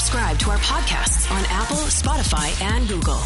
subscribe 0.00 0.38
to 0.38 0.48
our 0.48 0.56
podcasts 0.56 1.30
on 1.30 1.44
Apple, 1.50 1.76
Spotify, 1.76 2.58
and 2.62 2.88
Google. 2.88 3.20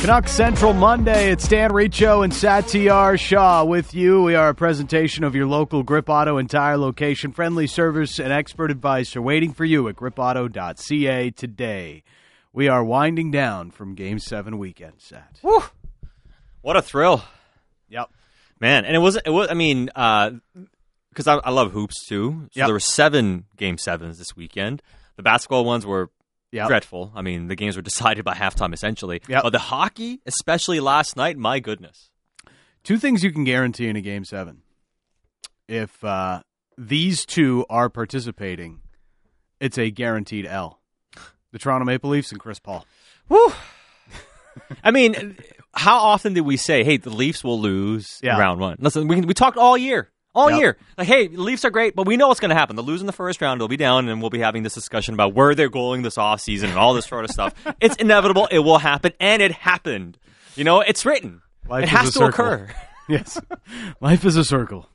Canucks 0.00 0.32
Central 0.32 0.72
Monday. 0.72 1.30
It's 1.30 1.46
Dan 1.46 1.74
Riccio 1.74 2.22
and 2.22 2.32
Satiar 2.32 3.20
Shah 3.20 3.64
with 3.64 3.92
you. 3.92 4.22
We 4.22 4.34
are 4.34 4.48
a 4.48 4.54
presentation 4.54 5.24
of 5.24 5.34
your 5.34 5.46
local 5.46 5.82
Grip 5.82 6.08
Auto 6.08 6.38
entire 6.38 6.78
location. 6.78 7.32
Friendly 7.32 7.66
service 7.66 8.18
and 8.18 8.32
expert 8.32 8.70
advice 8.70 9.14
are 9.14 9.20
waiting 9.20 9.52
for 9.52 9.66
you 9.66 9.88
at 9.88 9.96
gripauto.ca 9.96 11.30
today. 11.32 12.02
We 12.56 12.68
are 12.68 12.82
winding 12.82 13.30
down 13.30 13.70
from 13.70 13.94
Game 13.94 14.18
7 14.18 14.56
weekend, 14.56 14.94
Sat. 14.96 15.40
Woo! 15.42 15.62
What 16.62 16.74
a 16.74 16.80
thrill. 16.80 17.22
Yep. 17.90 18.08
Man, 18.58 18.86
and 18.86 18.96
it 18.96 18.98
was 18.98 19.16
it 19.16 19.28
was 19.28 19.48
I 19.50 19.54
mean, 19.54 19.84
because 19.84 21.26
I, 21.26 21.34
I 21.34 21.50
love 21.50 21.72
hoops 21.72 22.06
too. 22.08 22.48
So 22.52 22.60
Yep. 22.60 22.66
there 22.66 22.72
were 22.74 22.80
seven 22.80 23.44
game 23.58 23.76
sevens 23.76 24.16
this 24.16 24.34
weekend. 24.34 24.80
The 25.16 25.22
basketball 25.22 25.66
ones 25.66 25.84
were 25.84 26.10
Yep. 26.52 26.68
dreadful. 26.68 27.12
I 27.14 27.20
mean, 27.20 27.48
the 27.48 27.56
games 27.56 27.76
were 27.76 27.82
decided 27.92 28.24
by 28.24 28.32
halftime 28.32 28.72
essentially. 28.72 29.20
Yep. 29.28 29.42
But 29.42 29.50
the 29.50 29.58
hockey, 29.58 30.22
especially 30.24 30.80
last 30.80 31.14
night, 31.14 31.36
my 31.36 31.60
goodness. 31.60 32.08
Two 32.82 32.96
things 32.96 33.22
you 33.22 33.32
can 33.32 33.44
guarantee 33.44 33.88
in 33.88 33.96
a 33.96 34.00
Game 34.00 34.24
7. 34.24 34.62
If 35.68 36.02
uh, 36.02 36.40
these 36.78 37.26
two 37.26 37.66
are 37.68 37.90
participating, 37.90 38.80
it's 39.60 39.76
a 39.76 39.90
guaranteed 39.90 40.46
L. 40.46 40.80
The 41.56 41.60
Toronto 41.60 41.86
Maple 41.86 42.10
Leafs 42.10 42.32
and 42.32 42.38
Chris 42.38 42.58
Paul. 42.58 42.84
Woo! 43.30 43.50
I 44.84 44.90
mean, 44.90 45.38
how 45.72 45.96
often 46.00 46.34
did 46.34 46.42
we 46.42 46.58
say, 46.58 46.84
"Hey, 46.84 46.98
the 46.98 47.08
Leafs 47.08 47.42
will 47.42 47.58
lose 47.58 48.20
in 48.22 48.26
Yeah. 48.26 48.38
round 48.38 48.60
one"? 48.60 48.76
Listen, 48.78 49.08
we 49.08 49.22
we 49.22 49.32
talked 49.32 49.56
all 49.56 49.74
year, 49.74 50.10
all 50.34 50.50
Yep. 50.50 50.60
year. 50.60 50.76
Like, 50.98 51.06
hey, 51.08 51.28
the 51.28 51.40
Leafs 51.40 51.64
are 51.64 51.70
great, 51.70 51.96
but 51.96 52.06
we 52.06 52.18
know 52.18 52.28
what's 52.28 52.40
going 52.40 52.50
to 52.50 52.54
happen. 52.54 52.76
They'll 52.76 52.84
lose 52.84 53.00
in 53.00 53.06
the 53.06 53.12
first 53.14 53.40
round. 53.40 53.58
They'll 53.58 53.68
be 53.68 53.78
down, 53.78 54.06
and 54.10 54.20
we'll 54.20 54.28
be 54.28 54.40
having 54.40 54.64
this 54.64 54.74
discussion 54.74 55.14
about 55.14 55.32
where 55.32 55.54
they're 55.54 55.70
going 55.70 56.02
this 56.02 56.16
offseason 56.16 56.64
and 56.64 56.74
all 56.78 56.92
this 56.92 57.06
sort 57.06 57.24
of 57.24 57.30
stuff. 57.30 57.54
It's 57.80 57.96
inevitable. 57.96 58.48
It 58.50 58.58
will 58.58 58.76
happen, 58.76 59.14
and 59.18 59.40
it 59.40 59.52
happened. 59.52 60.18
You 60.56 60.64
know, 60.64 60.82
it's 60.82 61.06
written. 61.06 61.40
Life 61.66 61.84
it 61.84 61.86
is 61.86 61.90
has 61.90 62.08
a 62.08 62.12
to 62.12 62.18
circle. 62.18 62.44
occur. 62.44 62.68
Yes. 63.08 63.40
Life 64.02 64.26
is 64.26 64.36
a 64.36 64.44
circle. 64.44 64.90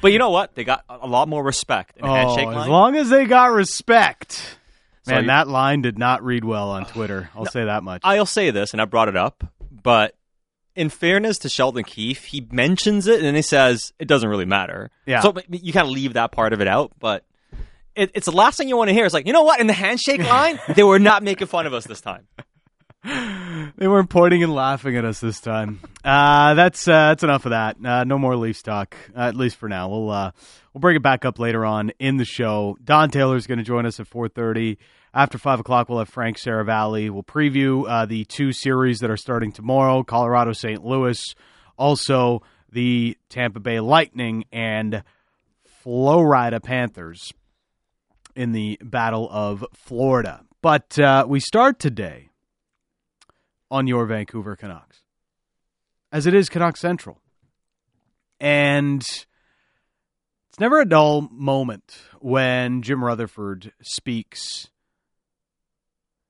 But 0.00 0.12
you 0.12 0.20
know 0.20 0.30
what? 0.30 0.54
They 0.54 0.62
got 0.62 0.84
a 0.88 1.08
lot 1.08 1.26
more 1.26 1.42
respect 1.42 1.96
in 1.96 2.04
the 2.04 2.10
oh, 2.12 2.14
handshake 2.14 2.46
Oh, 2.46 2.60
as 2.60 2.68
long 2.68 2.94
as 2.94 3.08
they 3.08 3.24
got 3.24 3.50
respect. 3.50 4.58
So 5.02 5.12
Man, 5.12 5.22
you- 5.22 5.26
that 5.28 5.48
line 5.48 5.82
did 5.82 5.98
not 5.98 6.22
read 6.24 6.44
well 6.44 6.70
on 6.70 6.84
Twitter. 6.86 7.30
I'll 7.36 7.46
say 7.46 7.64
that 7.64 7.82
much. 7.82 8.02
I'll 8.04 8.26
say 8.26 8.50
this, 8.50 8.72
and 8.72 8.80
I 8.80 8.84
brought 8.84 9.08
it 9.08 9.16
up, 9.16 9.44
but 9.70 10.14
in 10.76 10.88
fairness 10.88 11.38
to 11.38 11.48
Sheldon 11.48 11.84
Keefe, 11.84 12.24
he 12.26 12.46
mentions 12.52 13.06
it 13.06 13.16
and 13.16 13.24
then 13.24 13.34
he 13.34 13.42
says 13.42 13.92
it 13.98 14.06
doesn't 14.06 14.28
really 14.28 14.44
matter. 14.44 14.90
Yeah. 15.06 15.20
So 15.20 15.34
you 15.50 15.72
kind 15.72 15.86
of 15.86 15.92
leave 15.92 16.12
that 16.14 16.32
part 16.32 16.52
of 16.52 16.60
it 16.60 16.68
out, 16.68 16.92
but 16.98 17.24
it, 17.96 18.10
it's 18.14 18.26
the 18.26 18.32
last 18.32 18.56
thing 18.56 18.68
you 18.68 18.76
want 18.76 18.88
to 18.88 18.94
hear. 18.94 19.04
It's 19.04 19.12
like, 19.12 19.26
you 19.26 19.32
know 19.32 19.42
what? 19.42 19.60
In 19.60 19.66
the 19.66 19.72
handshake 19.72 20.22
line, 20.22 20.60
they 20.74 20.84
were 20.84 21.00
not 21.00 21.22
making 21.24 21.48
fun 21.48 21.66
of 21.66 21.74
us 21.74 21.84
this 21.86 22.00
time. 22.00 22.26
they 23.76 23.88
weren't 23.88 24.10
pointing 24.10 24.42
and 24.42 24.54
laughing 24.54 24.94
at 24.96 25.06
us 25.06 25.20
this 25.20 25.40
time. 25.40 25.80
Uh, 26.04 26.52
that's 26.52 26.86
uh, 26.86 27.08
that's 27.08 27.22
enough 27.22 27.46
of 27.46 27.50
that. 27.50 27.76
Uh, 27.82 28.04
no 28.04 28.18
more 28.18 28.36
Leafs 28.36 28.60
talk, 28.60 28.94
uh, 29.16 29.20
at 29.20 29.36
least 29.36 29.56
for 29.56 29.70
now. 29.70 29.88
We'll 29.88 30.10
uh, 30.10 30.32
we'll 30.74 30.80
bring 30.80 30.96
it 30.96 31.02
back 31.02 31.24
up 31.24 31.38
later 31.38 31.64
on 31.64 31.90
in 31.98 32.18
the 32.18 32.26
show. 32.26 32.76
Don 32.84 33.10
Taylor 33.10 33.36
is 33.36 33.46
going 33.46 33.58
to 33.58 33.64
join 33.64 33.86
us 33.86 33.98
at 34.00 34.06
four 34.06 34.28
thirty. 34.28 34.78
After 35.14 35.38
five 35.38 35.60
o'clock, 35.60 35.88
we'll 35.88 35.98
have 35.98 36.10
Frank 36.10 36.36
Seravalli. 36.36 37.10
We'll 37.10 37.22
preview 37.22 37.88
uh, 37.88 38.04
the 38.04 38.26
two 38.26 38.52
series 38.52 38.98
that 38.98 39.10
are 39.10 39.16
starting 39.16 39.50
tomorrow: 39.50 40.02
Colorado, 40.02 40.52
St. 40.52 40.84
Louis, 40.84 41.34
also 41.78 42.42
the 42.70 43.16
Tampa 43.30 43.60
Bay 43.60 43.80
Lightning 43.80 44.44
and 44.52 45.02
Florida 45.82 46.60
Panthers 46.60 47.32
in 48.36 48.52
the 48.52 48.78
Battle 48.82 49.26
of 49.30 49.64
Florida. 49.72 50.42
But 50.60 50.98
we 51.26 51.40
start 51.40 51.78
today 51.78 52.29
on 53.70 53.86
your 53.86 54.06
Vancouver 54.06 54.56
Canucks, 54.56 55.00
as 56.12 56.26
it 56.26 56.34
is 56.34 56.48
Canucks 56.48 56.80
Central. 56.80 57.20
And 58.40 59.00
it's 59.02 60.58
never 60.58 60.80
a 60.80 60.86
dull 60.88 61.28
moment 61.30 61.96
when 62.20 62.82
Jim 62.82 63.04
Rutherford 63.04 63.72
speaks 63.82 64.68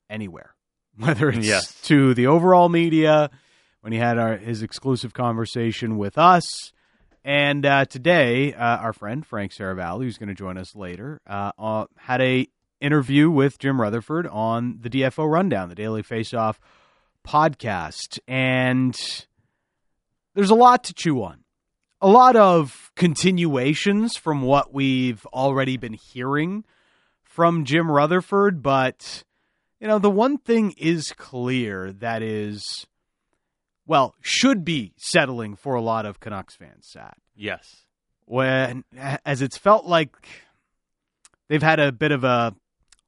anywhere, 0.08 0.54
whether 0.96 1.28
it's 1.30 1.46
Yes. 1.46 1.80
to 1.82 2.14
the 2.14 2.26
overall 2.26 2.68
media, 2.68 3.30
when 3.80 3.92
he 3.92 3.98
had 3.98 4.18
our, 4.18 4.36
his 4.36 4.62
exclusive 4.62 5.14
conversation 5.14 5.96
with 5.96 6.18
us. 6.18 6.72
And 7.24 7.64
uh, 7.66 7.84
today, 7.84 8.54
uh, 8.54 8.78
our 8.78 8.92
friend 8.92 9.24
Frank 9.26 9.52
Seravalli, 9.52 10.04
who's 10.04 10.18
going 10.18 10.28
to 10.30 10.34
join 10.34 10.56
us 10.58 10.74
later, 10.74 11.20
uh, 11.26 11.52
uh, 11.58 11.84
had 11.96 12.20
a 12.22 12.48
interview 12.80 13.30
with 13.30 13.58
Jim 13.58 13.78
Rutherford 13.80 14.26
on 14.26 14.78
the 14.80 14.88
DFO 14.88 15.30
Rundown, 15.30 15.68
the 15.68 15.74
Daily 15.74 16.02
Faceoff 16.02 16.56
podcast. 17.26 18.19
And 18.28 18.94
there's 20.34 20.50
a 20.50 20.54
lot 20.54 20.84
to 20.84 20.94
chew 20.94 21.22
on. 21.22 21.44
A 22.00 22.08
lot 22.08 22.34
of 22.36 22.91
continuations 22.97 24.16
from 24.16 24.42
what 24.42 24.72
we've 24.72 25.26
already 25.26 25.76
been 25.76 25.92
hearing 25.92 26.64
from 27.22 27.64
Jim 27.64 27.91
Rutherford. 27.91 28.62
But, 28.62 29.25
you 29.81 29.86
know, 29.86 29.98
the 29.98 30.10
one 30.10 30.38
thing 30.38 30.75
is 30.78 31.12
clear 31.12 31.92
that 31.92 32.22
is, 32.22 32.86
well, 33.87 34.14
should 34.22 34.64
be 34.64 34.92
settling 34.97 35.56
for 35.56 35.75
a 35.75 35.82
lot 35.82 36.06
of 36.06 36.20
Canucks 36.20 36.54
fans, 36.56 36.87
Sat 36.88 37.19
Yes. 37.37 37.84
when 38.25 38.84
as 39.25 39.42
it's 39.42 39.58
felt 39.58 39.84
like 39.87 40.14
they've 41.48 41.62
had 41.62 41.81
a 41.81 41.92
bit 41.92 42.12
of 42.12 42.25
a 42.25 42.54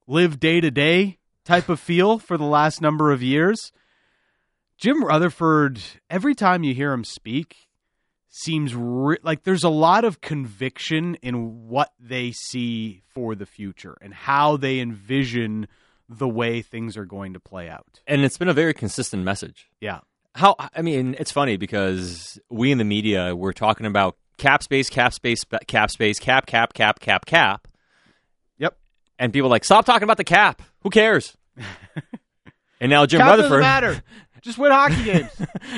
live 0.06 0.38
day 0.40 0.60
to 0.60 0.70
day 0.70 1.18
type 1.44 1.68
of 1.68 1.80
feel 1.80 2.18
for 2.18 2.36
the 2.36 2.44
last 2.44 2.80
number 2.82 3.10
of 3.12 3.22
years. 3.22 3.72
Jim 4.82 5.04
Rutherford, 5.04 5.80
every 6.10 6.34
time 6.34 6.64
you 6.64 6.74
hear 6.74 6.92
him 6.92 7.04
speak, 7.04 7.68
seems 8.28 8.74
re- 8.74 9.18
like 9.22 9.44
there's 9.44 9.62
a 9.62 9.68
lot 9.68 10.04
of 10.04 10.20
conviction 10.20 11.14
in 11.22 11.68
what 11.68 11.92
they 12.00 12.32
see 12.32 13.04
for 13.14 13.36
the 13.36 13.46
future 13.46 13.96
and 14.00 14.12
how 14.12 14.56
they 14.56 14.80
envision 14.80 15.68
the 16.08 16.28
way 16.28 16.62
things 16.62 16.96
are 16.96 17.04
going 17.04 17.34
to 17.34 17.38
play 17.38 17.68
out. 17.68 18.00
And 18.08 18.22
it's 18.24 18.36
been 18.36 18.48
a 18.48 18.52
very 18.52 18.74
consistent 18.74 19.22
message. 19.22 19.68
Yeah. 19.80 20.00
How 20.34 20.56
I 20.74 20.82
mean, 20.82 21.14
it's 21.16 21.30
funny 21.30 21.56
because 21.56 22.40
we 22.50 22.72
in 22.72 22.78
the 22.78 22.84
media 22.84 23.36
were 23.36 23.52
talking 23.52 23.86
about 23.86 24.16
cap 24.36 24.64
space, 24.64 24.90
cap 24.90 25.14
space, 25.14 25.44
cap 25.68 25.92
space, 25.92 26.18
cap, 26.18 26.46
cap, 26.46 26.72
cap, 26.72 26.98
cap, 26.98 27.24
cap, 27.24 27.68
Yep. 28.58 28.76
and 29.16 29.32
people 29.32 29.46
are 29.46 29.50
like 29.50 29.62
stop 29.62 29.84
talking 29.84 30.02
about 30.02 30.16
the 30.16 30.24
cap. 30.24 30.60
Who 30.80 30.90
cares? 30.90 31.36
and 32.80 32.90
now 32.90 33.06
Jim 33.06 33.20
Cap 33.20 33.36
doesn't 33.36 33.44
Rutherford, 33.44 33.60
matter. 33.60 34.02
Just 34.42 34.58
win 34.58 34.72
hockey 34.72 35.04
games. 35.04 35.30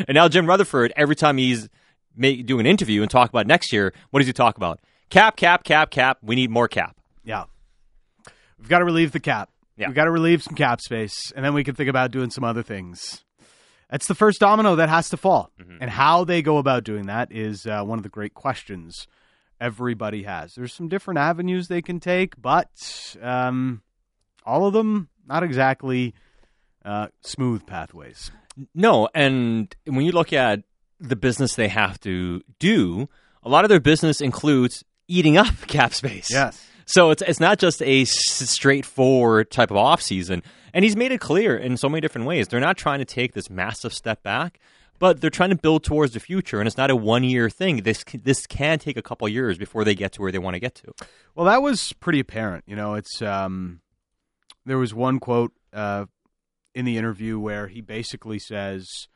and 0.09 0.15
now 0.15 0.29
Jim 0.29 0.47
Rutherford, 0.47 0.93
every 0.97 1.17
time 1.17 1.37
he's 1.39 1.69
make, 2.17 2.47
doing 2.47 2.61
an 2.61 2.67
interview 2.67 3.03
and 3.03 3.11
talk 3.11 3.29
about 3.29 3.47
next 3.47 3.73
year, 3.73 3.93
what 4.11 4.21
does 4.21 4.27
he 4.27 4.33
talk 4.33 4.57
about? 4.57 4.81
Cap, 5.11 5.37
cap, 5.37 5.65
cap, 5.65 5.91
cap. 5.91 6.19
We 6.23 6.35
need 6.35 6.51
more 6.51 6.67
cap. 6.69 6.97
Yeah. 7.23 7.45
We've 8.59 8.69
got 8.69 8.79
to 8.79 8.85
relieve 8.85 9.13
the 9.13 9.21
cap. 9.21 9.51
Yeah. 9.77 9.89
We've 9.89 9.95
got 9.95 10.05
to 10.05 10.11
relieve 10.11 10.43
some 10.43 10.55
cap 10.55 10.81
space, 10.81 11.33
and 11.35 11.45
then 11.45 11.53
we 11.53 11.65
can 11.65 11.75
think 11.75 11.91
about 11.91 12.11
doing 12.11 12.31
some 12.31 12.45
other 12.45 12.63
things. 12.63 13.25
That's 13.91 14.07
the 14.07 14.15
first 14.15 14.41
domino 14.41 14.77
that 14.77 14.89
has 14.89 15.11
to 15.11 15.17
fall. 15.17 15.51
And 15.81 15.91
how 15.91 16.25
they 16.25 16.43
go 16.43 16.59
about 16.59 16.85
doing 16.85 17.07
that 17.07 17.31
is 17.31 17.67
uh, 17.67 17.83
one 17.85 17.99
of 17.99 18.03
the 18.03 18.09
great 18.09 18.35
questions 18.35 19.07
everybody 19.61 20.23
has. 20.25 20.55
There's 20.55 20.75
some 20.75 20.89
different 20.89 21.19
avenues 21.19 21.69
they 21.69 21.83
can 21.83 22.01
take, 22.01 22.41
but 22.41 22.69
um, 23.21 23.83
all 24.45 24.67
of 24.67 24.73
them 24.73 25.09
not 25.27 25.43
exactly 25.43 26.15
uh, 26.85 27.09
smooth 27.23 27.67
pathways. 27.67 28.31
No, 28.75 29.09
and 29.15 29.75
when 29.85 30.05
you 30.05 30.13
look 30.13 30.33
at 30.33 30.63
the 31.01 31.17
business 31.17 31.55
they 31.55 31.69
have 31.69 31.99
to 32.01 32.43
do, 32.59 33.09
a 33.43 33.49
lot 33.49 33.65
of 33.65 33.69
their 33.69 33.81
business 33.81 34.21
includes 34.21 34.85
eating 35.09 35.37
up 35.37 35.55
cap 35.67 35.95
space. 35.95 36.31
Yes. 36.31 36.65
So 36.87 37.11
it's 37.11 37.23
it's 37.23 37.41
not 37.41 37.59
just 37.59 37.83
a 37.83 38.05
straightforward 38.05 39.51
type 39.51 39.71
of 39.71 39.77
off 39.77 40.03
season, 40.03 40.43
and 40.73 40.85
he's 40.85 40.97
made 40.97 41.13
it 41.13 41.21
clear 41.21 41.57
in 41.57 41.77
so 41.77 41.89
many 41.89 42.01
different 42.01 42.27
ways. 42.27 42.49
They're 42.49 42.61
not 42.61 42.77
trying 42.77 42.99
to 42.99 43.05
take 43.05 43.33
this 43.33 43.49
massive 43.49 43.95
step 43.95 44.23
back, 44.23 44.61
but 44.99 45.21
they're 45.21 45.31
trying 45.31 45.51
to 45.51 45.57
build 45.57 45.83
towards 45.83 46.13
the 46.13 46.21
future, 46.21 46.61
and 46.61 46.67
it's 46.67 46.77
not 46.77 46.91
a 46.91 46.97
one 46.97 47.25
year 47.25 47.49
thing. 47.49 47.79
This 47.79 48.05
this 48.13 48.47
can 48.47 48.79
take 48.79 48.99
a 48.99 49.03
couple 49.03 49.27
years 49.29 49.57
before 49.57 49.85
they 49.85 49.95
get 49.95 50.13
to 50.13 50.23
where 50.23 50.31
they 50.31 50.39
want 50.39 50.55
to 50.55 50.61
get 50.61 50.75
to. 50.77 50.93
Well, 51.35 51.47
that 51.47 51.63
was 51.63 51.95
pretty 51.95 52.21
apparent. 52.21 52.65
You 52.67 52.77
know, 52.77 52.95
it's 52.95 53.23
um, 53.23 53.81
there 54.67 54.79
was 54.79 54.93
one 54.93 55.21
quote 55.21 55.53
uh, 55.73 56.05
in 56.75 56.85
the 56.85 56.99
interview 56.99 57.39
where 57.39 57.69
he 57.69 57.81
basically 57.81 58.39
says, 58.39 59.09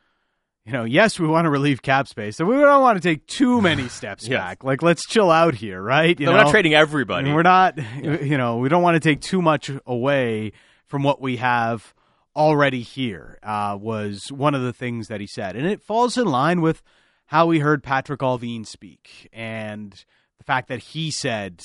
you 0.65 0.73
know, 0.73 0.85
yes, 0.85 1.19
we 1.19 1.27
want 1.27 1.47
to 1.47 1.51
relieve 1.51 1.81
cap 1.83 2.07
space, 2.09 2.39
and 2.41 2.49
we 2.49 2.57
don't 2.57 2.83
want 2.83 3.01
to 3.01 3.09
take 3.09 3.27
too 3.27 3.61
many 3.63 3.89
steps 3.89 4.27
Yes. 4.29 4.39
back. 4.39 4.65
Like, 4.65 4.83
let's 4.83 5.07
chill 5.07 5.31
out 5.31 5.55
here, 5.55 5.81
right? 5.83 6.19
You 6.19 6.27
They're 6.27 6.35
not 6.37 6.51
trading 6.51 6.75
everybody. 6.75 7.33
we're 7.33 7.43
not, 7.43 7.79
you 8.03 8.37
know, 8.39 8.59
we 8.59 8.69
don't 8.69 8.83
want 8.83 8.95
to 8.95 9.01
take 9.01 9.21
too 9.21 9.41
much 9.43 9.71
away 9.87 10.53
from 10.87 11.03
what 11.03 11.21
we 11.21 11.37
have 11.37 11.95
already 12.37 12.83
here, 12.83 13.39
uh, 13.43 13.77
was 13.81 14.31
one 14.31 14.55
of 14.55 14.63
the 14.63 14.73
things 14.73 15.09
that 15.09 15.21
he 15.21 15.27
said. 15.27 15.57
And 15.57 15.67
it 15.67 15.83
falls 15.83 16.17
in 16.17 16.27
line 16.27 16.61
with 16.61 16.83
how 17.27 17.47
we 17.47 17.59
heard 17.59 17.83
Patrik 17.83 18.19
Allvin 18.19 18.65
speak 18.67 19.29
and 19.33 19.93
the 20.39 20.45
fact 20.45 20.69
that 20.69 20.79
he 20.81 21.11
said, 21.11 21.63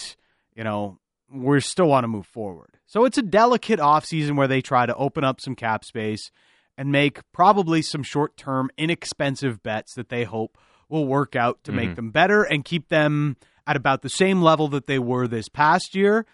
you 0.56 0.64
know, 0.64 0.98
we 1.34 1.60
still 1.60 1.88
want 1.88 2.04
to 2.04 2.08
move 2.08 2.28
forward. 2.28 2.78
So 2.86 3.06
it's 3.06 3.18
a 3.18 3.24
delicate 3.24 3.80
offseason 3.80 4.36
where 4.36 4.48
they 4.48 4.62
try 4.62 4.86
to 4.86 4.96
open 4.96 5.24
up 5.24 5.42
some 5.42 5.56
cap 5.56 5.84
space 5.84 6.32
and 6.78 6.92
make 6.92 7.20
probably 7.32 7.82
some 7.82 8.04
short 8.04 8.38
term, 8.38 8.70
inexpensive 8.78 9.64
bets 9.64 9.96
that 9.96 10.10
they 10.10 10.24
hope 10.24 10.58
will 10.90 11.08
work 11.08 11.36
out 11.36 11.64
to 11.64 11.72
mm-hmm. 11.72 11.80
make 11.80 11.96
them 11.96 12.12
better 12.12 12.44
and 12.44 12.64
keep 12.64 12.90
them 12.90 13.38
at 13.66 13.76
about 13.76 14.02
the 14.02 14.10
same 14.10 14.42
level 14.42 14.68
that 14.68 14.88
they 14.88 15.00
were 15.00 15.28
this 15.28 15.50
past 15.50 15.96
year 15.96 16.26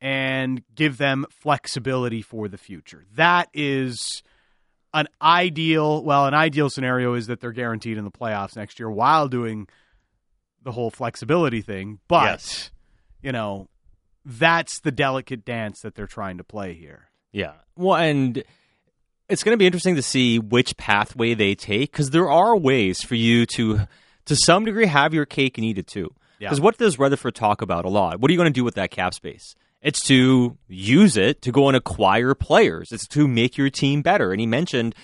and 0.00 0.62
give 0.74 0.96
them 0.96 1.26
flexibility 1.30 2.22
for 2.22 2.48
the 2.48 2.58
future. 2.58 3.04
That 3.14 3.48
is 3.52 4.22
an 4.92 5.06
ideal, 5.20 6.02
well, 6.02 6.26
an 6.26 6.34
ideal 6.34 6.70
scenario 6.70 7.14
is 7.14 7.26
that 7.26 7.40
they're 7.40 7.52
guaranteed 7.52 7.98
in 7.98 8.04
the 8.04 8.10
playoffs 8.10 8.56
next 8.56 8.80
year 8.80 8.90
while 8.90 9.28
doing 9.28 9.68
the 10.62 10.72
whole 10.72 10.90
flexibility 10.90 11.60
thing. 11.60 12.00
But, 12.08 12.24
yes. 12.24 12.70
you 13.22 13.32
know, 13.32 13.68
that's 14.24 14.80
the 14.80 14.90
delicate 14.90 15.44
dance 15.44 15.80
that 15.80 15.94
they're 15.94 16.06
trying 16.06 16.38
to 16.38 16.44
play 16.44 16.74
here. 16.74 17.10
Yeah. 17.32 17.52
Well, 17.76 17.96
and 17.96 18.42
it's 19.28 19.42
going 19.42 19.54
to 19.54 19.58
be 19.58 19.66
interesting 19.66 19.96
to 19.96 20.02
see 20.02 20.38
which 20.38 20.76
pathway 20.76 21.34
they 21.34 21.54
take 21.54 21.92
because 21.92 22.10
there 22.10 22.30
are 22.30 22.56
ways 22.56 23.02
for 23.02 23.14
you 23.14 23.46
to, 23.46 23.80
to 24.26 24.36
some 24.36 24.64
degree, 24.64 24.86
have 24.86 25.14
your 25.14 25.26
cake 25.26 25.58
and 25.58 25.64
eat 25.64 25.78
it 25.78 25.86
too. 25.86 26.12
Because 26.38 26.58
yeah. 26.58 26.64
what 26.64 26.78
does 26.78 26.98
Rutherford 26.98 27.34
talk 27.34 27.62
about 27.62 27.84
a 27.84 27.88
lot? 27.88 28.20
What 28.20 28.30
are 28.30 28.32
you 28.32 28.38
going 28.38 28.52
to 28.52 28.58
do 28.58 28.64
with 28.64 28.74
that 28.74 28.90
cap 28.90 29.14
space? 29.14 29.54
It's 29.82 30.00
to 30.06 30.56
use 30.68 31.16
it 31.16 31.42
to 31.42 31.52
go 31.52 31.68
and 31.68 31.76
acquire 31.76 32.34
players. 32.34 32.88
It's 32.92 33.06
to 33.08 33.26
make 33.26 33.56
your 33.56 33.70
team 33.70 34.02
better. 34.02 34.32
And 34.32 34.40
he 34.40 34.46
mentioned 34.46 34.94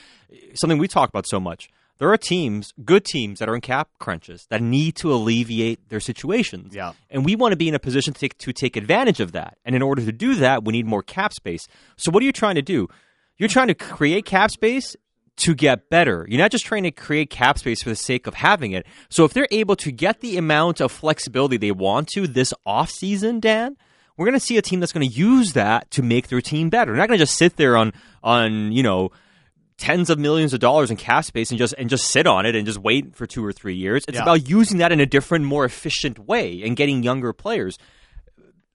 something 0.54 0.78
we 0.78 0.88
talk 0.88 1.08
about 1.08 1.26
so 1.26 1.40
much. 1.40 1.70
There 1.98 2.10
are 2.10 2.16
teams, 2.16 2.72
good 2.84 3.04
teams, 3.04 3.38
that 3.38 3.48
are 3.48 3.54
in 3.54 3.60
cap 3.60 3.88
crunches 3.98 4.46
that 4.50 4.60
need 4.60 4.96
to 4.96 5.12
alleviate 5.12 5.88
their 5.88 6.00
situations. 6.00 6.74
Yeah. 6.74 6.92
And 7.10 7.24
we 7.24 7.36
want 7.36 7.52
to 7.52 7.56
be 7.56 7.68
in 7.68 7.74
a 7.74 7.78
position 7.78 8.12
to 8.12 8.20
take, 8.20 8.36
to 8.38 8.52
take 8.52 8.76
advantage 8.76 9.20
of 9.20 9.32
that. 9.32 9.56
And 9.64 9.74
in 9.74 9.82
order 9.82 10.04
to 10.04 10.12
do 10.12 10.34
that, 10.36 10.64
we 10.64 10.72
need 10.72 10.86
more 10.86 11.02
cap 11.02 11.32
space. 11.32 11.66
So, 11.96 12.10
what 12.10 12.22
are 12.22 12.26
you 12.26 12.32
trying 12.32 12.56
to 12.56 12.62
do? 12.62 12.88
You're 13.38 13.48
trying 13.48 13.68
to 13.68 13.74
create 13.74 14.24
cap 14.24 14.50
space 14.50 14.96
to 15.38 15.54
get 15.54 15.90
better. 15.90 16.26
You're 16.28 16.40
not 16.40 16.50
just 16.50 16.64
trying 16.64 16.84
to 16.84 16.90
create 16.90 17.30
cap 17.30 17.58
space 17.58 17.82
for 17.82 17.90
the 17.90 17.96
sake 17.96 18.26
of 18.26 18.34
having 18.34 18.72
it. 18.72 18.86
So, 19.08 19.24
if 19.24 19.32
they're 19.32 19.48
able 19.50 19.76
to 19.76 19.90
get 19.90 20.20
the 20.20 20.36
amount 20.36 20.80
of 20.80 20.92
flexibility 20.92 21.56
they 21.56 21.72
want 21.72 22.08
to 22.08 22.26
this 22.26 22.52
offseason, 22.66 23.40
Dan, 23.40 23.76
we're 24.16 24.26
going 24.26 24.38
to 24.38 24.44
see 24.44 24.56
a 24.56 24.62
team 24.62 24.80
that's 24.80 24.92
going 24.92 25.08
to 25.08 25.14
use 25.14 25.52
that 25.54 25.90
to 25.92 26.02
make 26.02 26.28
their 26.28 26.40
team 26.40 26.70
better. 26.70 26.92
They're 26.92 27.00
not 27.00 27.08
going 27.08 27.18
to 27.18 27.22
just 27.22 27.36
sit 27.36 27.56
there 27.56 27.76
on 27.76 27.92
on 28.22 28.72
you 28.72 28.82
know 28.82 29.12
tens 29.78 30.08
of 30.10 30.18
millions 30.18 30.54
of 30.54 30.60
dollars 30.60 30.90
in 30.90 30.96
cap 30.96 31.24
space 31.24 31.50
and 31.50 31.58
just 31.58 31.74
and 31.76 31.90
just 31.90 32.08
sit 32.08 32.26
on 32.26 32.46
it 32.46 32.54
and 32.54 32.66
just 32.66 32.78
wait 32.78 33.14
for 33.14 33.26
two 33.26 33.44
or 33.44 33.52
three 33.52 33.74
years. 33.74 34.04
It's 34.08 34.16
yeah. 34.16 34.22
about 34.22 34.48
using 34.48 34.78
that 34.78 34.92
in 34.92 35.00
a 35.00 35.06
different, 35.06 35.44
more 35.44 35.64
efficient 35.64 36.18
way 36.18 36.62
and 36.62 36.76
getting 36.76 37.02
younger 37.02 37.32
players. 37.32 37.78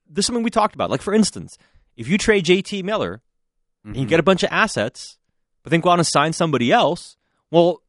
This 0.08 0.24
is 0.24 0.26
something 0.26 0.44
we 0.44 0.50
talked 0.50 0.74
about. 0.74 0.90
Like 0.90 1.02
for 1.02 1.14
instance, 1.14 1.58
if 1.96 2.08
you 2.08 2.18
trade 2.18 2.44
JT 2.44 2.84
Miller 2.84 3.16
mm-hmm. 3.16 3.88
and 3.88 3.96
you 3.96 4.02
mm-hmm. 4.02 4.10
get 4.10 4.20
a 4.20 4.24
bunch 4.24 4.42
of 4.42 4.50
assets, 4.52 5.18
but 5.62 5.70
then 5.70 5.80
go 5.80 5.90
out 5.90 5.98
and 5.98 6.06
sign 6.06 6.32
somebody 6.32 6.70
else, 6.70 7.16
well, 7.50 7.82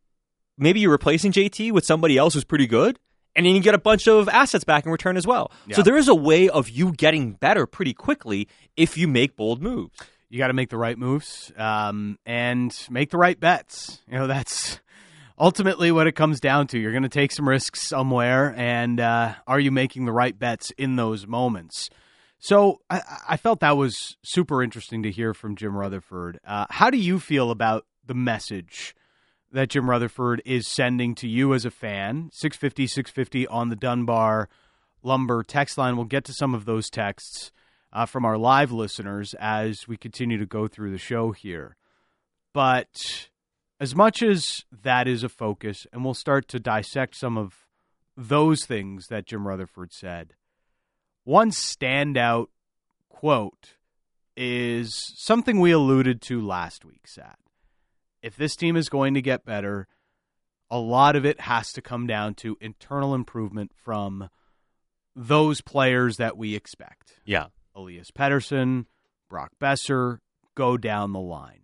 maybe 0.58 0.80
you're 0.80 0.92
replacing 0.92 1.32
JT 1.32 1.72
with 1.72 1.86
somebody 1.86 2.18
else 2.18 2.34
who's 2.34 2.44
pretty 2.44 2.68
good 2.68 3.00
and 3.36 3.46
then 3.46 3.56
you 3.56 3.62
get 3.62 3.74
a 3.74 3.80
bunch 3.80 4.08
of 4.08 4.30
assets 4.30 4.64
back 4.64 4.86
in 4.86 4.92
return 4.92 5.18
as 5.18 5.26
well. 5.26 5.52
Yeah. 5.68 5.76
So 5.76 5.82
there 5.82 5.98
is 5.98 6.08
a 6.08 6.16
way 6.16 6.50
of 6.50 6.70
you 6.70 6.92
getting 6.92 7.34
better 7.34 7.66
pretty 7.66 7.94
quickly 7.94 8.48
if 8.78 8.98
you 8.98 9.08
make 9.08 9.36
bold 9.36 9.62
moves. 9.62 9.98
You 10.34 10.40
got 10.40 10.48
to 10.48 10.54
make 10.54 10.70
the 10.70 10.78
right 10.78 10.98
moves 10.98 11.52
um, 11.58 12.18
and 12.26 12.76
make 12.90 13.12
the 13.12 13.20
right 13.20 13.40
bets. 13.40 14.02
You 14.08 14.18
know 14.18 14.26
that's 14.26 14.80
ultimately 15.38 15.92
what 15.92 16.08
it 16.08 16.14
comes 16.14 16.40
down 16.40 16.66
to. 16.70 16.80
You're 16.80 16.92
going 16.92 17.04
to 17.04 17.10
take 17.10 17.32
some 17.32 17.48
risks 17.48 17.88
somewhere, 17.88 18.52
and 18.58 19.00
uh, 19.00 19.36
are 19.46 19.60
you 19.60 19.70
making 19.70 20.06
the 20.06 20.12
right 20.12 20.38
bets 20.38 20.72
in 20.72 20.96
those 20.96 21.28
moments? 21.28 21.92
So 22.40 22.82
I, 22.90 23.02
I, 23.30 23.38
felt 23.38 23.60
that 23.60 23.78
was 23.78 24.18
super 24.24 24.64
interesting 24.64 25.04
to 25.04 25.12
hear 25.12 25.36
from 25.36 25.56
Jim 25.56 25.78
Rutherford. 25.78 26.40
Uh, 26.44 26.66
how 26.72 26.90
do 26.90 26.98
you 26.98 27.20
feel 27.20 27.52
about 27.52 27.86
the 28.04 28.16
message? 28.16 28.96
that 29.52 29.70
Jim 29.70 29.88
Rutherford 29.88 30.42
is 30.46 30.68
sending 30.68 31.14
to 31.14 31.28
you 31.28 31.54
as 31.54 31.64
a 31.64 31.70
fan. 31.70 32.32
650 32.34 32.88
650 32.88 33.46
on 33.50 33.70
the 33.70 33.76
Dunbar 33.76 34.50
Lumber 35.04 35.44
text 35.44 35.78
line. 35.78 35.96
We'll 35.96 36.06
get 36.06 36.24
to 36.24 36.34
some 36.34 36.56
of 36.56 36.66
those 36.66 36.90
texts 36.90 37.52
uh, 37.94 38.06
from 38.06 38.26
our 38.26 38.38
live 38.38 38.72
listeners 38.72 39.34
as 39.40 39.88
we 39.88 39.96
continue 39.96 40.38
to 40.38 40.46
go 40.46 40.68
through 40.68 40.92
the 40.92 40.98
show 40.98 41.32
here. 41.32 41.78
But 42.54 43.30
as 43.80 43.96
much 43.96 44.22
as 44.22 44.66
that 44.84 45.08
is 45.08 45.24
a 45.24 45.30
focus, 45.30 45.88
and 45.94 46.04
we'll 46.04 46.14
start 46.14 46.50
to 46.50 46.60
dissect 46.60 47.16
some 47.16 47.38
of 47.38 47.54
those 48.18 48.66
things 48.66 49.08
that 49.08 49.26
Jim 49.26 49.48
Rutherford 49.48 49.94
said, 49.94 50.34
one 51.24 51.52
standout 51.52 52.48
quote 53.08 53.76
is 54.36 54.94
something 55.16 55.60
we 55.60 55.72
alluded 55.72 56.22
to 56.24 56.42
last 56.42 56.84
week, 56.84 57.08
Sat 57.08 57.38
if 58.24 58.38
this 58.38 58.56
team 58.56 58.76
is 58.76 58.90
going 58.90 59.14
to 59.14 59.22
get 59.22 59.46
better, 59.46 59.88
a 60.72 60.80
lot 60.80 61.16
of 61.16 61.26
it 61.26 61.42
has 61.42 61.72
to 61.74 61.82
come 61.82 62.08
down 62.08 62.34
to 62.36 62.58
internal 62.62 63.14
improvement 63.14 63.72
from 63.76 64.30
those 65.16 65.62
players 65.62 66.18
that 66.18 66.38
we 66.38 66.56
expect. 66.56 67.20
Yeah. 67.26 67.48
Elias 67.76 68.12
Pettersson, 68.12 68.86
Brock 69.30 69.52
Boeser, 69.62 70.20
go 70.56 70.78
down 70.78 71.14
the 71.14 71.20
line. 71.20 71.62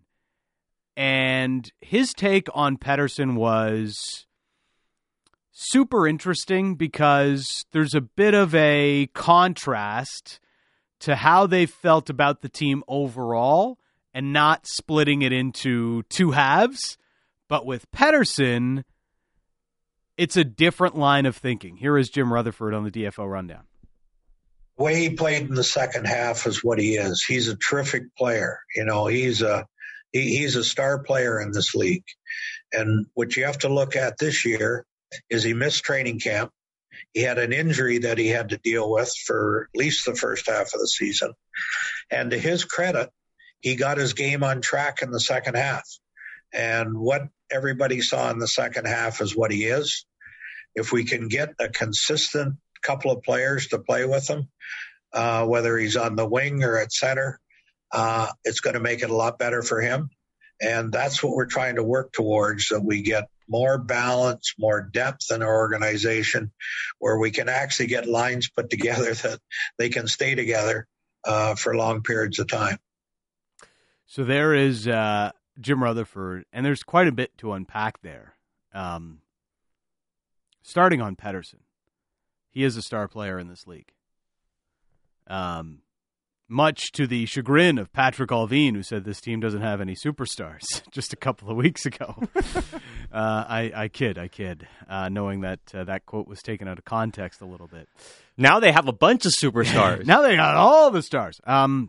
And 0.96 1.70
his 1.80 2.12
take 2.12 2.48
on 2.52 2.76
Pettersson 2.76 3.34
was 3.34 4.26
super 5.52 6.06
interesting 6.06 6.74
because 6.74 7.64
there's 7.72 7.94
a 7.94 8.00
bit 8.00 8.34
of 8.34 8.54
a 8.54 9.08
contrast 9.14 10.40
to 11.00 11.16
how 11.16 11.46
they 11.46 11.66
felt 11.66 12.10
about 12.10 12.40
the 12.42 12.48
team 12.48 12.82
overall 12.88 13.78
and 14.12 14.32
not 14.32 14.66
splitting 14.66 15.22
it 15.22 15.32
into 15.32 16.02
two 16.04 16.32
halves. 16.32 16.98
But 17.48 17.66
with 17.66 17.90
Pettersson, 17.90 18.84
it's 20.16 20.36
a 20.36 20.44
different 20.44 20.96
line 20.96 21.26
of 21.26 21.36
thinking. 21.36 21.76
Here 21.76 21.96
is 21.96 22.10
Jim 22.10 22.32
Rutherford 22.32 22.74
on 22.74 22.84
the 22.84 22.90
DFO 22.90 23.30
rundown. 23.30 23.64
The 24.80 24.84
way 24.84 24.94
he 24.94 25.10
played 25.10 25.46
in 25.46 25.54
the 25.54 25.62
second 25.62 26.06
half 26.06 26.46
is 26.46 26.64
what 26.64 26.78
he 26.78 26.94
is. 26.94 27.22
He's 27.22 27.48
a 27.48 27.56
terrific 27.56 28.16
player. 28.16 28.60
You 28.74 28.86
know, 28.86 29.08
he's 29.08 29.42
a 29.42 29.66
he, 30.10 30.38
he's 30.38 30.56
a 30.56 30.64
star 30.64 31.00
player 31.02 31.38
in 31.38 31.52
this 31.52 31.74
league. 31.74 32.06
And 32.72 33.04
what 33.12 33.36
you 33.36 33.44
have 33.44 33.58
to 33.58 33.68
look 33.68 33.94
at 33.94 34.16
this 34.16 34.46
year 34.46 34.86
is 35.28 35.44
he 35.44 35.52
missed 35.52 35.84
training 35.84 36.18
camp. 36.18 36.50
He 37.12 37.20
had 37.20 37.36
an 37.36 37.52
injury 37.52 37.98
that 37.98 38.16
he 38.16 38.28
had 38.28 38.48
to 38.48 38.56
deal 38.56 38.90
with 38.90 39.14
for 39.26 39.68
at 39.74 39.78
least 39.78 40.06
the 40.06 40.14
first 40.14 40.48
half 40.48 40.72
of 40.72 40.80
the 40.80 40.88
season. 40.88 41.34
And 42.10 42.30
to 42.30 42.38
his 42.38 42.64
credit, 42.64 43.10
he 43.60 43.76
got 43.76 43.98
his 43.98 44.14
game 44.14 44.42
on 44.42 44.62
track 44.62 45.02
in 45.02 45.10
the 45.10 45.20
second 45.20 45.58
half. 45.58 45.84
And 46.54 46.96
what 46.96 47.28
everybody 47.50 48.00
saw 48.00 48.30
in 48.30 48.38
the 48.38 48.48
second 48.48 48.86
half 48.86 49.20
is 49.20 49.36
what 49.36 49.52
he 49.52 49.64
is. 49.64 50.06
If 50.74 50.90
we 50.90 51.04
can 51.04 51.28
get 51.28 51.50
a 51.58 51.68
consistent 51.68 52.54
couple 52.82 53.10
of 53.10 53.22
players 53.22 53.68
to 53.68 53.78
play 53.78 54.04
with 54.06 54.28
him, 54.28 54.48
uh, 55.12 55.44
whether 55.46 55.76
he's 55.76 55.96
on 55.96 56.16
the 56.16 56.26
wing 56.26 56.62
or 56.62 56.78
at 56.78 56.92
center, 56.92 57.40
uh, 57.92 58.28
it's 58.44 58.60
going 58.60 58.74
to 58.74 58.80
make 58.80 59.02
it 59.02 59.10
a 59.10 59.16
lot 59.16 59.38
better 59.38 59.62
for 59.62 59.80
him. 59.80 60.10
And 60.60 60.92
that's 60.92 61.22
what 61.22 61.34
we're 61.34 61.46
trying 61.46 61.76
to 61.76 61.82
work 61.82 62.12
towards 62.12 62.68
that 62.68 62.84
we 62.84 63.02
get 63.02 63.28
more 63.48 63.78
balance, 63.78 64.54
more 64.58 64.82
depth 64.82 65.32
in 65.32 65.42
our 65.42 65.56
organization 65.56 66.52
where 66.98 67.18
we 67.18 67.30
can 67.30 67.48
actually 67.48 67.86
get 67.86 68.06
lines 68.06 68.48
put 68.48 68.70
together 68.70 69.14
that 69.14 69.40
they 69.78 69.88
can 69.88 70.06
stay 70.06 70.34
together 70.34 70.86
uh, 71.24 71.54
for 71.54 71.74
long 71.74 72.02
periods 72.02 72.38
of 72.38 72.48
time. 72.48 72.78
So 74.06 74.24
there 74.24 74.54
is 74.54 74.88
uh, 74.88 75.30
Jim 75.60 75.82
Rutherford, 75.82 76.44
and 76.52 76.66
there's 76.66 76.82
quite 76.82 77.08
a 77.08 77.12
bit 77.12 77.36
to 77.38 77.52
unpack 77.52 78.02
there. 78.02 78.34
Um, 78.72 79.20
starting 80.62 81.00
on 81.00 81.16
Pettersson, 81.16 81.60
he 82.50 82.64
is 82.64 82.76
a 82.76 82.82
star 82.82 83.08
player 83.08 83.38
in 83.38 83.48
this 83.48 83.66
league. 83.66 83.92
Um, 85.26 85.82
much 86.50 86.90
to 86.90 87.06
the 87.06 87.24
chagrin 87.26 87.78
of 87.78 87.92
Patrik 87.92 88.26
Allvin, 88.26 88.74
who 88.74 88.82
said 88.82 89.04
this 89.04 89.20
team 89.20 89.38
doesn't 89.38 89.62
have 89.62 89.80
any 89.80 89.94
superstars 89.94 90.82
just 90.90 91.12
a 91.12 91.16
couple 91.16 91.48
of 91.48 91.56
weeks 91.56 91.86
ago. 91.86 92.16
uh, 92.34 92.42
I, 93.12 93.72
I 93.74 93.88
kid, 93.88 94.18
I 94.18 94.26
kid, 94.26 94.66
uh, 94.88 95.08
knowing 95.08 95.42
that 95.42 95.60
uh, 95.72 95.84
that 95.84 96.06
quote 96.06 96.26
was 96.26 96.42
taken 96.42 96.66
out 96.66 96.78
of 96.78 96.84
context 96.84 97.40
a 97.40 97.46
little 97.46 97.68
bit. 97.68 97.88
Now 98.36 98.58
they 98.58 98.72
have 98.72 98.88
a 98.88 98.92
bunch 98.92 99.24
of 99.26 99.32
superstars. 99.38 100.04
now 100.04 100.22
they 100.22 100.34
got 100.36 100.56
all 100.56 100.90
the 100.90 101.02
stars. 101.02 101.40
Um, 101.44 101.88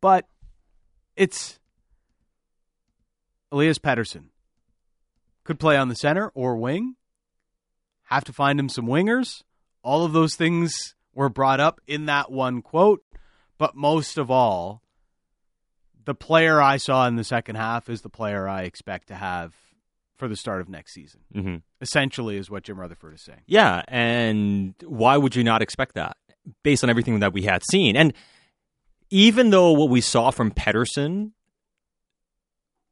but 0.00 0.26
it's 1.14 1.58
Elias 3.52 3.78
Pettersson 3.78 4.28
Could 5.44 5.60
play 5.60 5.76
on 5.76 5.88
the 5.88 5.94
center 5.94 6.30
or 6.34 6.56
wing. 6.56 6.96
Have 8.10 8.24
to 8.24 8.32
find 8.32 8.58
him 8.58 8.68
some 8.68 8.86
wingers. 8.86 9.42
All 9.82 10.04
of 10.04 10.12
those 10.12 10.34
things 10.34 10.94
were 11.14 11.28
brought 11.28 11.60
up 11.60 11.80
in 11.86 12.06
that 12.06 12.30
one 12.30 12.62
quote. 12.62 13.02
But 13.58 13.76
most 13.76 14.18
of 14.18 14.30
all, 14.30 14.82
the 16.04 16.14
player 16.14 16.60
I 16.60 16.76
saw 16.78 17.06
in 17.06 17.16
the 17.16 17.24
second 17.24 17.56
half 17.56 17.88
is 17.88 18.00
the 18.00 18.08
player 18.08 18.48
I 18.48 18.62
expect 18.62 19.08
to 19.08 19.14
have 19.14 19.54
for 20.16 20.28
the 20.28 20.36
start 20.36 20.60
of 20.60 20.68
next 20.68 20.92
season. 20.92 21.20
Mm-hmm. 21.34 21.56
Essentially, 21.80 22.36
is 22.36 22.50
what 22.50 22.64
Jim 22.64 22.80
Rutherford 22.80 23.14
is 23.14 23.22
saying. 23.22 23.40
Yeah, 23.46 23.82
and 23.88 24.74
why 24.84 25.16
would 25.16 25.36
you 25.36 25.44
not 25.44 25.62
expect 25.62 25.94
that 25.94 26.16
based 26.62 26.84
on 26.84 26.90
everything 26.90 27.20
that 27.20 27.32
we 27.32 27.42
had 27.42 27.62
seen? 27.70 27.96
And 27.96 28.12
even 29.10 29.50
though 29.50 29.72
what 29.72 29.88
we 29.88 30.00
saw 30.00 30.30
from 30.30 30.50
Pettersson 30.50 31.32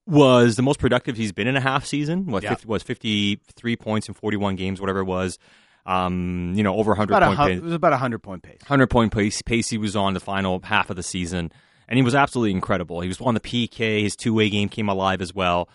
was 0.09 0.57
the 0.57 0.63
most 0.63 0.79
productive 0.81 1.17
he's 1.17 1.33
been 1.33 1.47
in 1.47 1.57
a 1.57 1.61
half 1.61 1.85
season, 1.85 2.27
what 2.27 2.43
Yeah. 2.43 2.51
50, 2.51 2.67
was 2.67 2.83
53 2.83 3.77
points 3.77 4.09
in 4.09 4.15
41 4.15 4.57
games, 4.57 4.81
whatever 4.81 5.01
it 5.01 5.05
was, 5.05 5.39
um, 5.87 6.53
you 6.57 6.63
know, 6.63 6.75
over 6.77 6.93
100 6.93 7.13
About 7.15 7.23
a 7.23 7.27
point 7.27 7.39
hun- 7.39 7.49
pace. 7.51 7.59
it 7.59 7.63
was 7.65 7.73
about 7.75 7.93
a 7.93 7.97
hundred 7.99 8.19
point 8.23 8.43
pace. 8.43 8.59
100 8.63 8.87
point 8.89 9.13
pace, 9.13 9.43
pace 9.43 9.69
he 9.69 9.79
was 9.79 9.95
on 9.97 10.15
the 10.15 10.21
final 10.21 10.61
half 10.65 10.91
of 10.91 10.97
the 10.97 11.03
season, 11.03 11.53
and 11.89 11.97
he 11.99 12.03
was 12.03 12.15
absolutely 12.15 12.53
incredible. 12.53 13.01
He 13.01 13.09
was 13.09 13.21
on 13.21 13.35
the 13.35 13.41
PK, 13.41 14.03
his 14.03 14.17
two 14.17 14.35
way 14.35 14.49
game 14.51 14.69
came 14.69 14.89
alive 14.89 15.21
as 15.21 15.35
well, 15.35 15.69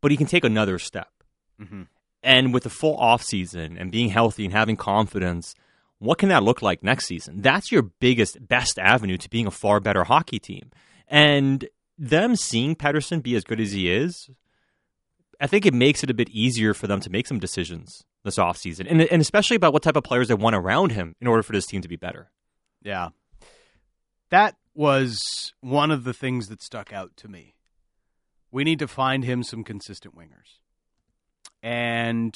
but 0.00 0.10
he 0.10 0.16
can 0.16 0.26
take 0.26 0.44
another 0.44 0.78
step. 0.78 1.08
Mm-hmm. 1.60 1.82
And 2.22 2.52
with 2.54 2.64
the 2.64 2.70
full 2.70 2.96
off 2.96 3.22
season 3.22 3.76
and 3.78 3.90
being 3.92 4.08
healthy 4.10 4.44
and 4.44 4.52
having 4.52 4.76
confidence, 4.76 5.54
what 5.98 6.18
can 6.18 6.28
that 6.28 6.42
look 6.42 6.60
like 6.62 6.82
next 6.82 7.06
season? 7.06 7.40
That's 7.40 7.70
your 7.70 7.82
biggest, 7.82 8.46
best 8.48 8.78
avenue 8.78 9.16
to 9.18 9.30
being 9.30 9.46
a 9.46 9.50
far 9.52 9.78
better 9.80 10.04
hockey 10.04 10.38
team. 10.40 10.70
And 11.08 11.66
them 11.98 12.36
seeing 12.36 12.76
Pettersson 12.76 13.22
be 13.22 13.34
as 13.34 13.44
good 13.44 13.60
as 13.60 13.72
he 13.72 13.90
is, 13.90 14.30
I 15.40 15.46
think 15.46 15.66
it 15.66 15.74
makes 15.74 16.02
it 16.02 16.10
a 16.10 16.14
bit 16.14 16.28
easier 16.30 16.74
for 16.74 16.86
them 16.86 17.00
to 17.00 17.10
make 17.10 17.26
some 17.26 17.38
decisions 17.38 18.04
this 18.24 18.36
offseason. 18.36 18.90
And, 18.90 19.02
and 19.02 19.22
especially 19.22 19.56
about 19.56 19.72
what 19.72 19.82
type 19.82 19.96
of 19.96 20.04
players 20.04 20.28
they 20.28 20.34
want 20.34 20.56
around 20.56 20.92
him 20.92 21.14
in 21.20 21.26
order 21.26 21.42
for 21.42 21.52
this 21.52 21.66
team 21.66 21.82
to 21.82 21.88
be 21.88 21.96
better. 21.96 22.30
Yeah. 22.82 23.10
That 24.30 24.56
was 24.74 25.54
one 25.60 25.90
of 25.90 26.04
the 26.04 26.12
things 26.12 26.48
that 26.48 26.62
stuck 26.62 26.92
out 26.92 27.16
to 27.18 27.28
me. 27.28 27.54
We 28.50 28.64
need 28.64 28.78
to 28.80 28.88
find 28.88 29.24
him 29.24 29.42
some 29.42 29.64
consistent 29.64 30.16
wingers. 30.16 30.58
And 31.62 32.34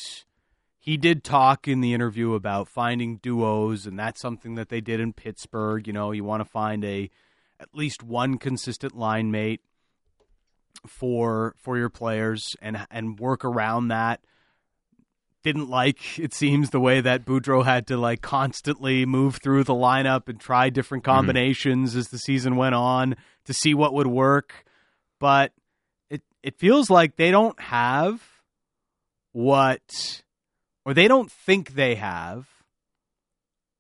he 0.78 0.96
did 0.96 1.22
talk 1.22 1.68
in 1.68 1.80
the 1.80 1.92
interview 1.92 2.34
about 2.34 2.68
finding 2.68 3.18
duos 3.18 3.86
and 3.86 3.98
that's 3.98 4.20
something 4.20 4.54
that 4.54 4.70
they 4.70 4.80
did 4.80 5.00
in 5.00 5.12
Pittsburgh, 5.12 5.86
you 5.86 5.92
know, 5.92 6.12
you 6.12 6.24
want 6.24 6.40
to 6.40 6.48
find 6.48 6.84
a 6.84 7.10
at 7.60 7.68
least 7.74 8.02
one 8.02 8.38
consistent 8.38 8.96
line 8.96 9.30
mate 9.30 9.60
for 10.86 11.54
for 11.58 11.76
your 11.76 11.90
players 11.90 12.56
and 12.60 12.86
and 12.90 13.18
work 13.18 13.44
around 13.44 13.88
that. 13.88 14.20
Didn't 15.42 15.68
like 15.68 15.98
it 16.18 16.34
seems 16.34 16.70
the 16.70 16.80
way 16.80 17.00
that 17.00 17.24
Boudreau 17.24 17.64
had 17.64 17.86
to 17.88 17.96
like 17.96 18.22
constantly 18.22 19.06
move 19.06 19.36
through 19.36 19.64
the 19.64 19.74
lineup 19.74 20.28
and 20.28 20.40
try 20.40 20.70
different 20.70 21.04
mm-hmm. 21.04 21.16
combinations 21.16 21.94
as 21.94 22.08
the 22.08 22.18
season 22.18 22.56
went 22.56 22.74
on 22.74 23.16
to 23.44 23.52
see 23.52 23.74
what 23.74 23.94
would 23.94 24.06
work. 24.06 24.64
But 25.18 25.52
it 26.08 26.22
it 26.42 26.58
feels 26.58 26.90
like 26.90 27.16
they 27.16 27.30
don't 27.30 27.58
have 27.60 28.22
what 29.32 30.22
or 30.84 30.94
they 30.94 31.08
don't 31.08 31.30
think 31.30 31.74
they 31.74 31.96
have 31.96 32.48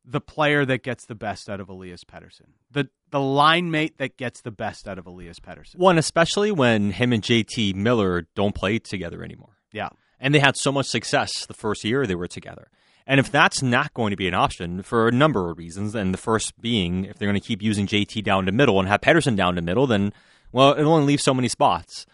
the 0.04 0.20
player 0.20 0.64
that 0.64 0.82
gets 0.82 1.06
the 1.06 1.14
best 1.14 1.48
out 1.48 1.60
of 1.60 1.68
Elias 1.68 2.04
Pettersson. 2.04 2.52
The 2.70 2.88
the 3.10 3.20
line 3.20 3.70
mate 3.70 3.98
that 3.98 4.16
gets 4.16 4.40
the 4.42 4.50
best 4.50 4.88
out 4.88 4.98
of 4.98 5.06
Elias 5.06 5.40
Pettersson 5.40 5.76
One, 5.76 5.98
especially 5.98 6.50
when 6.50 6.92
him 6.92 7.12
and 7.12 7.22
JT 7.22 7.74
Miller 7.74 8.26
don't 8.34 8.54
play 8.54 8.78
together 8.78 9.22
anymore. 9.22 9.56
yeah 9.72 9.88
And 10.20 10.34
they 10.34 10.40
had 10.40 10.56
so 10.56 10.72
much 10.72 10.86
success 10.86 11.46
the 11.46 11.54
first 11.54 11.84
year 11.84 12.06
they 12.06 12.14
were 12.14 12.28
together. 12.28 12.68
And 13.06 13.18
if 13.18 13.30
that's 13.32 13.62
not 13.62 13.92
going 13.94 14.10
to 14.10 14.16
be 14.16 14.28
an 14.28 14.34
option 14.34 14.82
for 14.82 15.08
a 15.08 15.12
number 15.12 15.50
of 15.50 15.58
reasons, 15.58 15.94
and 15.94 16.14
the 16.14 16.18
first 16.18 16.60
being 16.60 17.06
if 17.06 17.18
they're 17.18 17.28
going 17.28 17.40
to 17.40 17.46
keep 17.46 17.62
using 17.62 17.86
JT 17.86 18.22
down 18.22 18.44
the 18.44 18.52
middle 18.52 18.78
and 18.78 18.88
have 18.88 19.00
Pettersson 19.00 19.36
down 19.36 19.56
the 19.56 19.62
middle, 19.62 19.86
then, 19.86 20.12
well, 20.52 20.78
it'll 20.78 20.92
only 20.92 21.06
leave 21.06 21.20
so 21.20 21.34
many 21.34 21.48
spots. 21.48 22.06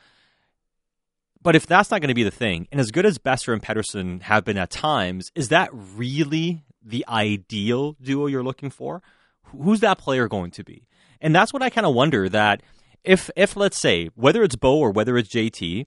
But 1.43 1.55
if 1.55 1.67
that's 1.67 1.91
not 1.91 2.01
going 2.01 2.09
to 2.09 2.15
be 2.15 2.23
the 2.23 2.31
thing, 2.31 2.67
and 2.73 2.81
as 2.81 2.91
good 2.91 3.07
as 3.07 3.19
Boeser 3.19 3.53
and 3.53 3.63
Pettersson 3.63 4.23
have 4.23 4.45
been 4.45 4.57
at 4.57 4.71
times, 4.71 5.31
is 5.35 5.51
that 5.51 5.69
really 5.73 6.65
the 6.83 7.05
ideal 7.09 7.93
duo 8.01 8.27
you're 8.27 8.43
looking 8.43 8.71
for? 8.71 9.03
Who's 9.47 9.81
that 9.81 9.99
player 9.99 10.29
going 10.29 10.51
to 10.53 10.65
be? 10.65 10.87
And 11.21 11.35
that's 11.35 11.53
what 11.53 11.63
I 11.63 11.71
kind 11.71 11.87
of 11.87 11.95
wonder 11.95 12.29
that 12.29 12.63
if, 13.05 13.31
if 13.37 13.57
let's 13.57 13.81
say, 13.81 14.11
whether 14.15 14.43
it's 14.43 14.57
Bo 14.57 14.79
or 14.79 14.91
whether 14.91 15.17
it's 15.17 15.29
JT, 15.29 15.87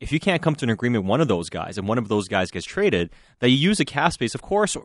if 0.00 0.12
you 0.12 0.20
can't 0.20 0.42
come 0.42 0.54
to 0.56 0.64
an 0.64 0.70
agreement 0.70 1.04
with 1.04 1.10
one 1.10 1.20
of 1.20 1.28
those 1.28 1.48
guys 1.48 1.78
and 1.78 1.88
one 1.88 1.98
of 1.98 2.08
those 2.08 2.28
guys 2.28 2.50
gets 2.50 2.66
traded, 2.66 3.10
that 3.40 3.48
you 3.48 3.56
use 3.56 3.80
a 3.80 3.84
cap 3.84 4.12
space, 4.12 4.34
of 4.34 4.42
course, 4.42 4.76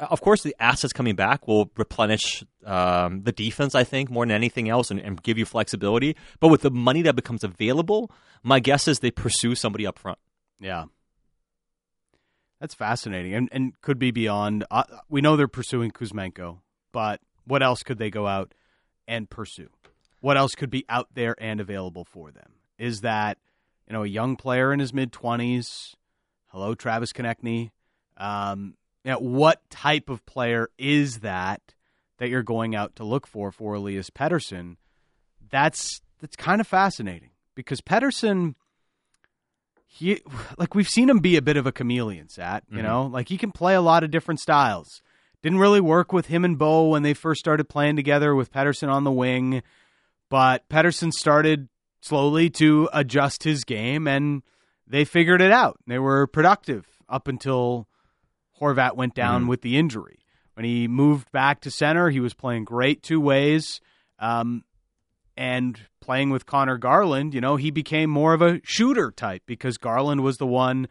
of 0.00 0.20
course, 0.20 0.42
the 0.42 0.54
assets 0.58 0.92
coming 0.92 1.14
back 1.14 1.46
will 1.46 1.70
replenish 1.76 2.44
um, 2.64 3.22
the 3.22 3.32
defense, 3.32 3.74
I 3.74 3.84
think, 3.84 4.10
more 4.10 4.24
than 4.24 4.32
anything 4.32 4.68
else 4.68 4.90
and, 4.90 5.00
and 5.00 5.22
give 5.22 5.38
you 5.38 5.44
flexibility. 5.44 6.16
But 6.40 6.48
with 6.48 6.62
the 6.62 6.70
money 6.70 7.02
that 7.02 7.16
becomes 7.16 7.44
available, 7.44 8.10
my 8.42 8.60
guess 8.60 8.88
is 8.88 8.98
they 8.98 9.10
pursue 9.10 9.54
somebody 9.54 9.86
up 9.86 9.98
front. 9.98 10.18
Yeah. 10.60 10.84
That's 12.60 12.74
fascinating 12.74 13.34
and, 13.34 13.48
and 13.52 13.80
could 13.80 13.98
be 13.98 14.12
beyond. 14.12 14.64
Uh, 14.70 14.84
we 15.08 15.20
know 15.20 15.36
they're 15.36 15.48
pursuing 15.48 15.90
Kuzmenko, 15.90 16.58
but 16.92 17.20
what 17.46 17.62
else 17.62 17.82
could 17.82 17.98
they 17.98 18.10
go 18.10 18.26
out 18.26 18.54
and 19.08 19.28
pursue? 19.28 19.68
What 20.20 20.36
else 20.36 20.54
could 20.54 20.70
be 20.70 20.84
out 20.88 21.08
there 21.14 21.34
and 21.38 21.60
available 21.60 22.04
for 22.04 22.30
them? 22.30 22.52
Is 22.78 23.00
that, 23.00 23.38
you 23.88 23.92
know, 23.92 24.04
a 24.04 24.08
young 24.08 24.36
player 24.36 24.72
in 24.72 24.78
his 24.80 24.92
mid 24.94 25.12
20s? 25.12 25.94
Hello, 26.48 26.74
Travis 26.74 27.12
Konecny. 27.12 27.70
Um, 28.16 28.74
you 29.04 29.10
know, 29.10 29.18
what 29.18 29.68
type 29.70 30.08
of 30.08 30.24
player 30.26 30.68
is 30.78 31.20
that 31.20 31.60
that 32.18 32.28
you're 32.28 32.42
going 32.44 32.74
out 32.76 32.94
to 32.96 33.04
look 33.04 33.26
for 33.26 33.50
for 33.50 33.74
Elias 33.74 34.10
Pettersson? 34.10 34.76
That's 35.50 36.00
that's 36.20 36.36
kind 36.36 36.60
of 36.60 36.68
fascinating 36.68 37.30
because 37.56 37.80
Pettersson 37.80 38.54
he 39.86 40.22
like 40.56 40.74
we've 40.74 40.88
seen 40.88 41.10
him 41.10 41.18
be 41.18 41.36
a 41.36 41.42
bit 41.42 41.56
of 41.56 41.66
a 41.66 41.72
chameleon, 41.72 42.28
Sat. 42.28 42.64
You 42.70 42.78
Mhm. 42.78 42.82
know, 42.82 43.06
like 43.06 43.28
he 43.28 43.36
can 43.38 43.52
play 43.52 43.74
a 43.74 43.80
lot 43.80 44.04
of 44.04 44.10
different 44.10 44.40
styles. 44.40 45.02
Didn't 45.42 45.58
really 45.58 45.80
work 45.80 46.12
with 46.12 46.26
him 46.26 46.44
and 46.44 46.56
Bo 46.58 46.88
when 46.88 47.02
they 47.02 47.14
first 47.14 47.40
started 47.40 47.68
playing 47.68 47.96
together 47.96 48.34
with 48.34 48.52
Pettersson 48.52 48.88
on 48.88 49.04
the 49.04 49.10
wing, 49.10 49.62
but 50.30 50.68
Pettersson 50.68 51.12
started 51.12 51.68
slowly 52.00 52.48
to 52.50 52.88
adjust 52.92 53.42
his 53.42 53.64
game, 53.64 54.06
and 54.06 54.42
they 54.86 55.04
figured 55.04 55.40
it 55.42 55.52
out. 55.52 55.78
They 55.86 55.98
were 55.98 56.26
productive 56.26 56.86
up 57.08 57.26
until 57.28 57.88
Horvat 58.60 58.94
went 58.96 59.14
down 59.14 59.44
Mhm. 59.44 59.48
with 59.48 59.62
the 59.62 59.76
injury. 59.76 60.20
When 60.54 60.64
he 60.64 60.86
moved 60.86 61.32
back 61.32 61.60
to 61.62 61.70
center, 61.70 62.10
he 62.10 62.20
was 62.20 62.34
playing 62.34 62.64
great 62.64 63.02
two 63.02 63.20
ways. 63.20 63.80
Um, 64.18 64.64
and 65.36 65.80
playing 66.00 66.30
with 66.30 66.44
Conor 66.46 66.76
Garland, 66.78 67.32
you 67.34 67.40
know, 67.40 67.56
he 67.56 67.70
became 67.70 68.10
more 68.10 68.34
of 68.34 68.42
a 68.42 68.60
shooter 68.64 69.10
type 69.10 69.42
because 69.46 69.78
Garland 69.78 70.20
was 70.22 70.36
the 70.36 70.46
one 70.46 70.86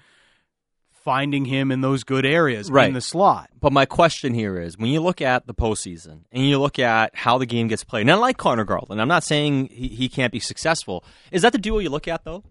finding 1.03 1.46
him 1.46 1.72
in 1.72 1.81
those 1.81 2.03
good 2.03 2.25
areas 2.25 2.70
in 2.70 2.93
the 2.93 3.01
slot. 3.01 3.50
But 3.60 3.74
my 3.74 3.86
question 3.86 4.34
here 4.34 4.60
is 4.60 4.77
when 4.77 4.89
you 4.91 5.01
look 5.01 5.22
at 5.22 5.48
the 5.48 5.53
postseason 5.53 6.22
and 6.31 6.48
you 6.48 6.60
look 6.60 6.79
at 6.79 7.15
how 7.15 7.38
the 7.38 7.46
game 7.46 7.67
gets 7.67 7.84
played, 7.84 8.01
and 8.01 8.12
I 8.12 8.15
like 8.15 8.38
Conor 8.38 8.65
Garland, 8.65 9.01
I'm 9.01 9.08
not 9.08 9.24
saying 9.24 9.70
he, 9.72 9.88
he 9.89 10.10
can't 10.10 10.31
be 10.31 10.39
successful. 10.39 11.03
Is 11.31 11.41
that 11.41 11.51
the 11.51 11.58
duo 11.58 11.79
you 11.79 11.89
look 11.89 12.08
at 12.08 12.24
though? 12.24 12.43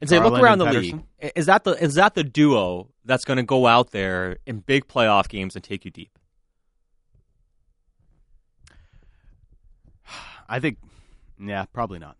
And 0.00 0.10
say, 0.10 0.18
look 0.20 0.38
around 0.38 0.58
the 0.58 0.66
and 0.66 0.76
league. 0.76 1.02
Is 1.34 1.46
that 1.46 1.64
the 1.64 1.72
is 1.72 1.94
that 1.94 2.14
the 2.14 2.22
duo 2.22 2.90
that's 3.06 3.24
going 3.24 3.38
to 3.38 3.42
go 3.42 3.66
out 3.66 3.92
there 3.92 4.36
in 4.46 4.60
big 4.60 4.88
playoff 4.88 5.26
games 5.28 5.54
and 5.54 5.64
take 5.64 5.86
you 5.86 5.90
deep? 5.90 6.18
I 10.48 10.60
think, 10.60 10.76
yeah, 11.40 11.64
probably 11.72 11.98
not. 11.98 12.18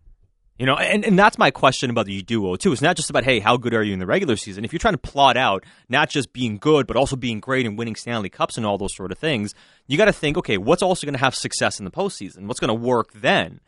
You 0.58 0.64
know, 0.64 0.76
and, 0.76 1.04
and 1.04 1.18
that's 1.18 1.36
my 1.36 1.50
question 1.50 1.90
about 1.90 2.06
the 2.06 2.22
duo 2.22 2.56
too. 2.56 2.72
It's 2.72 2.80
not 2.80 2.96
just 2.96 3.10
about 3.10 3.24
hey, 3.24 3.40
how 3.40 3.56
good 3.58 3.74
are 3.74 3.82
you 3.82 3.92
in 3.92 3.98
the 3.98 4.06
regular 4.06 4.36
season? 4.36 4.64
If 4.64 4.72
you're 4.72 4.78
trying 4.80 4.94
to 4.94 4.98
plot 4.98 5.36
out 5.36 5.64
not 5.90 6.08
just 6.08 6.32
being 6.32 6.56
good, 6.56 6.86
but 6.86 6.96
also 6.96 7.14
being 7.14 7.40
great 7.40 7.66
and 7.66 7.76
winning 7.76 7.94
Stanley 7.94 8.30
Cups 8.30 8.56
and 8.56 8.64
all 8.64 8.78
those 8.78 8.96
sort 8.96 9.12
of 9.12 9.18
things, 9.18 9.54
you 9.86 9.98
got 9.98 10.06
to 10.06 10.12
think, 10.14 10.38
okay, 10.38 10.56
what's 10.56 10.82
also 10.82 11.06
going 11.06 11.12
to 11.14 11.20
have 11.20 11.34
success 11.34 11.78
in 11.78 11.84
the 11.84 11.90
postseason? 11.90 12.46
What's 12.46 12.58
going 12.60 12.68
to 12.68 12.74
work 12.74 13.12
then? 13.12 13.60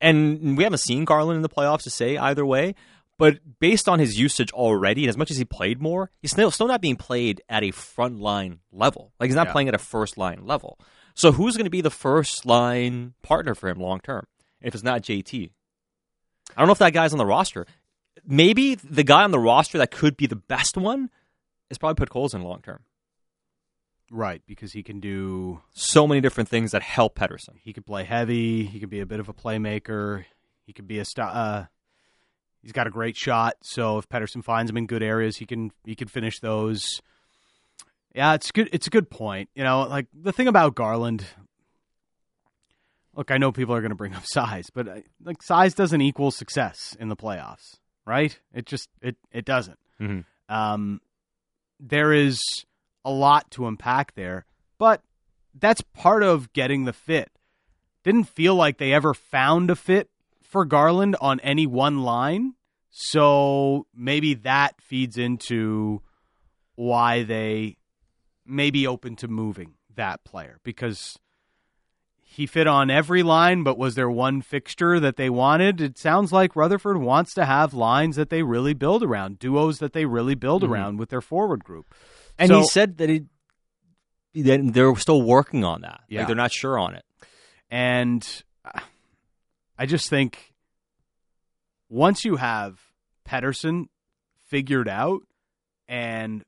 And 0.00 0.56
we 0.58 0.64
haven't 0.64 0.80
seen 0.80 1.04
Garland 1.06 1.36
in 1.36 1.42
the 1.42 1.48
playoffs 1.48 1.82
to 1.84 1.90
say 1.90 2.16
either 2.18 2.44
way. 2.44 2.74
But 3.18 3.38
based 3.60 3.88
on 3.88 3.98
his 3.98 4.18
usage 4.20 4.52
already, 4.52 5.04
and 5.04 5.08
as 5.08 5.16
much 5.16 5.30
as 5.30 5.38
he 5.38 5.46
played 5.46 5.80
more, 5.80 6.10
he's 6.20 6.32
still 6.32 6.50
still 6.50 6.68
not 6.68 6.82
being 6.82 6.96
played 6.96 7.40
at 7.48 7.64
a 7.64 7.70
front 7.70 8.20
line 8.20 8.58
level. 8.72 9.12
Like 9.18 9.28
he's 9.30 9.34
not 9.36 9.46
Yeah. 9.46 9.52
playing 9.52 9.68
at 9.68 9.74
a 9.74 9.78
first 9.78 10.18
line 10.18 10.44
level. 10.44 10.78
So 11.14 11.32
who's 11.32 11.56
going 11.56 11.64
to 11.64 11.70
be 11.70 11.80
the 11.80 11.88
first 11.88 12.44
line 12.44 13.14
partner 13.22 13.54
for 13.54 13.70
him 13.70 13.78
long 13.80 14.00
term? 14.00 14.26
If 14.60 14.74
it's 14.74 14.84
not 14.84 15.00
JT, 15.00 15.50
I 16.56 16.60
don't 16.60 16.66
know 16.68 16.72
if 16.72 16.78
that 16.78 16.92
guy's 16.94 17.12
on 17.12 17.18
the 17.18 17.26
roster. 17.26 17.66
Maybe 18.26 18.74
the 18.74 19.04
guy 19.04 19.22
on 19.24 19.30
the 19.30 19.38
roster 19.38 19.78
that 19.78 19.90
could 19.90 20.16
be 20.16 20.26
the 20.26 20.36
best 20.36 20.76
one 20.76 21.10
is 21.70 21.78
probably 21.78 22.04
Podkolzin 22.04 22.42
long 22.42 22.62
term. 22.62 22.80
Right, 24.10 24.40
because 24.46 24.72
he 24.72 24.82
can 24.84 25.00
do, 25.00 25.60
So 25.72 26.06
many 26.06 26.20
different 26.20 26.48
things 26.48 26.70
that 26.70 26.82
help 26.82 27.18
Pettersson. 27.18 27.56
he 27.62 27.72
could 27.72 27.84
play 27.84 28.04
heavy, 28.04 28.64
he 28.64 28.78
could 28.78 28.88
be 28.90 29.00
a 29.00 29.06
bit 29.06 29.18
of 29.18 29.28
a 29.28 29.34
playmaker, 29.34 30.24
he 30.64 30.72
could 30.72 30.86
be 30.86 31.00
a 31.00 31.04
st- 31.04 31.26
uh, 31.28 31.64
he's 32.62 32.70
got 32.72 32.86
a 32.86 32.90
great 32.90 33.16
shot. 33.16 33.54
So 33.62 33.98
if 33.98 34.08
Pettersson 34.08 34.44
finds 34.44 34.70
him 34.70 34.76
in 34.76 34.86
good 34.86 35.02
areas, 35.02 35.36
he 35.38 35.44
can 35.46 35.72
he 35.84 35.94
can 35.96 36.06
finish 36.08 36.38
those. 36.38 37.02
Yeah, 38.14 38.34
it's 38.34 38.50
good. 38.52 38.68
It's 38.72 38.86
a 38.86 38.90
good 38.90 39.10
point. 39.10 39.50
You 39.54 39.64
know, 39.64 39.82
like 39.82 40.06
the 40.14 40.32
thing 40.32 40.46
about 40.48 40.74
Garland, 40.76 41.24
look, 43.16 43.30
I 43.30 43.38
know 43.38 43.50
people 43.50 43.74
are 43.74 43.80
going 43.80 43.90
to 43.90 43.96
bring 43.96 44.14
up 44.14 44.24
size, 44.26 44.70
but 44.72 44.86
uh, 44.88 45.00
like 45.24 45.42
size 45.42 45.74
doesn't 45.74 46.00
equal 46.00 46.30
success 46.30 46.96
in 47.00 47.08
the 47.08 47.16
playoffs, 47.16 47.78
right? 48.06 48.38
It 48.54 48.66
just 48.66 48.88
it 49.02 49.16
it 49.32 49.44
doesn't. 49.44 49.78
Mhm. 50.00 50.24
Um, 50.48 51.00
there 51.80 52.12
is 52.12 52.40
a 53.04 53.10
lot 53.10 53.50
to 53.52 53.66
unpack 53.66 54.14
there, 54.14 54.44
but 54.78 55.02
that's 55.58 55.80
part 55.94 56.22
of 56.22 56.52
getting 56.52 56.84
the 56.84 56.92
fit. 56.92 57.30
Didn't 58.04 58.24
feel 58.24 58.54
like 58.54 58.78
they 58.78 58.92
ever 58.92 59.14
found 59.14 59.70
a 59.70 59.76
fit 59.76 60.10
for 60.42 60.64
Garland 60.64 61.16
on 61.20 61.40
any 61.40 61.66
one 61.66 62.02
line, 62.02 62.54
so 62.90 63.86
maybe 63.94 64.34
that 64.34 64.80
feeds 64.80 65.18
into 65.18 66.02
why 66.76 67.22
they 67.24 67.78
may 68.44 68.70
be 68.70 68.86
open 68.86 69.16
to 69.16 69.26
moving 69.28 69.74
that 69.96 70.22
player 70.24 70.60
because 70.62 71.18
he 72.28 72.44
fit 72.44 72.66
on 72.66 72.90
every 72.90 73.22
line, 73.22 73.62
but 73.62 73.78
was 73.78 73.94
there 73.94 74.10
one 74.10 74.42
fixture 74.42 74.98
that 75.00 75.16
they 75.16 75.30
wanted? 75.30 75.80
It 75.80 75.96
sounds 75.96 76.32
like 76.32 76.56
Rutherford 76.56 76.98
wants 76.98 77.32
to 77.34 77.46
have 77.46 77.72
lines 77.72 78.16
that 78.16 78.30
they 78.30 78.42
really 78.42 78.74
build 78.74 79.02
around, 79.04 79.38
duos 79.38 79.78
that 79.78 79.92
they 79.92 80.04
really 80.06 80.34
build 80.34 80.62
Mhm. 80.62 80.68
around 80.70 80.98
with 80.98 81.08
their 81.10 81.20
forward 81.20 81.62
group. 81.64 81.94
And 82.36 82.48
So- 82.48 82.58
he 82.60 82.66
said 82.66 82.98
that, 82.98 83.08
he, 83.08 84.42
that 84.42 84.72
they're 84.74 84.94
still 84.96 85.22
working 85.22 85.64
on 85.64 85.82
that. 85.82 86.02
Yeah. 86.08 86.20
Like 86.20 86.26
they're 86.26 86.36
not 86.36 86.52
sure 86.52 86.78
on 86.78 86.94
it. 86.96 87.04
And 87.70 88.42
I 89.78 89.86
just 89.86 90.10
think 90.10 90.52
once 91.88 92.24
you 92.24 92.36
have 92.36 92.80
Pettersson 93.26 93.86
figured 94.46 94.88
out 94.88 95.22
and 95.88 96.44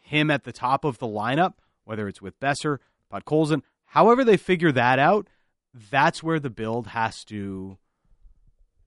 him 0.00 0.30
at 0.30 0.44
the 0.44 0.52
top 0.52 0.84
of 0.84 0.98
the 0.98 1.06
lineup, 1.06 1.54
whether 1.84 2.06
it's 2.08 2.22
with 2.22 2.38
Boeser, 2.40 2.78
Podkolzin, 3.12 3.62
however 3.88 4.24
they 4.24 4.36
figure 4.36 4.72
that 4.72 4.98
out, 4.98 5.28
that's 5.90 6.22
where 6.22 6.40
the 6.40 6.50
build 6.50 6.88
has 6.88 7.24
to, 7.26 7.76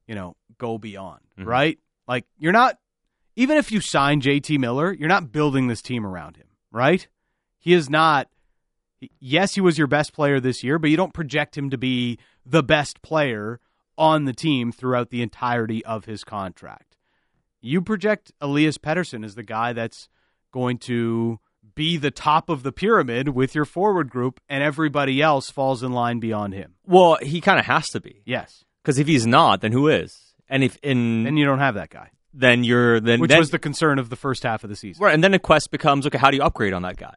you 0.08 0.16
know, 0.16 0.36
go 0.58 0.78
beyond, 0.78 1.22
Mhm. 1.38 1.46
right? 1.46 1.80
Like 2.08 2.26
you're 2.38 2.52
not, 2.52 2.78
even 3.36 3.58
if 3.58 3.72
you 3.72 3.82
sign 3.82 4.22
JT 4.22 4.58
Miller, 4.58 4.92
you're 4.94 5.08
not 5.10 5.32
building 5.32 5.68
this 5.68 5.82
team 5.82 6.06
around 6.06 6.38
him, 6.38 6.48
right? 6.72 7.08
He 7.60 7.74
is 7.74 7.90
not 7.90 8.28
yes, 9.20 9.56
he 9.56 9.62
was 9.62 9.80
your 9.80 9.88
best 9.88 10.14
player 10.14 10.40
this 10.40 10.64
year, 10.64 10.78
but 10.78 10.92
you 10.92 10.98
don't 10.98 11.14
project 11.14 11.58
him 11.58 11.72
to 11.72 11.78
be 11.78 12.20
the 12.46 12.62
best 12.62 13.02
player 13.02 13.60
on 13.98 14.26
the 14.26 14.34
team 14.34 14.72
throughout 14.72 15.10
the 15.10 15.24
entirety 15.24 15.84
of 15.86 16.06
his 16.06 16.24
contract. 16.24 16.98
You 17.62 17.82
project 17.82 18.32
Elias 18.40 18.78
Pettersson 18.78 19.26
as 19.26 19.34
the 19.36 19.44
guy 19.44 19.74
that's 19.74 20.08
going 20.52 20.78
to 20.80 21.40
be 21.76 21.98
the 21.98 22.12
top 22.12 22.50
of 22.50 22.64
the 22.64 22.72
pyramid 22.72 23.30
with 23.30 23.56
your 23.56 23.66
forward 23.66 24.10
group, 24.10 24.40
and 24.50 24.64
everybody 24.64 25.22
else 25.22 25.50
falls 25.50 25.84
in 25.84 25.92
line 25.92 26.20
beyond 26.20 26.54
him. 26.54 26.76
Well, 26.86 27.18
he 27.22 27.42
kind 27.42 27.60
of 27.60 27.66
has 27.66 27.88
to 27.90 28.00
be 28.02 28.22
Yes. 28.26 28.64
because 28.84 29.00
if 29.00 29.08
he's 29.08 29.26
not, 29.28 29.62
then 29.62 29.72
who 29.72 29.88
is? 29.88 30.34
And 30.50 30.64
if 30.64 30.78
in 30.84 31.24
Then 31.24 31.38
you 31.38 31.46
don't 31.46 31.60
have 31.60 31.76
that 31.76 31.90
guy, 31.90 32.10
then 32.34 32.64
you're 32.64 33.00
then 33.00 33.20
which 33.22 33.30
then, 33.30 33.40
was 33.40 33.52
the 33.52 33.60
concern 33.60 34.00
of 34.00 34.10
the 34.10 34.16
first 34.16 34.44
half 34.44 34.64
of 34.64 34.70
the 34.70 34.76
season. 34.76 35.04
right, 35.04 35.14
and 35.14 35.24
then 35.24 35.32
the 35.32 35.40
quest 35.40 35.72
becomes 35.72 36.06
okay. 36.08 36.18
How 36.18 36.30
do 36.30 36.38
you 36.38 36.44
upgrade 36.44 36.74
on 36.74 36.82
that 36.82 36.98
guy? 36.98 37.16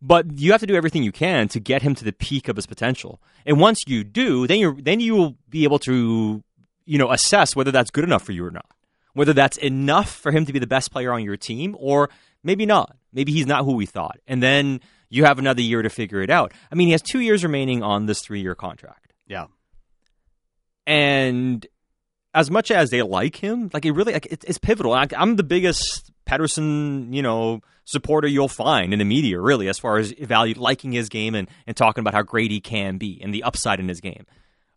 But 0.00 0.36
you 0.40 0.50
have 0.50 0.60
to 0.62 0.66
do 0.66 0.74
everything 0.74 1.04
you 1.04 1.12
can 1.12 1.46
to 1.48 1.60
get 1.60 1.82
him 1.82 1.94
to 1.94 2.04
the 2.04 2.12
peak 2.12 2.48
of 2.48 2.56
his 2.56 2.66
potential. 2.66 3.20
And 3.46 3.60
once 3.60 3.78
you 3.86 4.02
do, 4.02 4.48
then 4.48 4.58
you're 4.58 4.74
then 4.74 4.98
you 4.98 5.14
will 5.14 5.36
be 5.48 5.62
able 5.62 5.78
to 5.80 6.42
you 6.84 6.98
know 6.98 7.10
assess 7.12 7.54
whether 7.54 7.70
that's 7.70 7.90
good 7.92 8.02
enough 8.02 8.24
for 8.24 8.32
you 8.32 8.44
or 8.44 8.50
not. 8.50 8.66
Whether 9.14 9.32
that's 9.32 9.58
enough 9.58 10.10
for 10.10 10.32
him 10.32 10.44
to 10.46 10.52
be 10.52 10.58
the 10.58 10.66
best 10.66 10.90
player 10.90 11.12
on 11.12 11.22
your 11.22 11.36
team 11.36 11.76
or 11.78 12.08
maybe 12.42 12.66
not. 12.66 12.96
Maybe 13.12 13.32
he's 13.32 13.46
not 13.46 13.64
who 13.64 13.72
we 13.74 13.86
thought. 13.86 14.18
And 14.26 14.42
then 14.42 14.80
you 15.10 15.24
have 15.24 15.38
another 15.38 15.60
year 15.62 15.82
to 15.82 15.90
figure 15.90 16.22
it 16.22 16.30
out. 16.30 16.52
I 16.70 16.74
mean, 16.74 16.88
he 16.88 16.92
has 16.92 17.02
2 17.02 17.20
years 17.20 17.42
remaining 17.44 17.82
on 17.82 18.06
this 18.06 18.22
3-year 18.24 18.54
contract. 18.54 19.12
Yeah. 19.26 19.46
And 20.86 21.66
as 22.34 22.50
much 22.50 22.70
as 22.70 22.90
they 22.90 23.02
like 23.02 23.36
him, 23.36 23.70
like 23.72 23.84
it 23.84 23.92
really, 23.92 24.12
like 24.14 24.26
it, 24.26 24.44
it's 24.46 24.58
pivotal. 24.58 24.92
Like, 24.92 25.12
I'm 25.16 25.36
the 25.36 25.42
biggest 25.42 26.10
Pettersson, 26.26 27.12
you 27.14 27.22
know, 27.22 27.60
supporter 27.84 28.26
you'll 28.28 28.48
find 28.48 28.92
in 28.92 28.98
the 28.98 29.04
media, 29.04 29.38
really, 29.40 29.68
as 29.68 29.78
far 29.78 29.98
as 29.98 30.12
value, 30.12 30.54
liking 30.56 30.92
his 30.92 31.08
game 31.08 31.34
and, 31.34 31.48
and 31.66 31.76
talking 31.76 32.00
about 32.00 32.14
how 32.14 32.22
great 32.22 32.50
he 32.50 32.60
can 32.60 32.96
be 32.96 33.20
and 33.22 33.34
the 33.34 33.42
upside 33.42 33.80
in 33.80 33.88
his 33.88 34.00
game. 34.00 34.24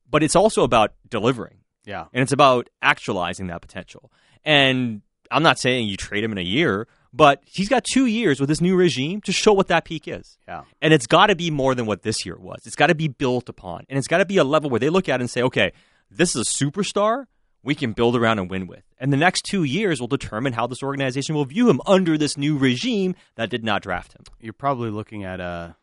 But 0.10 0.22
it's 0.22 0.36
also 0.36 0.64
about 0.64 0.94
delivering 1.10 1.60
Yeah. 1.86 2.06
and 2.14 2.22
it's 2.22 2.32
about 2.32 2.70
actualizing 2.82 3.48
that 3.48 3.62
potential. 3.62 4.12
And 4.44 5.02
I'm 5.32 5.44
not 5.44 5.58
saying 5.60 5.88
you 5.88 5.98
trade 5.98 6.24
him 6.24 6.32
in 6.32 6.38
a 6.38 6.42
year, 6.42 6.88
but 7.16 7.42
he's 7.46 7.70
got 7.70 7.86
two 7.86 8.08
years 8.08 8.42
with 8.42 8.50
this 8.50 8.60
new 8.60 8.76
regime 8.76 9.22
to 9.22 9.32
show 9.32 9.54
what 9.54 9.68
that 9.70 9.86
peak 9.86 10.06
is. 10.06 10.38
Yeah. 10.50 10.64
And 10.82 10.94
it's 10.94 11.08
got 11.08 11.28
to 11.28 11.36
be 11.36 11.50
more 11.50 11.74
than 11.74 11.86
what 11.86 12.02
this 12.02 12.26
year 12.26 12.36
was. 12.38 12.64
It's 12.66 12.76
got 12.76 12.88
to 12.88 12.96
be 12.96 13.08
built 13.08 13.48
upon. 13.48 13.86
And 13.88 13.98
it's 13.98 14.08
got 14.08 14.18
to 14.18 14.26
be 14.26 14.36
a 14.36 14.44
level 14.44 14.70
where 14.70 14.82
they 14.82 14.90
look 14.90 15.08
at 15.08 15.22
it 15.22 15.24
and 15.24 15.30
say, 15.30 15.42
okay, 15.44 15.72
this 16.12 16.36
is 16.36 16.42
a 16.42 16.64
superstar 16.64 17.28
we 17.64 17.74
can 17.74 17.94
build 17.94 18.18
around 18.18 18.40
and 18.40 18.50
win 18.50 18.68
with. 18.68 18.84
And 19.00 19.14
the 19.14 19.18
next 19.18 19.44
two 19.46 19.64
years 19.64 20.02
will 20.02 20.10
determine 20.10 20.54
how 20.54 20.68
this 20.68 20.84
organization 20.84 21.36
will 21.36 21.46
view 21.46 21.70
him 21.70 21.80
under 21.88 22.18
this 22.18 22.38
new 22.38 22.58
regime 22.58 23.16
that 23.36 23.50
did 23.50 23.64
not 23.64 23.82
draft 23.82 24.14
him. 24.14 24.24
You're 24.42 24.54
probably 24.54 24.90
looking 24.90 25.24
at 25.24 25.40
a 25.40 25.78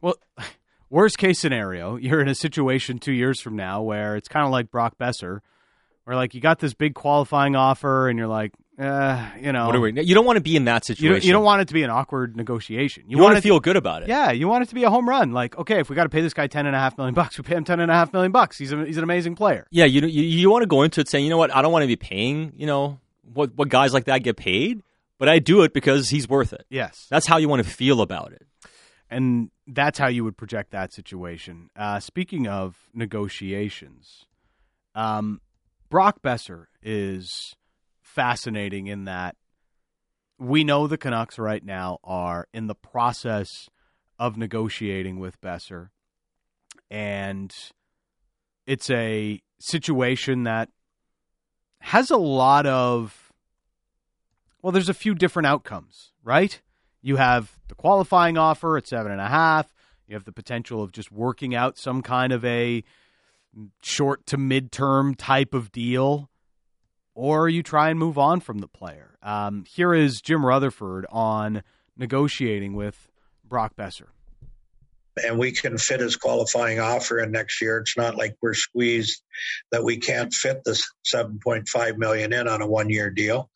well, 0.00 0.14
worst 0.90 1.18
case 1.18 1.40
scenario. 1.40 1.96
You're 1.96 2.20
in 2.20 2.28
a 2.28 2.36
situation 2.36 2.98
two 2.98 3.12
years 3.12 3.40
from 3.40 3.56
now 3.56 3.82
where 3.82 4.16
it's 4.16 4.28
kind 4.28 4.46
of 4.46 4.52
like 4.52 4.70
Brock 4.70 4.96
Boeser, 4.96 5.40
where 6.04 6.14
like 6.14 6.34
you 6.34 6.40
got 6.40 6.60
this 6.60 6.72
big 6.72 6.94
qualifying 6.94 7.56
offer 7.56 8.08
and 8.08 8.16
you're 8.16 8.28
like, 8.28 8.52
uh, 8.82 9.30
you 9.40 9.52
know, 9.52 9.66
What 9.66 9.76
are 9.76 9.80
we, 9.80 10.02
you 10.02 10.14
don't 10.14 10.26
want 10.26 10.36
to 10.36 10.42
be 10.42 10.56
in 10.56 10.64
that 10.64 10.88
you 10.88 10.94
situation. 10.94 11.12
don't, 11.14 11.24
you 11.24 11.32
don't 11.32 11.44
want 11.44 11.62
it 11.62 11.68
to 11.68 11.74
be 11.74 11.82
an 11.82 11.90
awkward 11.90 12.36
negotiation. 12.36 13.04
You 13.06 13.18
want 13.18 13.32
it 13.34 13.36
to 13.36 13.42
feel 13.42 13.60
good 13.60 13.76
about 13.76 14.02
it. 14.02 14.08
Yeah, 14.08 14.30
you 14.32 14.48
want 14.48 14.62
it 14.64 14.68
to 14.70 14.74
be 14.74 14.84
a 14.84 14.90
home 14.90 15.08
run. 15.08 15.32
Like, 15.32 15.56
okay, 15.58 15.78
if 15.80 15.88
we 15.88 15.96
got 15.96 16.04
to 16.04 16.08
pay 16.08 16.20
this 16.20 16.34
guy 16.34 16.46
ten 16.48 16.66
and 16.66 16.74
a 16.74 16.78
half 16.78 16.96
million 16.98 17.14
bucks, 17.14 17.38
we 17.38 17.44
pay 17.44 17.54
him 17.54 17.64
ten 17.64 17.80
and 17.80 17.90
a 17.90 17.94
half 17.94 18.12
million 18.12 18.32
bucks. 18.32 18.58
He's 18.58 18.72
a, 18.72 18.84
he's 18.84 18.96
an 18.96 19.04
amazing 19.04 19.36
player. 19.36 19.66
Yeah, 19.70 19.84
you 19.84 20.00
you, 20.06 20.22
you 20.22 20.50
want 20.50 20.62
to 20.62 20.66
go 20.66 20.82
into 20.82 21.00
it 21.00 21.08
saying, 21.08 21.24
you 21.24 21.30
know 21.30 21.38
what, 21.38 21.54
I 21.54 21.62
don't 21.62 21.72
want 21.72 21.82
to 21.84 21.86
be 21.88 21.96
paying, 21.96 22.52
you 22.56 22.66
know, 22.66 22.98
what 23.32 23.54
what 23.54 23.68
guys 23.68 23.94
like 23.94 24.04
that 24.06 24.22
get 24.22 24.36
paid, 24.36 24.82
but 25.18 25.28
I 25.28 25.38
do 25.38 25.62
it 25.62 25.72
because 25.72 26.08
he's 26.10 26.28
worth 26.28 26.52
it. 26.52 26.66
Yes, 26.68 27.06
That's 27.10 27.26
how 27.26 27.38
you 27.38 27.48
want 27.48 27.62
to 27.64 27.68
feel 27.70 28.00
about 28.00 28.32
it. 28.32 28.46
and 29.10 29.50
that's 29.68 29.98
how 29.98 30.08
you 30.08 30.24
would 30.24 30.36
project 30.36 30.72
that 30.72 30.92
situation. 30.92 31.70
Uh, 31.76 32.00
speaking 32.00 32.48
of 32.48 32.76
negotiations, 32.92 34.26
um, 34.94 35.40
Brock 35.88 36.20
Boeser 36.22 36.66
is 36.82 37.54
fascinating 38.14 38.86
in 38.86 39.04
that 39.04 39.36
we 40.38 40.64
know 40.64 40.86
the 40.86 40.98
Canucks 40.98 41.38
right 41.38 41.64
now 41.64 41.98
are 42.02 42.48
in 42.52 42.66
the 42.66 42.74
process 42.74 43.68
of 44.18 44.36
negotiating 44.36 45.18
with 45.18 45.40
Boeser, 45.40 45.88
and 46.90 47.54
it's 48.66 48.90
a 48.90 49.40
situation 49.60 50.44
that 50.44 50.68
has 51.80 52.10
a 52.10 52.16
lot 52.16 52.66
of 52.66 53.32
well, 54.62 54.72
there's 54.72 54.88
a 54.88 54.94
few 54.94 55.14
different 55.14 55.46
outcomes, 55.46 56.12
right? 56.22 56.60
You 57.00 57.16
have 57.16 57.58
the 57.66 57.74
qualifying 57.74 58.38
offer 58.38 58.76
at 58.76 58.86
seven 58.86 59.10
and 59.10 59.20
a 59.20 59.26
half. 59.26 59.74
You 60.06 60.14
have 60.14 60.24
the 60.24 60.32
potential 60.32 60.82
of 60.82 60.92
just 60.92 61.10
working 61.10 61.52
out 61.54 61.78
some 61.78 62.00
kind 62.00 62.32
of 62.32 62.44
a 62.44 62.84
short 63.82 64.24
to 64.26 64.36
midterm 64.36 65.14
type 65.16 65.52
of 65.52 65.72
deal, 65.72 66.30
or 67.14 67.48
you 67.48 67.62
try 67.62 67.90
and 67.90 67.98
move 67.98 68.18
on 68.18 68.40
from 68.40 68.58
the 68.58 68.68
player. 68.68 69.16
Um, 69.22 69.64
here 69.68 69.94
is 69.94 70.20
Jim 70.20 70.44
Rutherford 70.44 71.06
on 71.10 71.62
negotiating 71.96 72.74
with 72.74 73.08
Brock 73.44 73.74
Boeser. 73.76 74.08
and 75.22 75.38
we 75.38 75.52
can 75.52 75.76
fit 75.76 76.00
his 76.00 76.16
qualifying 76.16 76.80
offer 76.80 77.18
in 77.18 77.30
next 77.32 77.60
year. 77.60 77.78
It's 77.78 77.98
not 77.98 78.16
like 78.16 78.36
we're 78.40 78.54
squeezed 78.54 79.22
that 79.70 79.84
we 79.84 79.98
can't 79.98 80.32
fit 80.32 80.62
this 80.64 80.90
7.5 81.14 81.98
million 81.98 82.32
in 82.32 82.48
on 82.48 82.62
a 82.62 82.66
one 82.66 82.88
year 82.88 83.10
deal. 83.10 83.50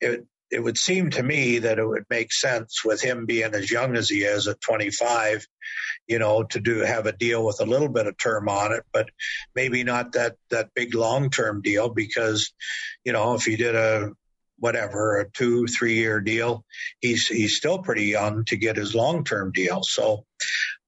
It 0.00 0.26
it 0.50 0.62
would 0.62 0.78
seem 0.78 1.10
to 1.10 1.22
me 1.22 1.58
that 1.58 1.78
it 1.78 1.86
would 1.86 2.04
make 2.08 2.32
sense 2.32 2.84
with 2.84 3.02
him 3.02 3.26
being 3.26 3.54
as 3.54 3.70
young 3.70 3.96
as 3.96 4.08
he 4.08 4.22
is 4.22 4.46
at 4.48 4.60
25, 4.60 5.46
you 6.06 6.18
know, 6.18 6.42
to 6.44 6.60
do 6.60 6.78
have 6.78 7.06
a 7.06 7.12
deal 7.12 7.44
with 7.44 7.60
a 7.60 7.66
little 7.66 7.88
bit 7.88 8.06
of 8.06 8.16
term 8.16 8.48
on 8.48 8.72
it, 8.72 8.84
but 8.92 9.10
maybe 9.54 9.84
not 9.84 10.12
that 10.12 10.36
that 10.50 10.70
big 10.74 10.94
long 10.94 11.30
term 11.30 11.60
deal 11.60 11.88
because, 11.88 12.52
you 13.04 13.12
know, 13.12 13.34
if 13.34 13.44
he 13.44 13.56
did 13.56 13.74
a 13.74 14.12
whatever 14.58 15.20
a 15.20 15.30
two 15.30 15.66
three 15.66 15.94
year 15.94 16.20
deal, 16.20 16.64
he's 17.00 17.26
he's 17.26 17.56
still 17.56 17.78
pretty 17.78 18.04
young 18.04 18.44
to 18.46 18.56
get 18.56 18.76
his 18.76 18.94
long 18.94 19.24
term 19.24 19.52
deal. 19.52 19.82
So 19.82 20.24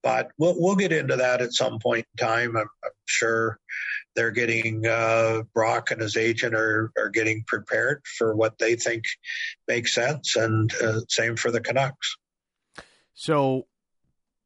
but 0.03 0.31
we'll 0.37 0.55
we'll 0.57 0.75
get 0.75 0.91
into 0.91 1.17
that 1.17 1.41
at 1.41 1.53
some 1.53 1.79
point 1.79 2.05
in 2.13 2.25
time. 2.25 2.57
I'm, 2.57 2.67
I'm 2.83 2.91
sure 3.05 3.59
they're 4.15 4.31
getting 4.31 4.85
uh, 4.85 5.43
Brock 5.53 5.91
and 5.91 6.01
his 6.01 6.17
agent 6.17 6.55
are 6.55 6.91
are 6.97 7.09
getting 7.09 7.43
prepared 7.45 8.03
for 8.05 8.35
what 8.35 8.57
they 8.57 8.75
think 8.75 9.03
makes 9.67 9.93
sense, 9.93 10.35
and 10.35 10.73
uh, 10.81 11.01
same 11.07 11.35
for 11.35 11.51
the 11.51 11.61
Canucks. 11.61 12.17
So 13.13 13.67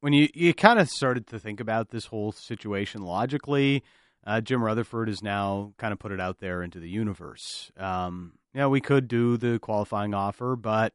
when 0.02 0.14
you 0.14 0.30
you 0.34 0.54
kind 0.54 0.80
of 0.80 0.90
started 0.90 1.28
to 1.28 1.40
think 1.40 1.60
about 1.60 1.90
this 1.90 2.06
whole 2.06 2.32
situation 2.32 3.02
logically, 3.02 3.84
uh, 4.26 4.42
Jim 4.42 4.64
Rutherford 4.64 5.08
has 5.08 5.24
now 5.24 5.74
kind 5.78 5.94
of 5.94 6.00
put 6.00 6.12
it 6.12 6.20
out 6.20 6.40
there 6.40 6.64
into 6.64 6.80
the 6.80 6.90
universe. 6.90 7.72
Um, 7.78 8.34
yeah, 8.54 8.68
we 8.68 8.82
could 8.82 9.08
do 9.08 9.38
the 9.38 9.60
qualifying 9.60 10.14
offer, 10.14 10.56
but 10.56 10.94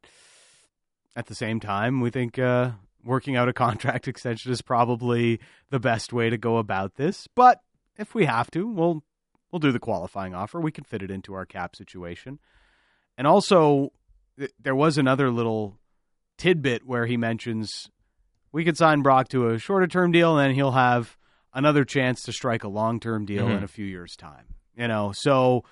at 1.15 1.27
the 1.27 1.35
same 1.35 1.61
time, 1.61 2.01
we 2.01 2.11
think 2.11 2.39
uh, 2.39 2.73
working 3.05 3.37
out 3.37 3.49
a 3.49 3.53
contract 3.55 4.09
extension 4.09 4.53
is 4.53 4.63
probably 4.63 5.41
the 5.71 5.81
best 5.81 6.13
way 6.13 6.31
to 6.31 6.39
go 6.39 6.57
about 6.57 6.97
this. 6.97 7.29
But 7.35 7.61
if 8.01 8.15
we 8.15 8.25
have 8.27 8.51
to, 8.53 8.67
we'll 8.67 9.05
we'll 9.53 9.61
do 9.61 9.73
the 9.73 9.79
qualifying 9.79 10.35
offer. 10.35 10.61
We 10.61 10.73
can 10.73 10.85
fit 10.85 11.03
it 11.03 11.11
into 11.11 11.35
our 11.35 11.45
cap 11.47 11.77
situation. 11.77 12.39
And 13.19 13.27
also, 13.27 13.93
th- 14.39 14.53
there 14.61 14.75
was 14.75 14.97
another 14.99 15.31
little 15.31 15.79
tidbit 16.39 16.87
where 16.87 17.07
he 17.07 17.17
mentions 17.17 17.91
we 18.53 18.65
could 18.65 18.77
sign 18.77 19.03
Brock 19.03 19.29
to 19.29 19.49
a 19.51 19.59
shorter 19.59 19.87
term 19.87 20.11
deal, 20.13 20.37
and 20.37 20.49
then 20.49 20.55
he'll 20.55 20.73
have 20.73 21.17
another 21.53 21.85
chance 21.85 22.23
to 22.23 22.33
strike 22.33 22.65
a 22.65 22.69
long 22.69 22.99
term 23.01 23.25
deal 23.27 23.47
Mhm. 23.49 23.59
in 23.59 23.63
a 23.65 23.69
few 23.69 23.85
years' 23.85 24.17
time. 24.17 24.55
You 24.77 24.89
know, 24.89 25.13
so 25.13 25.65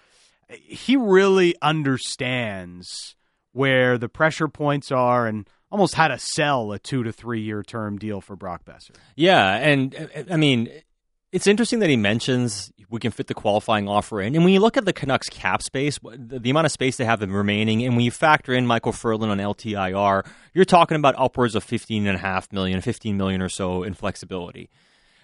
he 0.51 0.97
really 0.97 1.55
understands 1.63 3.15
where 3.53 3.97
the 3.99 4.09
pressure 4.09 4.49
points 4.49 4.91
are 4.93 5.27
and 5.27 5.49
almost 5.71 5.95
how 5.95 6.09
to 6.09 6.19
sell 6.19 6.73
a 6.73 6.79
two 6.79 7.03
to 7.03 7.13
three 7.13 7.41
year 7.41 7.63
term 7.63 7.99
deal 7.99 8.21
for 8.21 8.37
Brock 8.37 8.65
Boeser. 8.65 8.95
Yeah, 9.17 9.57
and 9.57 10.27
I 10.31 10.37
mean, 10.37 10.69
it's 11.33 11.47
interesting 11.47 11.81
that 11.81 11.91
he 11.91 11.97
mentions 11.97 12.73
we 12.91 13.01
can 13.01 13.11
fit 13.11 13.27
the 13.27 13.35
qualifying 13.35 13.89
offer 13.89 14.21
in. 14.21 14.35
And 14.35 14.45
when 14.45 14.53
you 14.53 14.61
look 14.61 14.77
at 14.77 14.85
the 14.85 14.93
Canucks 14.93 15.29
cap 15.29 15.63
space, 15.63 15.99
the, 16.03 16.39
the 16.39 16.51
amount 16.51 16.67
of 16.67 16.73
space 16.73 16.97
they 16.97 17.05
have 17.05 17.21
remaining, 17.21 17.85
and 17.85 17.97
when 17.97 18.05
you 18.05 18.11
factor 18.11 18.55
in 18.55 18.67
Micheal 18.67 18.95
Ferland 18.95 19.31
on 19.31 19.39
LTIR, 19.39 20.27
you're 20.55 20.65
talking 20.65 20.97
about 20.97 21.15
upwards 21.19 21.55
of 21.55 21.65
15.5 21.65 22.53
million, 22.53 22.81
15 22.81 23.17
million 23.17 23.43
or 23.43 23.49
so 23.49 23.83
in 23.83 23.95
flexibility, 23.95 24.71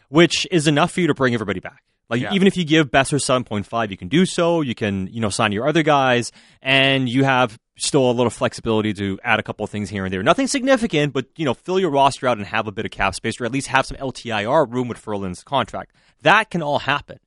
which 0.09 0.47
is 0.51 0.67
enough 0.67 0.93
for 0.93 1.01
you 1.01 1.07
to 1.07 1.15
bring 1.15 1.33
everybody 1.33 1.61
back. 1.61 1.83
Like 2.11 2.21
Yeah. 2.21 2.33
even 2.35 2.47
if 2.47 2.57
you 2.57 2.65
give 2.65 2.91
Boeser 2.91 3.19
7.5, 3.21 3.91
you 3.91 3.97
can 3.97 4.09
do 4.09 4.27
so. 4.27 4.61
You 4.61 4.75
can, 4.75 5.09
you 5.11 5.21
know, 5.21 5.31
sign 5.31 5.53
your 5.53 5.67
other 5.67 5.83
guys, 5.83 6.33
and 6.63 7.09
you 7.09 7.25
have 7.25 7.59
still 7.77 8.09
a 8.11 8.13
little 8.13 8.31
flexibility 8.31 8.93
to 8.95 9.19
add 9.25 9.41
a 9.41 9.43
couple 9.43 9.65
of 9.65 9.71
things 9.71 9.91
here 9.91 10.05
and 10.05 10.13
there. 10.13 10.23
Nothing 10.23 10.47
significant, 10.47 11.13
but 11.13 11.27
you 11.37 11.45
know, 11.45 11.55
fill 11.55 11.81
your 11.81 11.91
roster 11.91 12.29
out 12.29 12.37
and 12.39 12.47
have 12.47 12.67
a 12.69 12.73
bit 12.73 12.85
of 12.85 12.91
cap 12.91 13.15
space, 13.15 13.41
or 13.41 13.45
at 13.47 13.53
least 13.53 13.69
have 13.69 13.87
some 13.87 13.97
LTIR 13.97 14.71
room 14.71 14.87
with 14.87 14.99
Ferland's 14.99 15.43
contract. 15.43 15.93
That 16.23 16.51
can 16.51 16.63
all 16.63 16.79
happen. 16.81 17.19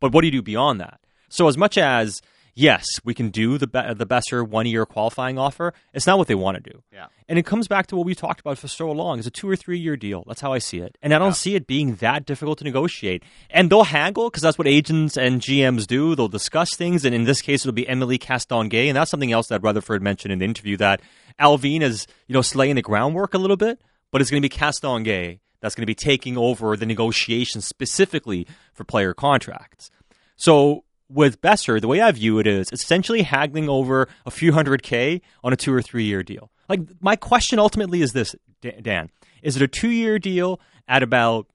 But 0.00 0.12
what 0.12 0.20
do 0.22 0.26
you 0.26 0.32
do 0.32 0.42
beyond 0.42 0.80
that? 0.80 1.00
So 1.28 1.48
as 1.48 1.56
much 1.56 1.78
as 1.78 2.20
yes, 2.58 2.84
we 3.04 3.14
can 3.14 3.30
do 3.30 3.56
the 3.56 3.66
be- 3.66 3.94
the 3.94 4.06
Boeser 4.06 4.46
one 4.46 4.66
year 4.66 4.84
qualifying 4.84 5.38
offer, 5.38 5.72
it's 5.94 6.06
not 6.06 6.18
what 6.18 6.26
they 6.26 6.34
want 6.34 6.62
to 6.62 6.70
do. 6.70 6.82
Yeah. 6.92 7.06
And 7.28 7.38
it 7.38 7.46
comes 7.46 7.68
back 7.68 7.86
to 7.88 7.96
what 7.96 8.04
we 8.04 8.14
talked 8.14 8.40
about 8.40 8.58
for 8.58 8.68
so 8.68 8.90
long. 8.90 9.18
It's 9.18 9.28
a 9.28 9.30
two 9.30 9.48
or 9.48 9.54
three 9.54 9.78
year 9.78 9.96
deal. 9.96 10.24
That's 10.26 10.40
how 10.40 10.52
I 10.52 10.58
see 10.58 10.78
it. 10.78 10.98
And 11.00 11.14
I 11.14 11.18
don't 11.18 11.36
see 11.36 11.54
it 11.54 11.66
being 11.66 11.94
that 11.96 12.26
difficult 12.26 12.58
to 12.58 12.64
negotiate. 12.64 13.22
And 13.48 13.70
they'll 13.70 13.84
haggle 13.84 14.28
because 14.28 14.42
that's 14.42 14.58
what 14.58 14.66
agents 14.66 15.16
and 15.16 15.40
GMs 15.40 15.86
do. 15.86 16.14
They'll 16.14 16.28
discuss 16.28 16.74
things. 16.74 17.04
And 17.04 17.14
in 17.14 17.24
this 17.24 17.40
case, 17.40 17.62
it'll 17.62 17.72
be 17.72 17.88
Emily 17.88 18.18
Castonguay. 18.18 18.88
And 18.88 18.96
that's 18.96 19.10
something 19.10 19.32
else 19.32 19.48
that 19.48 19.62
Rutherford 19.62 20.02
mentioned 20.02 20.32
in 20.32 20.40
the 20.40 20.44
interview 20.44 20.76
that 20.78 21.00
Allvin 21.40 21.82
is, 21.82 22.06
you 22.26 22.34
know, 22.34 22.42
slaying 22.42 22.74
the 22.74 22.82
groundwork 22.82 23.34
a 23.34 23.38
little 23.38 23.56
bit, 23.56 23.80
but 24.10 24.20
it's 24.20 24.30
going 24.30 24.42
to 24.42 24.48
be 24.48 24.54
Castonguay 24.54 25.38
that's 25.60 25.74
going 25.74 25.82
to 25.82 25.86
be 25.86 25.94
taking 25.94 26.36
over 26.36 26.76
the 26.76 26.86
negotiations 26.86 27.66
specifically 27.66 28.46
for 28.74 28.84
player 28.84 29.12
contracts. 29.12 29.90
So 30.36 30.84
with 31.08 31.40
Boeser, 31.40 31.80
the 31.80 31.88
way 31.88 32.00
I 32.00 32.10
view 32.12 32.38
it 32.38 32.46
is 32.46 32.68
essentially 32.72 33.22
haggling 33.22 33.68
over 33.68 34.08
a 34.26 34.30
few 34.30 34.52
hundred 34.52 34.82
K 34.82 35.20
on 35.42 35.52
a 35.52 35.56
two 35.56 35.72
or 35.72 35.82
three 35.82 36.04
year 36.04 36.22
deal. 36.22 36.50
Like, 36.68 36.80
my 37.00 37.16
question 37.16 37.58
ultimately 37.58 38.02
is 38.02 38.12
this, 38.12 38.34
Dan. 38.82 39.10
Is 39.42 39.56
it 39.56 39.62
a 39.62 39.68
two 39.68 39.90
year 39.90 40.18
deal 40.18 40.60
at 40.86 41.02
about 41.02 41.46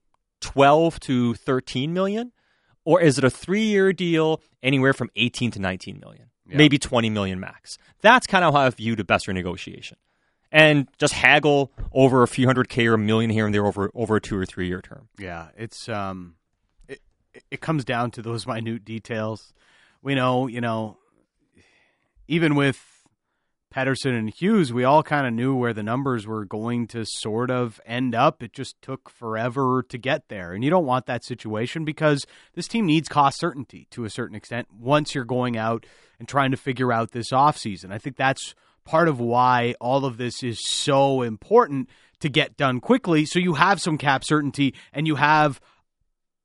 12 0.41 0.99
to 1.01 1.33
13 1.35 1.93
million? 1.93 2.31
Or 2.85 2.99
is 2.99 3.17
it 3.17 3.23
a 3.23 3.29
three 3.29 3.63
year 3.63 3.93
deal 3.93 4.41
anywhere 4.61 4.93
from 4.93 5.09
18 5.15 5.51
to 5.51 5.59
19 5.59 5.99
million? 5.99 6.29
Maybe 6.45 6.77
20 6.77 7.09
million 7.09 7.39
max. 7.39 7.77
That's 8.01 8.27
kind 8.27 8.43
of 8.43 8.53
how 8.53 8.61
I 8.61 8.69
view 8.69 8.95
the 8.95 9.03
Boeser 9.03 9.33
negotiation. 9.33 9.97
And 10.51 10.87
just 10.99 11.13
haggle 11.13 11.71
over 11.93 12.21
a 12.21 12.27
few 12.27 12.45
hundred 12.45 12.69
K 12.69 12.85
or 12.85 12.93
a 12.93 12.97
million 12.97 13.31
here 13.31 13.45
and 13.45 13.55
there 13.55 13.65
over, 13.65 13.89
over 13.95 14.17
a 14.17 14.21
two 14.21 14.37
or 14.37 14.45
three 14.45 14.67
year 14.67 14.81
term. 14.81 15.07
Yeah, 15.17 15.47
it's 15.57 15.89
um, 15.89 16.35
it 17.51 17.61
comes 17.61 17.85
down 17.85 18.11
to 18.11 18.21
those 18.21 18.47
minute 18.47 18.85
details. 18.85 19.53
We 20.01 20.15
know, 20.15 20.47
you 20.47 20.61
know, 20.61 20.97
even 22.27 22.55
with 22.55 22.81
Pettersson 23.73 24.17
and 24.17 24.29
Hughes, 24.29 24.71
we 24.71 24.83
all 24.83 25.01
kind 25.01 25.25
of 25.25 25.33
knew 25.33 25.55
where 25.55 25.73
the 25.73 25.81
numbers 25.81 26.27
were 26.27 26.45
going 26.45 26.87
to 26.87 27.05
sort 27.05 27.49
of 27.49 27.81
end 27.85 28.13
up. 28.13 28.43
It 28.43 28.53
just 28.53 28.81
took 28.81 29.09
forever 29.09 29.83
to 29.89 29.97
get 29.97 30.29
there, 30.29 30.53
and 30.53 30.63
you 30.63 30.69
don't 30.69 30.85
want 30.85 31.07
that 31.07 31.23
situation 31.23 31.83
because 31.83 32.25
this 32.53 32.67
team 32.67 32.85
needs 32.85 33.09
cost 33.09 33.39
certainty 33.39 33.87
to 33.91 34.05
a 34.05 34.09
certain 34.09 34.35
extent. 34.35 34.67
Once 34.71 35.15
you're 35.15 35.25
going 35.25 35.57
out 35.57 35.85
and 36.19 36.27
trying 36.27 36.51
to 36.51 36.57
figure 36.57 36.93
out 36.93 37.11
this 37.11 37.31
offseason. 37.31 37.91
I 37.91 37.97
think 37.97 38.15
that's 38.15 38.55
part 38.85 39.07
of 39.07 39.19
why 39.19 39.75
all 39.81 40.05
of 40.05 40.17
this 40.17 40.43
is 40.43 40.65
so 40.65 41.21
important 41.21 41.89
to 42.19 42.29
get 42.29 42.55
done 42.55 42.79
quickly 42.79 43.25
so 43.25 43.39
you 43.39 43.55
have 43.55 43.81
some 43.81 43.97
cap 43.97 44.23
certainty 44.23 44.73
and 44.93 45.05
you 45.05 45.15
have 45.15 45.59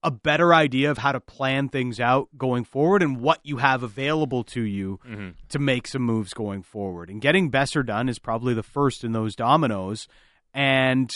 a 0.02 0.10
better 0.10 0.54
idea 0.54 0.90
of 0.90 0.98
how 0.98 1.12
to 1.12 1.20
plan 1.20 1.68
things 1.68 1.98
out 1.98 2.28
going 2.36 2.64
forward 2.64 3.02
and 3.02 3.20
what 3.20 3.40
you 3.42 3.56
have 3.56 3.82
available 3.82 4.44
to 4.44 4.62
you 4.62 5.00
mm-hmm. 5.06 5.30
to 5.48 5.58
make 5.58 5.86
some 5.86 6.02
moves 6.02 6.32
going 6.32 6.62
forward. 6.62 7.10
And 7.10 7.20
getting 7.20 7.50
Boeser 7.50 7.84
done 7.84 8.08
is 8.08 8.18
probably 8.18 8.54
the 8.54 8.62
first 8.62 9.02
in 9.02 9.12
those 9.12 9.34
dominoes 9.34 10.06
and 10.54 11.14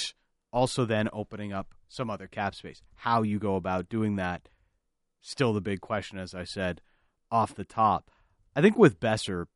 also 0.52 0.84
then 0.84 1.08
opening 1.12 1.52
up 1.52 1.74
some 1.88 2.10
other 2.10 2.26
cap 2.26 2.54
space. 2.54 2.82
How 2.94 3.22
you 3.22 3.38
go 3.38 3.54
about 3.54 3.88
doing 3.88 4.16
that 4.16 4.48
still 5.20 5.52
the 5.52 5.60
big 5.60 5.80
question 5.80 6.18
as 6.18 6.34
I 6.34 6.44
said 6.44 6.80
off 7.30 7.54
the 7.54 7.64
top. 7.64 8.10
I 8.54 8.60
think 8.60 8.76
with 8.76 9.00
Boeser 9.00 9.46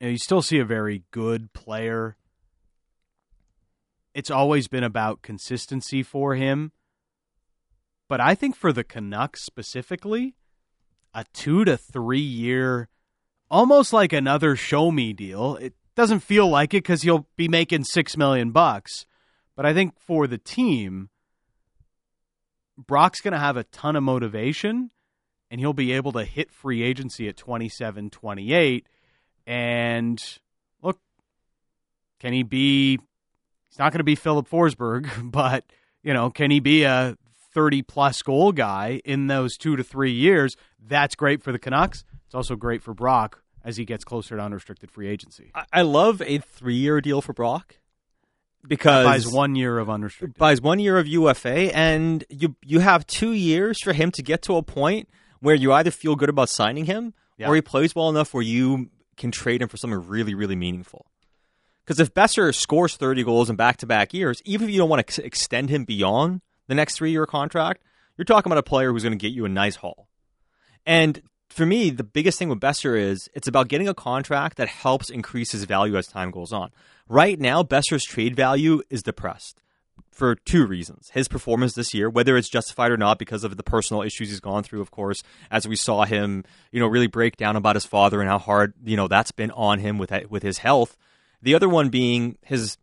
you, 0.00 0.06
know, 0.06 0.08
you 0.08 0.18
still 0.18 0.42
see 0.42 0.58
a 0.58 0.64
very 0.64 1.04
good 1.10 1.52
player. 1.52 2.16
It's 4.14 4.30
always 4.30 4.66
been 4.66 4.82
about 4.82 5.22
consistency 5.22 6.02
for 6.02 6.34
him. 6.34 6.72
But 8.12 8.20
I 8.20 8.34
think 8.34 8.56
for 8.56 8.74
the 8.74 8.84
Canucks 8.84 9.42
specifically, 9.42 10.34
a 11.14 11.24
two 11.32 11.64
to 11.64 11.78
three 11.78 12.20
year, 12.20 12.90
almost 13.50 13.94
like 13.94 14.12
another 14.12 14.54
show 14.54 14.90
me 14.90 15.14
deal. 15.14 15.56
It 15.56 15.72
doesn't 15.96 16.20
feel 16.20 16.46
like 16.46 16.74
it 16.74 16.82
because 16.82 17.00
he'll 17.00 17.26
be 17.38 17.48
making 17.48 17.84
six 17.84 18.14
million 18.14 18.50
bucks. 18.50 19.06
But 19.56 19.64
I 19.64 19.72
think 19.72 19.98
for 19.98 20.26
the 20.26 20.36
team, 20.36 21.08
Brock's 22.76 23.22
going 23.22 23.32
to 23.32 23.38
have 23.38 23.56
a 23.56 23.64
ton 23.64 23.96
of 23.96 24.02
motivation 24.02 24.90
and 25.50 25.58
he'll 25.58 25.72
be 25.72 25.92
able 25.92 26.12
to 26.12 26.24
hit 26.24 26.52
free 26.52 26.82
agency 26.82 27.28
at 27.28 27.38
27, 27.38 28.10
28. 28.10 28.86
And 29.46 30.22
look, 30.82 31.00
can 32.20 32.34
he 32.34 32.42
be? 32.42 32.98
He's 33.70 33.78
not 33.78 33.90
going 33.90 34.00
to 34.00 34.04
be 34.04 34.16
Filip 34.16 34.50
Forsberg, 34.50 35.08
but 35.32 35.64
you 36.02 36.12
know, 36.12 36.28
can 36.28 36.50
he 36.50 36.60
be 36.60 36.82
a 36.82 37.16
30 37.52 37.82
plus 37.82 38.22
goal 38.22 38.52
guy 38.52 39.00
in 39.04 39.26
those 39.26 39.56
two 39.56 39.76
to 39.76 39.84
three 39.84 40.12
years? 40.12 40.56
That's 40.84 41.14
great 41.14 41.42
for 41.42 41.52
the 41.52 41.58
Canucks. 41.58 42.04
It's 42.26 42.34
also 42.34 42.56
great 42.56 42.82
for 42.82 42.94
Brock 42.94 43.42
as 43.64 43.76
he 43.76 43.84
gets 43.84 44.04
closer 44.04 44.36
to 44.36 44.42
unrestricted 44.42 44.90
free 44.90 45.08
agency. 45.08 45.50
I, 45.54 45.64
I 45.72 45.82
love 45.82 46.20
a 46.22 46.38
three 46.38 46.76
year 46.76 47.00
deal 47.00 47.20
for 47.22 47.32
Brock 47.32 47.76
because 48.66 49.04
Buys 49.04 49.26
one 49.28 49.54
year 49.56 49.78
of 49.78 49.90
unrestricted. 49.90 50.38
buys 50.38 50.60
one 50.60 50.78
year 50.78 50.98
of 50.98 51.06
UFA, 51.06 51.74
and 51.76 52.24
you 52.28 52.56
you 52.64 52.78
have 52.80 53.06
two 53.06 53.32
years 53.32 53.78
for 53.82 53.92
him 53.92 54.10
to 54.12 54.22
get 54.22 54.42
to 54.42 54.56
a 54.56 54.62
point 54.62 55.08
where 55.40 55.54
you 55.54 55.72
either 55.72 55.90
feel 55.90 56.14
good 56.16 56.28
about 56.28 56.48
signing 56.48 56.84
him 56.84 57.14
Yeah. 57.38 57.48
or 57.48 57.54
he 57.56 57.60
plays 57.60 57.94
well 57.94 58.08
enough 58.08 58.32
where 58.32 58.42
you 58.42 58.90
can 59.16 59.30
trade 59.32 59.60
him 59.60 59.68
for 59.68 59.76
something 59.76 60.06
really 60.08 60.34
really 60.34 60.56
meaningful. 60.56 61.06
Because 61.84 61.98
if 61.98 62.14
Boeser 62.14 62.54
scores 62.54 62.96
thirty 62.96 63.24
goals 63.24 63.50
in 63.50 63.56
back 63.56 63.76
to 63.78 63.86
back 63.86 64.14
years, 64.14 64.40
even 64.44 64.68
if 64.68 64.72
you 64.72 64.78
don't 64.78 64.88
want 64.88 65.00
to 65.00 65.04
ex- 65.06 65.18
extend 65.18 65.68
him 65.68 65.84
beyond 65.84 66.40
the 66.68 66.74
next 66.74 66.96
three 66.96 67.10
year 67.10 67.26
contract, 67.26 67.82
you're 68.16 68.24
talking 68.24 68.50
about 68.50 68.58
a 68.58 68.62
player 68.62 68.92
who's 68.92 69.02
going 69.02 69.18
to 69.18 69.22
get 69.22 69.32
you 69.32 69.44
a 69.44 69.48
nice 69.48 69.76
haul. 69.76 70.08
And 70.86 71.22
for 71.48 71.66
me, 71.66 71.90
the 71.90 72.04
biggest 72.04 72.38
thing 72.38 72.48
with 72.48 72.60
Boeser 72.60 72.98
is 72.98 73.28
it's 73.34 73.48
about 73.48 73.68
getting 73.68 73.88
a 73.88 73.94
contract 73.94 74.56
that 74.56 74.68
helps 74.68 75.10
increase 75.10 75.52
his 75.52 75.64
value 75.64 75.96
as 75.96 76.06
time 76.06 76.30
goes 76.30 76.52
on. 76.52 76.70
Right 77.08 77.38
now, 77.38 77.62
Boeser's 77.62 78.04
trade 78.04 78.34
value 78.34 78.82
is 78.90 79.02
depressed 79.02 79.58
for 80.10 80.34
two 80.34 80.66
reasons. 80.66 81.10
His 81.12 81.28
performance 81.28 81.74
this 81.74 81.92
year, 81.92 82.08
whether 82.08 82.36
it's 82.36 82.48
justified 82.48 82.90
or 82.90 82.96
not 82.96 83.18
because 83.18 83.44
of 83.44 83.56
the 83.56 83.62
personal 83.62 84.02
issues 84.02 84.30
he's 84.30 84.40
gone 84.40 84.62
through, 84.62 84.80
of 84.80 84.90
course, 84.90 85.22
as 85.50 85.66
we 85.66 85.76
saw 85.76 86.04
him, 86.04 86.44
you 86.70 86.80
know, 86.80 86.86
really 86.86 87.06
break 87.06 87.36
down 87.36 87.56
about 87.56 87.76
his 87.76 87.86
father 87.86 88.20
and 88.20 88.28
how 88.28 88.38
hard, 88.38 88.74
you 88.84 88.96
know, 88.96 89.08
that's 89.08 89.32
been 89.32 89.50
on 89.52 89.78
him 89.78 89.98
with 89.98 90.12
with 90.30 90.42
his 90.42 90.58
health. 90.58 90.96
The 91.42 91.54
other 91.54 91.68
one 91.68 91.88
being 91.88 92.38
his 92.42 92.76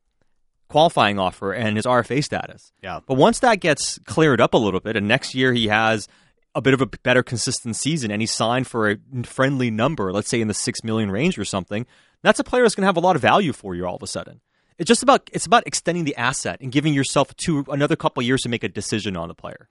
qualifying 0.69 1.19
offer 1.19 1.51
and 1.51 1.75
his 1.75 1.85
RFA 1.85 2.23
status. 2.23 2.71
Yeah. 2.81 2.99
But 3.05 3.15
once 3.15 3.39
that 3.39 3.59
gets 3.59 3.99
cleared 4.05 4.39
up 4.39 4.53
a 4.53 4.57
little 4.57 4.79
bit, 4.79 4.95
and 4.95 5.07
next 5.07 5.35
year 5.35 5.51
he 5.51 5.67
has 5.67 6.07
a 6.55 6.61
bit 6.61 6.73
of 6.73 6.81
a 6.81 6.85
better 6.85 7.21
consistent 7.23 7.75
season, 7.75 8.11
and 8.11 8.21
he 8.21 8.25
signed 8.25 8.67
for 8.67 8.89
a 8.89 8.97
friendly 9.23 9.69
number, 9.69 10.11
let's 10.13 10.29
say 10.29 10.39
in 10.41 10.47
the 10.47 10.53
six 10.53 10.83
million 10.83 11.11
range 11.11 11.37
or 11.37 11.45
something, 11.45 11.85
that's 12.21 12.39
a 12.39 12.43
player 12.43 12.63
that's 12.63 12.75
going 12.75 12.83
to 12.83 12.87
have 12.87 12.97
a 12.97 13.01
lot 13.01 13.15
of 13.15 13.21
value 13.21 13.53
for 13.53 13.75
you 13.75 13.85
all 13.85 13.95
of 13.95 14.03
a 14.03 14.07
sudden. 14.07 14.41
It's 14.77 14.87
just 14.87 15.03
about 15.03 15.29
it's 15.33 15.45
about 15.45 15.67
extending 15.67 16.05
the 16.05 16.15
asset 16.15 16.59
and 16.61 16.71
giving 16.71 16.93
yourself 16.93 17.35
two 17.35 17.65
another 17.69 17.95
couple 17.97 18.21
of 18.21 18.27
years 18.27 18.41
to 18.43 18.49
make 18.49 18.63
a 18.63 18.69
decision 18.69 19.17
on 19.17 19.27
the 19.27 19.35
player. 19.35 19.67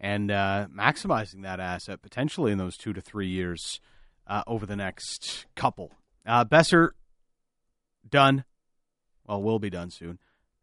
and 0.00 0.30
uh, 0.30 0.66
maximizing 0.74 1.42
that 1.42 1.60
asset 1.60 2.00
potentially 2.02 2.52
in 2.52 2.58
those 2.58 2.76
two 2.76 2.92
to 2.92 3.00
three 3.00 3.28
years 3.28 3.80
uh, 4.26 4.42
over 4.46 4.64
the 4.64 4.76
next 4.76 5.46
couple. 5.54 5.92
Uh, 6.24 6.44
Boeser 6.44 6.90
done. 8.08 8.44
Well, 9.26 9.42
will 9.42 9.58
be 9.58 9.70
done 9.70 9.90
soon. 9.90 10.18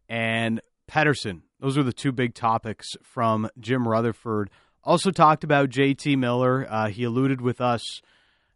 And 0.08 0.62
Pettersson. 0.90 1.42
Those 1.60 1.78
are 1.78 1.84
the 1.84 1.94
two 1.94 2.12
big 2.12 2.36
topics 2.36 2.96
from 3.02 3.50
Jim 3.60 3.88
Rutherford. 3.88 4.50
Also 4.84 5.12
talked 5.12 5.44
about 5.44 5.70
JT 5.70 6.18
Miller. 6.18 6.68
Uh, 6.70 6.90
he 6.90 7.04
alluded 7.04 7.42
with 7.42 7.60
us 7.60 8.02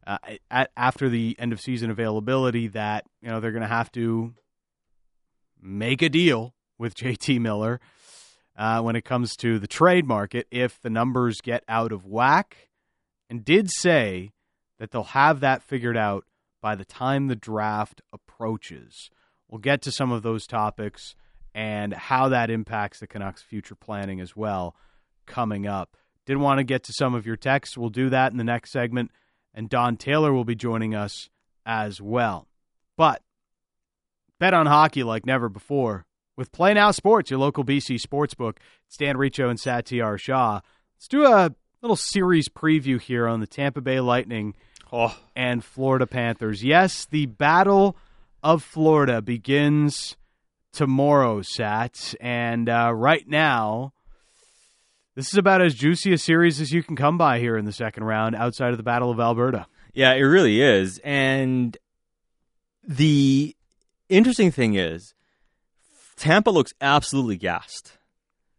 uh, 0.05 0.17
at, 0.51 0.71
after 0.77 1.09
the 1.09 1.35
end 1.39 1.53
of 1.53 1.59
season 1.59 1.89
availability 1.89 2.67
that 2.67 3.05
you 3.21 3.29
know 3.29 3.39
they're 3.39 3.51
going 3.51 3.61
to 3.61 3.67
have 3.67 3.91
to 3.93 4.33
make 5.61 6.01
a 6.01 6.09
deal 6.09 6.53
with 6.77 6.95
JT 6.95 7.39
Miller 7.39 7.79
uh, 8.57 8.81
when 8.81 8.95
it 8.95 9.05
comes 9.05 9.35
to 9.37 9.59
the 9.59 9.67
trade 9.67 10.05
market 10.05 10.47
if 10.51 10.79
the 10.81 10.89
numbers 10.89 11.41
get 11.41 11.63
out 11.67 11.91
of 11.91 12.05
whack, 12.05 12.69
and 13.29 13.45
did 13.45 13.69
say 13.71 14.31
that 14.79 14.91
they'll 14.91 15.03
have 15.03 15.39
that 15.39 15.63
figured 15.63 15.97
out 15.97 16.25
by 16.61 16.75
the 16.75 16.85
time 16.85 17.27
the 17.27 17.35
draft 17.35 18.01
approaches. 18.11 19.09
We'll 19.47 19.59
get 19.59 19.81
to 19.83 19.91
some 19.91 20.11
of 20.11 20.23
those 20.23 20.45
topics 20.45 21.15
and 21.53 21.93
how 21.93 22.29
that 22.29 22.49
impacts 22.49 22.99
the 22.99 23.07
Canucks' 23.07 23.41
future 23.41 23.75
planning 23.75 24.19
as 24.19 24.35
well 24.35 24.75
coming 25.25 25.67
up. 25.67 25.95
Did 26.25 26.37
want 26.37 26.59
to 26.59 26.63
get 26.63 26.83
to 26.83 26.93
some 26.93 27.15
of 27.15 27.25
your 27.25 27.35
texts. 27.35 27.77
We'll 27.77 27.89
do 27.89 28.09
that 28.09 28.31
in 28.31 28.37
the 28.37 28.43
next 28.43 28.71
segment, 28.71 29.11
and 29.53 29.69
Don 29.69 29.97
Taylor 29.97 30.31
will 30.31 30.45
be 30.45 30.55
joining 30.55 30.93
us 30.93 31.29
as 31.65 32.01
well. 32.01 32.47
But 32.97 33.21
bet 34.39 34.53
on 34.53 34.65
hockey 34.65 35.03
like 35.03 35.25
never 35.25 35.49
before 35.49 36.05
with 36.37 36.51
Play 36.51 36.73
Now 36.73 36.91
Sports, 36.91 37.31
your 37.31 37.39
local 37.39 37.63
BC 37.63 38.01
sportsbook. 38.01 38.57
Stan 38.87 39.17
Riccio 39.17 39.49
and 39.49 39.59
Satiar 39.59 40.19
Shah. 40.19 40.61
Let's 40.95 41.07
do 41.07 41.25
a 41.25 41.53
little 41.81 41.95
series 41.95 42.47
preview 42.49 42.99
here 42.99 43.27
on 43.27 43.39
the 43.39 43.47
Tampa 43.47 43.81
Bay 43.81 43.99
Lightning 43.99 44.55
Oh, 44.91 45.15
and 45.35 45.63
Florida 45.63 46.07
Panthers. 46.07 46.63
Yes, 46.63 47.05
the 47.05 47.27
Battle 47.27 47.95
of 48.41 48.63
Florida 48.63 49.21
begins 49.21 50.17
tomorrow, 50.73 51.41
Sat. 51.41 52.13
And 52.19 52.69
uh, 52.69 52.91
right 52.93 53.27
now, 53.27 53.93
this 55.15 55.29
is 55.29 55.37
about 55.37 55.61
as 55.61 55.75
juicy 55.75 56.13
a 56.13 56.17
series 56.17 56.61
as 56.61 56.71
you 56.71 56.83
can 56.83 56.95
come 56.95 57.17
by 57.17 57.39
here 57.39 57.57
in 57.57 57.65
the 57.65 57.73
second 57.73 58.03
round 58.03 58.35
outside 58.35 58.71
of 58.71 58.77
the 58.77 58.83
Battle 58.83 59.11
of 59.11 59.19
Alberta. 59.19 59.67
yeah, 59.93 60.13
it 60.13 60.21
really 60.21 60.61
is. 60.61 60.99
And 61.03 61.77
the 62.87 63.55
interesting 64.07 64.51
thing 64.51 64.75
is, 64.75 65.13
Tampa 66.15 66.49
looks 66.49 66.73
absolutely 66.81 67.37
gassed. 67.37 67.98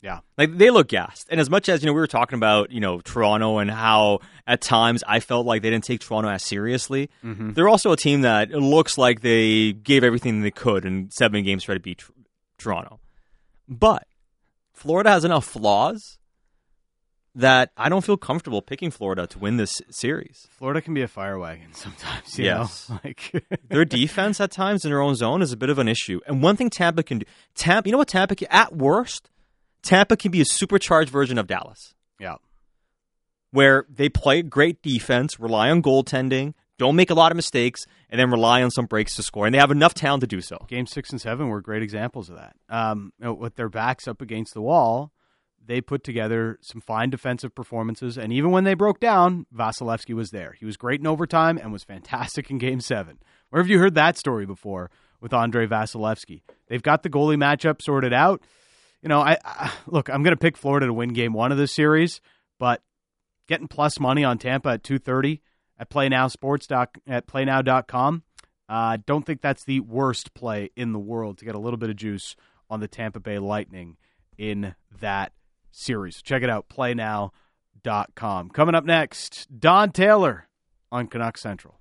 Yeah. 0.03 0.21
Like 0.39 0.57
they 0.57 0.71
look 0.71 0.89
gassed. 0.89 1.27
And 1.31 1.39
as 1.41 1.51
much 1.51 1.69
as, 1.69 1.83
you 1.83 1.87
know, 1.87 1.93
we 1.93 2.01
were 2.01 2.07
talking 2.07 2.37
about, 2.39 2.71
you 2.73 2.81
know, 2.81 3.01
Toronto 3.01 3.59
and 3.59 3.71
how 3.71 4.21
at 4.47 4.61
times 4.63 5.05
I 5.07 5.21
felt 5.21 5.45
like 5.45 5.61
they 5.61 5.69
didn't 5.71 5.85
take 5.85 6.01
Toronto 6.01 6.31
as 6.31 6.43
seriously, 6.43 7.11
Mm-hmm. 7.23 7.53
they're 7.53 7.69
also 7.69 7.93
a 7.93 7.97
team 7.99 8.23
that 8.23 8.51
it 8.51 8.59
looks 8.61 8.97
like 8.97 9.21
they 9.21 9.73
gave 9.73 10.03
everything 10.03 10.41
they 10.41 10.51
could 10.51 10.85
in 10.87 11.11
seven 11.11 11.45
games 11.45 11.63
to 11.63 11.67
try 11.67 11.75
to 11.75 11.81
beat 11.81 11.99
Tr- 11.99 12.13
Toronto. 12.57 12.99
But 13.69 14.07
Florida 14.73 15.11
has 15.11 15.25
enough 15.25 15.45
flaws 15.45 16.17
that 17.35 17.71
I 17.77 17.89
don't 17.89 18.05
feel 18.05 18.17
comfortable 18.17 18.61
picking 18.61 18.91
Florida 18.91 19.27
to 19.29 19.39
win 19.39 19.57
this 19.57 19.81
series. 19.91 20.49
Florida 20.51 20.81
can 20.81 20.95
be 20.95 21.03
a 21.03 21.09
fire 21.09 21.39
wagon 21.39 21.69
sometimes, 21.75 22.39
you 22.39 22.47
Yes. 22.47 22.89
know? 22.89 22.99
Like 23.05 23.45
Their 23.69 23.85
defense 23.85 24.41
at 24.41 24.51
times 24.51 24.85
in 24.85 24.91
their 24.91 25.01
own 25.03 25.15
zone 25.15 25.43
is 25.43 25.53
a 25.53 25.57
bit 25.57 25.71
of 25.71 25.79
an 25.79 25.87
issue. 25.89 26.21
And 26.27 26.43
one 26.43 26.57
thing 26.57 26.71
Tampa 26.71 27.03
can 27.03 27.19
do, 27.19 27.27
Tampa, 27.55 27.89
you 27.89 27.93
know 27.93 27.99
what 27.99 28.09
Tampa 28.09 28.35
can, 28.35 28.49
at 28.51 28.75
worst, 28.75 29.31
Tampa 29.83 30.17
can 30.17 30.31
be 30.31 30.41
a 30.41 30.45
supercharged 30.45 31.11
version 31.11 31.39
of 31.39 31.47
Dallas. 31.47 31.95
Yeah. 32.19 32.37
where 33.53 33.87
they 33.89 34.09
play 34.09 34.43
great 34.43 34.83
defense, 34.83 35.41
rely 35.41 35.71
on 35.71 35.83
goaltending, 35.83 36.55
don't 36.79 36.97
make 36.97 37.11
a 37.11 37.15
lot 37.15 37.33
of 37.33 37.37
mistakes, 37.37 37.85
and 38.09 38.19
then 38.19 38.31
rely 38.31 38.63
on 38.63 38.71
some 38.71 38.87
breaks 38.87 39.17
to 39.17 39.23
score. 39.23 39.47
And 39.47 39.55
they 39.55 39.59
have 39.59 39.71
enough 39.71 39.95
talent 39.95 40.21
to 40.23 40.27
do 40.27 40.41
so. 40.41 40.59
Game 40.69 40.87
six 40.87 41.11
and 41.11 41.21
seven 41.21 41.49
were 41.49 41.61
great 41.61 41.83
examples 41.83 42.31
of 42.31 42.37
that. 42.37 42.55
Um, 42.69 43.13
you 43.19 43.25
know, 43.27 43.33
with 43.35 43.57
their 43.57 43.69
backs 43.69 44.07
up 44.07 44.21
against 44.23 44.55
the 44.55 44.63
wall, 44.63 45.13
they 45.65 45.81
put 45.81 46.05
together 46.05 46.59
some 46.63 46.81
fine 46.81 47.11
defensive 47.11 47.55
performances. 47.55 48.17
And 48.17 48.33
even 48.33 48.51
when 48.51 48.65
they 48.65 48.75
broke 48.75 48.99
down, 49.01 49.47
Vasilevskiy 49.55 50.15
was 50.15 50.31
there. 50.31 50.55
He 50.59 50.65
was 50.65 50.77
great 50.77 51.01
in 51.01 51.07
overtime 51.07 51.59
and 51.59 51.73
was 51.73 51.85
fantastic 51.85 52.51
in 52.51 52.59
game 52.59 52.81
seven. 52.81 53.19
Where 53.51 53.63
have 53.63 53.69
you 53.69 53.79
heard 53.79 53.95
that 53.95 54.17
story 54.17 54.47
before 54.47 54.91
with 55.21 55.35
Andrei 55.35 55.67
Vasilevskiy? 55.67 56.43
They've 56.69 56.83
got 56.83 57.03
the 57.03 57.11
goalie 57.11 57.37
matchup 57.37 57.83
sorted 57.83 58.13
out. 58.13 58.43
You 59.03 59.09
know, 59.09 59.21
I, 59.21 59.39
I 59.45 59.73
look, 59.87 60.09
I'm 60.09 60.23
going 60.23 60.35
to 60.35 60.41
pick 60.41 60.57
Florida 60.57 60.87
to 60.87 60.93
win 60.93 61.11
game 61.11 61.33
one 61.33 61.53
of 61.53 61.59
this 61.59 61.73
series, 61.73 62.21
but 62.59 62.83
getting 63.49 63.69
plus 63.69 63.99
money 63.99 64.25
on 64.25 64.39
Tampa 64.39 64.71
at 64.71 64.85
230 64.85 65.43
at 65.79 65.91
playnowsports 65.91 66.71
at 67.07 67.27
playnow.com. 67.27 68.23
Uh, 68.69 68.99
don't 69.05 69.27
think 69.27 69.41
that's 69.41 69.65
the 69.65 69.81
worst 69.81 70.33
play 70.35 70.71
in 70.77 70.93
the 70.93 70.99
world 70.99 71.39
to 71.39 71.45
get 71.45 71.57
a 71.57 71.59
little 71.59 71.79
bit 71.79 71.91
of 71.91 71.97
juice 71.97 72.37
on 72.69 72.79
the 72.79 72.87
Tampa 72.87 73.19
Bay 73.19 73.39
Lightning 73.39 73.97
in 74.39 74.77
that 75.01 75.33
series. 75.73 76.23
Check 76.23 76.43
it 76.43 76.51
out, 76.51 76.69
playnow.com. 76.69 78.51
Coming 78.51 78.75
up 78.77 78.85
next, 78.85 79.49
Don 79.59 79.91
Taylor 79.91 80.49
on 80.93 81.09
Canuck 81.09 81.37
Central. 81.37 81.80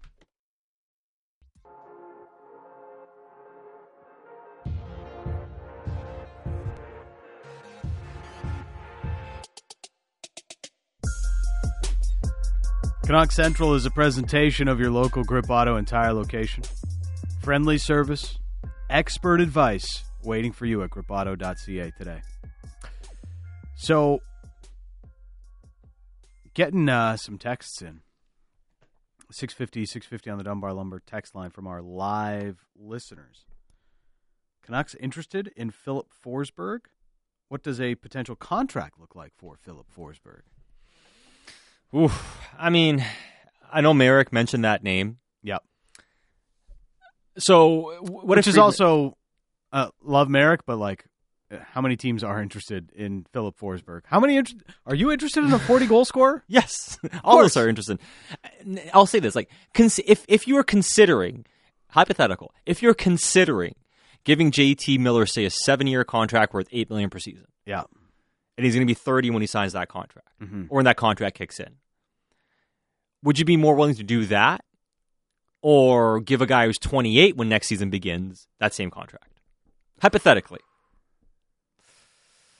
Canuck 13.10 13.32
Central 13.32 13.74
is 13.74 13.88
a 13.88 13.90
presentation 13.90 14.68
of 14.68 14.80
your 14.80 14.92
local 14.92 15.24
Grip 15.24 15.50
Auto 15.50 15.78
and 15.78 15.88
Tire 15.88 16.14
location. 16.14 16.64
Friendly 17.42 17.80
service, 17.80 18.38
expert 18.88 19.42
advice 19.42 20.04
waiting 20.24 20.52
for 20.52 20.68
you 20.68 20.84
at 20.84 20.92
gripauto.ca 20.92 21.92
today. 21.98 22.22
So, 23.76 24.22
getting 26.54 26.88
uh, 26.88 27.18
some 27.18 27.40
texts 27.40 27.82
in 27.82 28.02
650 29.32 29.88
650 29.88 30.30
on 30.30 30.38
the 30.38 30.44
Dunbar 30.44 30.74
Lumber 30.74 31.02
text 31.04 31.34
line 31.34 31.50
from 31.50 31.66
our 31.66 31.82
live 31.82 32.68
listeners. 32.76 33.46
Canucks 34.62 34.94
interested 34.94 35.52
in 35.56 35.72
Filip 35.72 36.10
Forsberg? 36.24 36.82
What 37.48 37.64
does 37.64 37.82
a 37.82 37.96
potential 37.96 38.36
contract 38.36 39.00
look 39.00 39.16
like 39.16 39.32
for 39.36 39.56
Filip 39.56 39.88
Forsberg? 39.92 40.42
Oof. 41.96 42.38
I 42.58 42.70
mean, 42.70 43.04
I 43.72 43.82
know 43.82 43.94
Merrick 43.94 44.32
mentioned 44.34 44.64
that 44.66 44.84
name. 44.84 45.18
Yep. 45.44 45.64
So 47.38 48.02
what 48.02 48.26
Which 48.26 48.40
is 48.48 48.56
Friedman- 48.56 48.64
also 48.64 49.18
uh, 49.72 49.90
love 50.04 50.30
Merrick, 50.30 50.66
but 50.66 50.78
like, 50.78 51.06
uh, 51.52 51.58
how 51.72 51.82
many 51.82 51.96
teams 51.96 52.24
are 52.24 52.42
interested 52.42 52.92
in 52.94 53.26
Filip 53.34 53.58
Forsberg? 53.58 54.02
How 54.06 54.20
many 54.20 54.38
inter- 54.38 54.58
are 54.86 54.96
you 54.96 55.12
interested 55.12 55.44
in 55.44 55.54
a 55.54 55.60
forty 55.60 55.88
goal 55.88 56.06
scorer? 56.06 56.44
Yes, 56.48 56.98
all 57.24 57.40
of 57.40 57.46
us 57.46 57.56
are 57.58 57.68
interested. 57.70 58.00
I'll 58.94 59.06
say 59.06 59.20
this: 59.20 59.36
like, 59.36 59.50
cons- 59.74 60.00
if 60.06 60.26
if 60.28 60.48
you 60.48 60.58
are 60.58 60.64
considering 60.64 61.46
hypothetical, 61.90 62.54
if 62.66 62.82
you're 62.82 62.94
considering 62.94 63.76
giving 64.26 64.52
JT 64.52 65.00
Miller 65.00 65.26
say 65.26 65.46
a 65.46 65.50
seven 65.50 65.88
year 65.88 66.04
contract 66.04 66.54
worth 66.54 66.68
eight 66.72 66.90
million 66.90 67.10
per 67.10 67.20
season, 67.20 67.46
Yeah, 67.66 67.84
and 68.60 68.66
he's 68.66 68.76
going 68.76 68.86
to 68.86 68.90
be 68.92 68.94
thirty 68.94 69.30
when 69.30 69.42
he 69.42 69.48
signs 69.48 69.74
that 69.74 69.88
contract, 69.88 70.28
Mhm. 70.42 70.68
or 70.70 70.76
when 70.76 70.86
that 70.86 70.98
contract 70.98 71.38
kicks 71.38 71.60
in, 71.60 71.76
would 73.24 73.40
you 73.40 73.46
be 73.46 73.58
more 73.58 73.74
willing 73.76 73.96
to 73.96 74.04
do 74.04 74.26
that, 74.26 74.64
or 75.62 76.20
give 76.20 76.42
a 76.42 76.46
guy 76.46 76.66
who's 76.66 76.78
twenty 76.78 77.20
eight 77.20 77.36
when 77.38 77.48
next 77.50 77.68
season 77.68 77.90
begins 77.90 78.48
that 78.60 78.74
same 78.74 78.92
contract? 78.92 79.40
Hypothetically. 80.02 80.60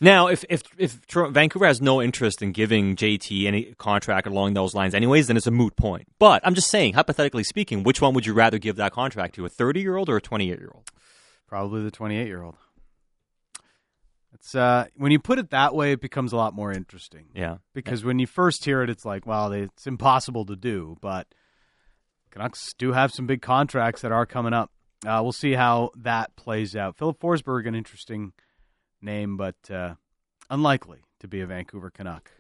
Now, 0.02 0.28
if 0.28 0.46
if 0.50 0.64
if 0.78 0.98
Vancouver 1.12 1.66
has 1.66 1.82
no 1.82 2.02
interest 2.02 2.42
in 2.42 2.54
giving 2.54 2.96
JT 2.96 3.46
any 3.48 3.74
contract 3.78 4.28
along 4.28 4.54
those 4.54 4.74
lines, 4.74 4.96
anyways, 4.96 5.28
then 5.28 5.36
it's 5.36 5.48
a 5.48 5.52
moot 5.52 5.76
point. 5.76 6.08
But 6.20 6.42
I'm 6.46 6.56
just 6.56 6.70
saying, 6.70 6.94
hypothetically 6.94 7.44
speaking, 7.44 7.84
which 7.84 8.02
one 8.02 8.14
would 8.14 8.26
you 8.26 8.34
rather 8.34 8.58
give 8.60 8.78
that 8.78 8.94
contract 8.94 9.36
to, 9.36 9.46
a 9.46 9.50
30 9.50 9.82
year 9.82 9.98
old 9.98 10.08
or 10.08 10.16
a 10.18 10.22
28 10.22 10.58
year 10.60 10.72
old? 10.74 10.90
probably 11.48 11.82
the 11.82 11.90
twenty-eight 11.90 12.28
year 12.28 12.44
old. 12.44 12.56
It's 14.40 14.56
uh, 14.56 14.86
when 14.96 15.12
you 15.12 15.20
put 15.20 15.38
it 15.38 15.50
that 15.50 15.76
way, 15.76 15.92
it 15.92 16.02
becomes 16.02 16.32
a 16.32 16.38
lot 16.38 16.54
more 16.54 16.72
interesting. 16.72 17.26
Yeah, 17.36 17.58
because 17.74 18.04
when 18.06 18.20
you 18.20 18.28
first 18.28 18.64
hear 18.64 18.82
it, 18.82 18.90
it's 18.90 19.06
like, 19.06 19.28
well, 19.28 19.50
they, 19.50 19.62
it's 19.62 19.86
impossible 19.86 20.46
to 20.46 20.56
do. 20.56 20.98
But 21.02 21.28
Canucks 22.32 22.74
do 22.78 22.94
have 22.94 23.12
some 23.12 23.28
big 23.28 23.42
contracts 23.42 24.02
that 24.02 24.12
are 24.12 24.26
coming 24.26 24.54
up. 24.54 24.72
Uh, 25.06 25.20
we'll 25.22 25.32
see 25.32 25.54
how 25.54 25.92
that 25.96 26.36
plays 26.36 26.76
out. 26.76 26.98
Filip 26.98 27.20
Forsberg, 27.20 27.68
an 27.68 27.76
interesting 27.76 28.34
name, 29.02 29.38
but 29.38 29.56
uh, 29.70 29.96
unlikely 30.50 31.00
to 31.20 31.28
be 31.28 31.42
a 31.42 31.46
Vancouver 31.46 31.90
Canuck 31.90 32.32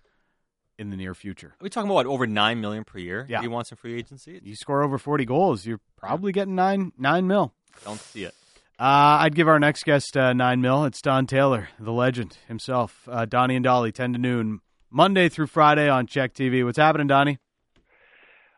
in 0.78 0.90
the 0.90 0.98
near 0.98 1.14
future. 1.14 1.50
are 1.60 1.64
we 1.64 1.70
talking 1.70 1.90
about 1.90 1.96
what, 1.96 2.06
over 2.06 2.26
nine 2.26 2.62
million 2.62 2.86
per 2.86 2.98
year? 3.00 3.26
Yeah. 3.30 3.42
he 3.42 3.50
wants 3.50 3.72
in 3.72 3.78
free 3.78 3.98
agency. 3.98 4.40
You 4.42 4.56
score 4.56 4.84
over 4.84 4.98
forty 4.98 5.26
goals, 5.26 5.66
you're 5.66 5.82
probably 5.98 6.32
getting 6.32 6.56
nine 6.56 6.94
nine 6.98 7.28
mil. 7.28 7.54
Don't 7.84 8.00
see 8.00 8.24
it. 8.24 8.34
Uh, 8.80 9.20
I'd 9.20 9.36
give 9.36 9.50
our 9.50 9.60
next 9.60 9.84
guest 9.84 10.16
uh, 10.16 10.32
nine 10.32 10.62
mil. 10.62 10.86
It's 10.86 11.02
Don 11.02 11.28
Taylor, 11.28 11.68
the 11.78 11.92
legend 11.92 12.38
himself. 12.48 13.10
Uh, 13.12 13.26
Donnie 13.26 13.58
and 13.58 13.64
Dolly, 13.64 13.92
ten 13.92 14.14
to 14.14 14.20
noon, 14.20 14.62
Monday 14.90 15.28
through 15.28 15.48
Friday 15.48 15.90
on 15.90 16.08
CHEK 16.08 16.34
TV. 16.34 16.64
What's 16.64 16.78
happening, 16.78 17.08
Donnie? 17.08 17.40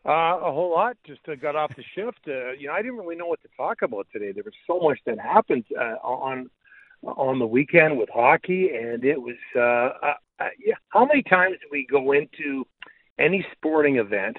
Uh, 0.06 0.38
a 0.38 0.52
whole 0.52 0.70
lot. 0.70 0.96
Just 1.08 1.22
uh, 1.28 1.34
got 1.34 1.56
off 1.56 1.76
the 1.76 1.84
shift. 1.96 2.20
Uh, 2.28 2.52
you 2.52 2.68
know, 2.68 2.74
I 2.74 2.84
didn't 2.84 2.98
really 2.98 3.16
know 3.16 3.26
what 3.26 3.42
to 3.42 3.48
talk 3.58 3.82
about 3.82 4.06
today. 4.14 4.32
There 4.32 4.44
was 4.44 4.54
so 4.68 4.80
much 4.80 5.00
that 5.08 5.20
happened 5.20 5.66
on 6.04 6.52
on 7.04 7.40
the 7.40 7.48
weekend 7.48 7.98
with 7.98 8.10
hockey, 8.14 8.70
and 8.76 9.04
it 9.04 9.20
was. 9.20 9.38
Yeah, 9.56 10.76
how 10.90 11.06
many 11.06 11.24
times 11.24 11.56
do 11.62 11.68
we 11.72 11.88
go 11.90 12.12
into 12.12 12.66
any 13.18 13.44
sporting 13.54 13.98
event, 13.98 14.38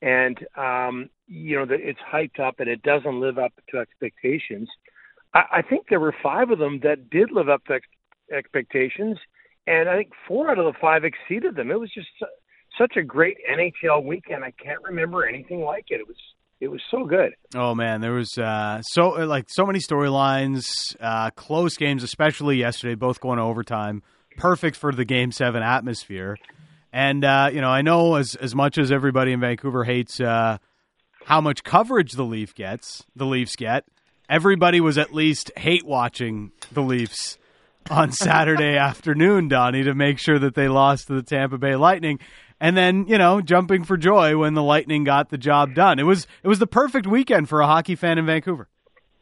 and 0.00 0.38
um, 0.56 1.10
you 1.26 1.56
know 1.56 1.66
it's 1.68 2.00
hyped 2.00 2.40
up 2.40 2.60
and 2.60 2.68
it 2.68 2.82
doesn't 2.82 3.20
live 3.20 3.36
up 3.36 3.52
to 3.70 3.78
expectations? 3.78 4.70
I, 5.34 5.42
I 5.52 5.62
think 5.62 5.86
there 5.88 6.00
were 6.00 6.14
five 6.22 6.50
of 6.50 6.58
them 6.58 6.80
that 6.82 7.10
did 7.10 7.30
live 7.30 7.48
up 7.48 7.64
to 7.66 7.74
ex- 7.74 7.86
expectations, 8.32 9.18
and 9.66 9.88
I 9.88 9.96
think 9.96 10.12
four 10.26 10.50
out 10.50 10.58
of 10.58 10.64
the 10.64 10.78
five 10.80 11.04
exceeded 11.04 11.56
them. 11.56 11.70
It 11.70 11.80
was 11.80 11.90
just 11.92 12.08
such 12.76 12.96
a 12.96 13.02
great 13.02 13.36
NHL 13.50 14.04
weekend. 14.04 14.44
I 14.44 14.52
can't 14.52 14.82
remember 14.82 15.26
anything 15.26 15.60
like 15.60 15.86
it. 15.88 16.00
It 16.00 16.06
was 16.06 16.16
it 16.60 16.68
was 16.68 16.80
so 16.90 17.04
good. 17.04 17.34
Oh 17.54 17.74
man, 17.74 18.00
there 18.00 18.12
was 18.12 18.36
uh, 18.36 18.82
so 18.82 19.10
like 19.10 19.46
so 19.48 19.64
many 19.64 19.78
storylines, 19.78 20.96
uh, 21.00 21.30
close 21.30 21.76
games, 21.76 22.02
especially 22.02 22.56
yesterday, 22.56 22.94
both 22.94 23.20
going 23.20 23.38
to 23.38 23.44
overtime. 23.44 24.02
Perfect 24.36 24.76
for 24.76 24.92
the 24.92 25.04
Game 25.04 25.32
Seven 25.32 25.62
atmosphere. 25.62 26.36
And 26.92 27.24
uh, 27.24 27.50
you 27.52 27.60
know, 27.60 27.68
I 27.68 27.82
know 27.82 28.16
as 28.16 28.34
as 28.34 28.54
much 28.54 28.78
as 28.78 28.90
everybody 28.90 29.32
in 29.32 29.40
Vancouver 29.40 29.84
hates 29.84 30.20
uh, 30.20 30.58
how 31.24 31.40
much 31.40 31.62
coverage 31.62 32.12
the 32.12 32.24
Leaf 32.24 32.54
gets, 32.54 33.04
the 33.14 33.26
Leafs 33.26 33.54
get. 33.56 33.84
Everybody 34.28 34.80
was 34.80 34.98
at 34.98 35.14
least 35.14 35.50
hate 35.56 35.86
watching 35.86 36.52
the 36.70 36.82
Leafs 36.82 37.38
on 37.90 38.12
Saturday 38.12 38.76
afternoon, 38.78 39.48
Donnie, 39.48 39.84
to 39.84 39.94
make 39.94 40.18
sure 40.18 40.38
that 40.38 40.54
they 40.54 40.68
lost 40.68 41.06
to 41.06 41.14
the 41.14 41.22
Tampa 41.22 41.58
Bay 41.58 41.76
Lightning 41.76 42.18
and 42.60 42.76
then 42.76 43.06
you 43.06 43.18
know 43.18 43.40
jumping 43.40 43.84
for 43.84 43.96
joy 43.96 44.36
when 44.36 44.54
the 44.54 44.62
Lightning 44.62 45.04
got 45.04 45.30
the 45.30 45.38
job 45.38 45.74
done. 45.74 45.98
It 45.98 46.04
was 46.04 46.26
it 46.42 46.48
was 46.48 46.58
the 46.58 46.66
perfect 46.66 47.06
weekend 47.06 47.48
for 47.48 47.60
a 47.60 47.66
hockey 47.66 47.94
fan 47.94 48.18
in 48.18 48.26
Vancouver. 48.26 48.68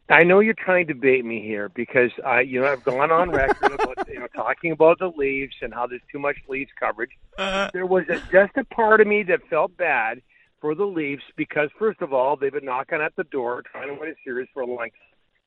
I 0.09 0.23
know 0.23 0.39
you're 0.39 0.53
trying 0.53 0.87
to 0.87 0.95
bait 0.95 1.25
me 1.25 1.41
here 1.41 1.67
because 1.67 2.11
I, 2.25 2.39
you 2.39 2.61
know, 2.61 2.67
I've 2.67 2.83
gone 2.85 3.11
on 3.11 3.29
record 3.29 3.73
about 3.73 4.07
you 4.07 4.19
know 4.19 4.27
talking 4.35 4.71
about 4.71 4.99
the 4.99 5.11
Leafs 5.15 5.55
and 5.61 5.73
how 5.73 5.87
there's 5.87 6.01
too 6.11 6.19
much 6.19 6.37
Leafs 6.47 6.71
coverage. 6.79 7.11
Uh, 7.37 7.69
there 7.73 7.85
was 7.85 8.05
a, 8.09 8.19
just 8.31 8.55
a 8.57 8.63
part 8.65 9.01
of 9.01 9.07
me 9.07 9.23
that 9.23 9.41
felt 9.49 9.75
bad 9.77 10.21
for 10.59 10.75
the 10.75 10.85
Leafs 10.85 11.23
because 11.35 11.69
first 11.77 12.01
of 12.01 12.13
all 12.13 12.35
they've 12.35 12.53
been 12.53 12.65
knocking 12.65 13.01
at 13.01 13.15
the 13.15 13.23
door 13.25 13.63
trying 13.71 13.87
to 13.87 13.99
win 13.99 14.09
a 14.09 14.15
series 14.23 14.47
for 14.53 14.61
a 14.63 14.65
long 14.65 14.77
time. 14.77 14.89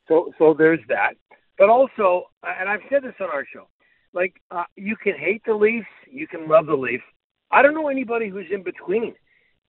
So 0.07 0.33
so 0.37 0.53
there's 0.57 0.79
that. 0.87 1.13
But 1.57 1.69
also, 1.69 2.25
and 2.43 2.69
I've 2.69 2.81
said 2.89 3.03
this 3.03 3.13
on 3.19 3.29
our 3.29 3.45
show, 3.53 3.67
like 4.13 4.41
uh, 4.49 4.63
you 4.75 4.95
can 4.95 5.13
hate 5.13 5.43
the 5.45 5.53
Leafs, 5.53 5.85
you 6.09 6.27
can 6.27 6.47
love 6.47 6.65
the 6.65 6.75
Leafs, 6.75 7.03
I 7.51 7.61
don't 7.61 7.73
know 7.73 7.89
anybody 7.89 8.29
who's 8.29 8.47
in 8.51 8.63
between. 8.63 9.13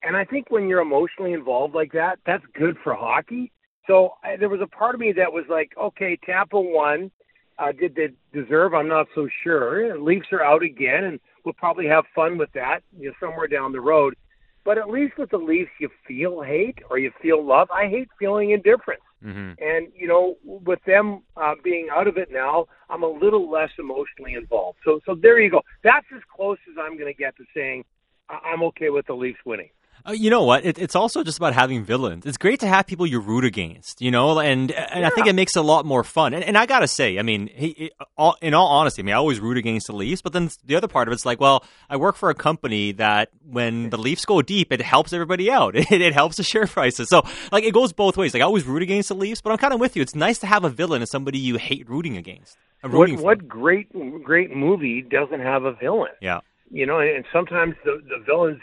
And 0.03 0.17
I 0.17 0.25
think 0.25 0.51
when 0.51 0.69
you're 0.69 0.81
emotionally 0.81 1.33
involved 1.33 1.75
like 1.75 1.93
that, 1.93 2.19
that's 2.27 2.45
good 2.55 2.77
for 2.83 2.95
hockey. 2.95 3.53
So 3.87 4.15
I, 4.23 4.37
there 4.37 4.49
was 4.49 4.61
a 4.61 4.67
part 4.67 4.95
of 4.95 5.01
me 5.01 5.13
that 5.13 5.33
was 5.33 5.45
like, 5.49 5.73
okay, 5.81 6.19
Tampa 6.25 6.61
won. 6.61 7.11
Uh, 7.59 7.73
did 7.73 7.95
they 7.95 8.09
deserve? 8.33 8.75
I'm 8.75 8.89
not 8.89 9.07
so 9.15 9.29
sure. 9.43 9.99
Leafs 10.01 10.27
are 10.33 10.43
out 10.43 10.63
again, 10.63 11.05
and 11.05 11.21
we'll 11.45 11.55
probably 11.55 11.87
have 11.87 12.05
fun 12.15 12.39
with 12.39 12.51
that, 12.55 12.81
you 12.99 13.09
know, 13.09 13.15
somewhere 13.21 13.47
down 13.47 13.73
the 13.73 13.81
road. 13.81 14.15
But 14.65 14.79
at 14.79 14.89
least 14.89 15.19
with 15.19 15.31
the 15.31 15.39
Leafs, 15.39 15.71
you 15.81 15.89
feel 16.07 16.43
hate 16.43 16.79
or 16.89 16.99
you 16.99 17.11
feel 17.21 17.45
love. 17.45 17.69
I 17.71 17.89
hate 17.89 18.09
feeling 18.19 18.51
indifference. 18.53 19.03
Mm-hmm. 19.25 19.63
And 19.63 19.89
you 19.95 20.09
know, 20.09 20.37
with 20.45 20.81
them 20.85 21.23
uh, 21.37 21.55
being 21.63 21.89
out 21.93 22.09
of 22.09 22.17
it 22.17 22.29
now, 22.33 22.67
I'm 22.91 23.03
a 23.03 23.09
little 23.09 23.51
less 23.51 23.71
emotionally 23.79 24.35
involved. 24.35 24.79
So, 24.85 25.01
so 25.07 25.15
there 25.15 25.41
you 25.41 25.51
go. 25.51 25.63
That's 25.85 26.07
as 26.15 26.23
close 26.35 26.59
as 26.71 26.77
I'm 26.81 26.99
going 26.99 27.13
to 27.13 27.17
get 27.17 27.37
to 27.37 27.45
saying 27.55 27.85
I'm 28.29 28.63
okay 28.65 28.91
with 28.91 29.07
the 29.07 29.15
Leafs 29.15 29.39
winning. 29.45 29.71
Uh, 30.07 30.13
you 30.13 30.31
know 30.31 30.43
what? 30.43 30.65
It, 30.65 30.79
it's 30.79 30.97
also 30.97 31.23
just 31.23 31.39
about 31.39 31.55
having 31.55 31.85
villains. 31.85 32.27
It's 32.27 32.37
great 32.37 32.61
to 32.61 32.67
have 32.67 32.87
people 32.87 33.07
you 33.07 33.21
root 33.21 33.45
against, 33.45 34.03
you 34.03 34.11
know, 34.11 34.41
and 34.41 34.71
and 34.73 35.01
yeah. 35.01 35.07
I 35.07 35.11
think 35.11 35.27
it 35.27 35.35
makes 35.35 35.57
it 35.57 35.61
a 35.61 35.63
lot 35.63 35.85
more 35.85 36.03
fun. 36.03 36.35
And, 36.35 36.43
and 36.43 36.59
I 36.59 36.67
gotta 36.67 36.89
say, 36.89 37.19
I 37.19 37.23
mean, 37.23 37.49
he, 37.53 37.75
he, 37.77 37.91
all, 38.17 38.37
in 38.43 38.55
all 38.55 38.67
honesty, 38.67 39.03
I 39.03 39.05
mean, 39.05 39.15
I 39.15 39.19
always 39.19 39.39
root 39.39 39.57
against 39.57 39.87
the 39.87 39.93
Leafs, 39.93 40.23
but 40.23 40.33
then 40.33 40.51
the 40.65 40.77
other 40.77 40.89
part 40.89 41.09
of 41.09 41.13
it's 41.13 41.25
like, 41.25 41.41
well, 41.41 41.65
I 41.89 41.97
work 41.97 42.17
for 42.17 42.31
a 42.31 42.35
company 42.35 42.93
that 42.93 43.31
when 43.45 43.91
the 43.91 43.99
Leafs 43.99 44.25
go 44.25 44.43
deep, 44.43 44.73
it 44.73 44.81
helps 44.81 45.13
everybody 45.13 45.51
out. 45.51 45.75
It, 45.93 46.01
it 46.01 46.15
helps 46.15 46.37
the 46.37 46.43
share 46.43 46.67
prices. 46.67 47.09
So 47.09 47.23
like, 47.51 47.65
it 47.65 47.75
goes 47.75 47.93
both 47.93 48.17
ways. 48.17 48.33
Like, 48.33 48.41
I 48.41 48.47
always 48.47 48.65
root 48.65 48.83
against 48.83 49.09
the 49.09 49.15
Leafs, 49.15 49.43
but 49.43 49.51
I'm 49.51 49.59
kind 49.59 49.75
of 49.75 49.81
with 49.81 49.95
you. 49.97 50.01
It's 50.01 50.15
nice 50.15 50.39
to 50.39 50.47
have 50.47 50.65
a 50.65 50.71
villain 50.71 51.03
as 51.03 51.11
somebody 51.11 51.39
you 51.39 51.57
hate 51.59 51.89
rooting 51.89 52.17
against. 52.17 52.57
What, 52.83 53.11
what 53.21 53.49
great 53.49 53.89
great 54.25 54.55
movie 54.57 55.03
doesn't 55.03 55.41
have 55.41 55.65
a 55.65 55.73
villain? 55.73 56.13
Yeah 56.21 56.41
you 56.73 56.87
know, 56.87 57.01
and 57.01 57.25
sometimes 57.33 57.75
the 57.85 58.03
the 58.09 58.25
villains 58.25 58.61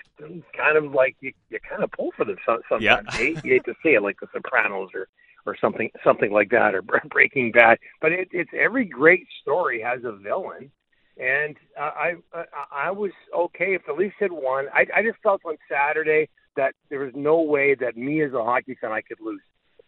kind 0.58 0.78
of 0.78 0.92
like 0.92 1.16
you 1.22 1.32
you 1.50 1.60
kind 1.70 1.84
of 1.84 1.92
pull 1.92 2.10
for 2.18 2.26
them 2.26 2.38
sometimes. 2.46 2.84
Yeah. 2.84 3.02
you, 3.14 3.18
hate, 3.18 3.46
you 3.46 3.54
hate 3.54 3.66
to 3.66 3.76
see 3.84 3.90
it, 3.90 4.02
like 4.02 4.20
The 4.20 4.28
Sopranos 4.34 4.90
or 4.96 5.08
or 5.46 5.56
something 5.62 5.92
something 6.04 6.32
like 6.32 6.50
that, 6.50 6.74
or 6.74 6.82
Breaking 6.82 7.52
Bad. 7.52 7.78
But 8.02 8.12
it, 8.12 8.30
it's 8.32 8.50
every 8.58 8.86
great 8.86 9.28
story 9.42 9.80
has 9.82 10.04
a 10.04 10.12
villain, 10.12 10.72
and 11.18 11.56
uh, 11.80 11.92
I, 11.96 12.14
I 12.34 12.46
I 12.72 12.92
was 12.92 13.12
okay 13.36 13.76
if 13.76 13.86
the 13.86 13.94
Leafs 13.94 14.16
had 14.20 14.32
won. 14.32 14.66
I 14.74 14.88
I 14.96 15.04
just 15.04 15.20
felt 15.22 15.42
on 15.46 15.58
Saturday 15.70 16.30
that 16.56 16.74
there 16.90 17.00
was 17.02 17.14
no 17.16 17.42
way 17.42 17.76
that 17.76 17.96
me 17.96 18.24
as 18.24 18.34
a 18.34 18.44
hockey 18.44 18.76
fan 18.82 18.92
I 18.92 19.02
could 19.02 19.22
lose. 19.22 19.42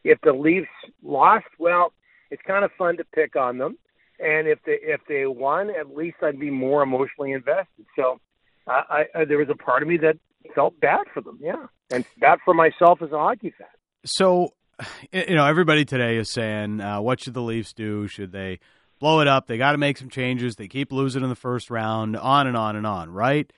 If 0.04 0.20
the 0.22 0.34
Leafs 0.34 0.70
lost, 1.04 1.48
well, 1.58 1.92
it's 2.30 2.42
kind 2.46 2.64
of 2.64 2.72
fun 2.78 2.98
to 2.98 3.04
pick 3.04 3.36
on 3.36 3.58
them 3.58 3.78
and 4.22 4.48
if 4.48 4.60
they 4.66 4.78
if 4.82 5.02
they 5.08 5.26
won, 5.26 5.70
at 5.70 5.96
least 5.96 6.18
I'd 6.22 6.40
be 6.40 6.52
more 6.52 6.84
emotionally 6.84 7.32
invested. 7.32 7.86
So 7.96 8.20
I, 8.68 9.06
I 9.16 9.26
there 9.26 9.38
was 9.38 9.50
a 9.50 9.56
part 9.56 9.82
of 9.82 9.90
me 9.90 9.98
that 9.98 10.18
felt 10.54 10.80
bad 10.80 11.06
for 11.14 11.22
them, 11.22 11.40
yeah, 11.42 11.66
and 11.92 12.06
bad 12.20 12.40
for 12.46 12.54
myself 12.54 13.02
as 13.02 13.12
a 13.12 13.18
hockey 13.18 13.54
fan. 13.58 13.68
So, 14.06 14.54
you 15.12 15.36
know, 15.36 15.46
everybody 15.46 15.86
today 15.86 16.18
is 16.18 16.30
saying, 16.30 16.82
uh, 16.82 17.02
what 17.02 17.20
should 17.20 17.34
the 17.34 17.42
Leafs 17.42 17.74
do? 17.74 18.08
Should 18.08 18.32
they 18.32 18.60
blow 19.00 19.22
it 19.22 19.28
up? 19.28 19.48
They 19.48 19.58
got 19.58 19.72
to 19.72 19.78
make 19.78 19.98
some 19.98 20.10
changes. 20.10 20.56
They 20.56 20.68
keep 20.68 20.92
losing 20.92 21.24
in 21.24 21.30
the 21.30 21.36
first 21.36 21.70
round, 21.70 22.16
on 22.16 22.48
and 22.48 22.56
on 22.56 22.76
and 22.76 22.86
on, 22.86 23.10
right? 23.10 23.52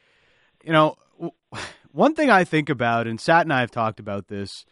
You 0.63 0.71
know, 0.71 0.95
one 1.91 2.15
thing 2.15 2.29
I 2.29 2.45
think 2.45 2.69
about, 2.69 3.07
and 3.07 3.19
Sat 3.19 3.41
and 3.41 3.53
I 3.53 3.59
have 3.59 3.71
talked 3.71 3.99
about 3.99 4.27
this, 4.27 4.65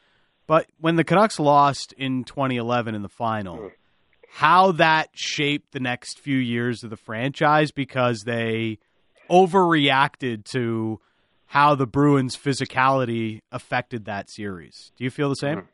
but 0.48 0.68
when 0.80 0.96
the 0.96 1.04
Canucks 1.04 1.40
lost 1.40 1.94
in 1.94 2.24
2011 2.24 2.96
in 2.96 3.02
the 3.02 3.10
final. 3.10 3.58
Mm 3.58 3.72
how 4.34 4.72
that 4.72 5.10
shaped 5.14 5.74
the 5.74 5.80
next 5.80 6.20
few 6.20 6.38
years 6.38 6.84
of 6.84 6.90
the 6.90 6.98
franchise 6.98 7.72
because 7.72 8.22
they 8.22 8.80
overreacted 9.30 10.46
to 10.46 11.00
how 11.48 11.76
the 11.76 11.86
Bruins' 11.86 12.38
physicality 12.38 13.42
affected 13.52 14.06
that 14.06 14.30
series. 14.30 14.94
Do 14.98 15.04
you 15.04 15.10
feel 15.10 15.28
the 15.28 15.36
same? 15.36 15.68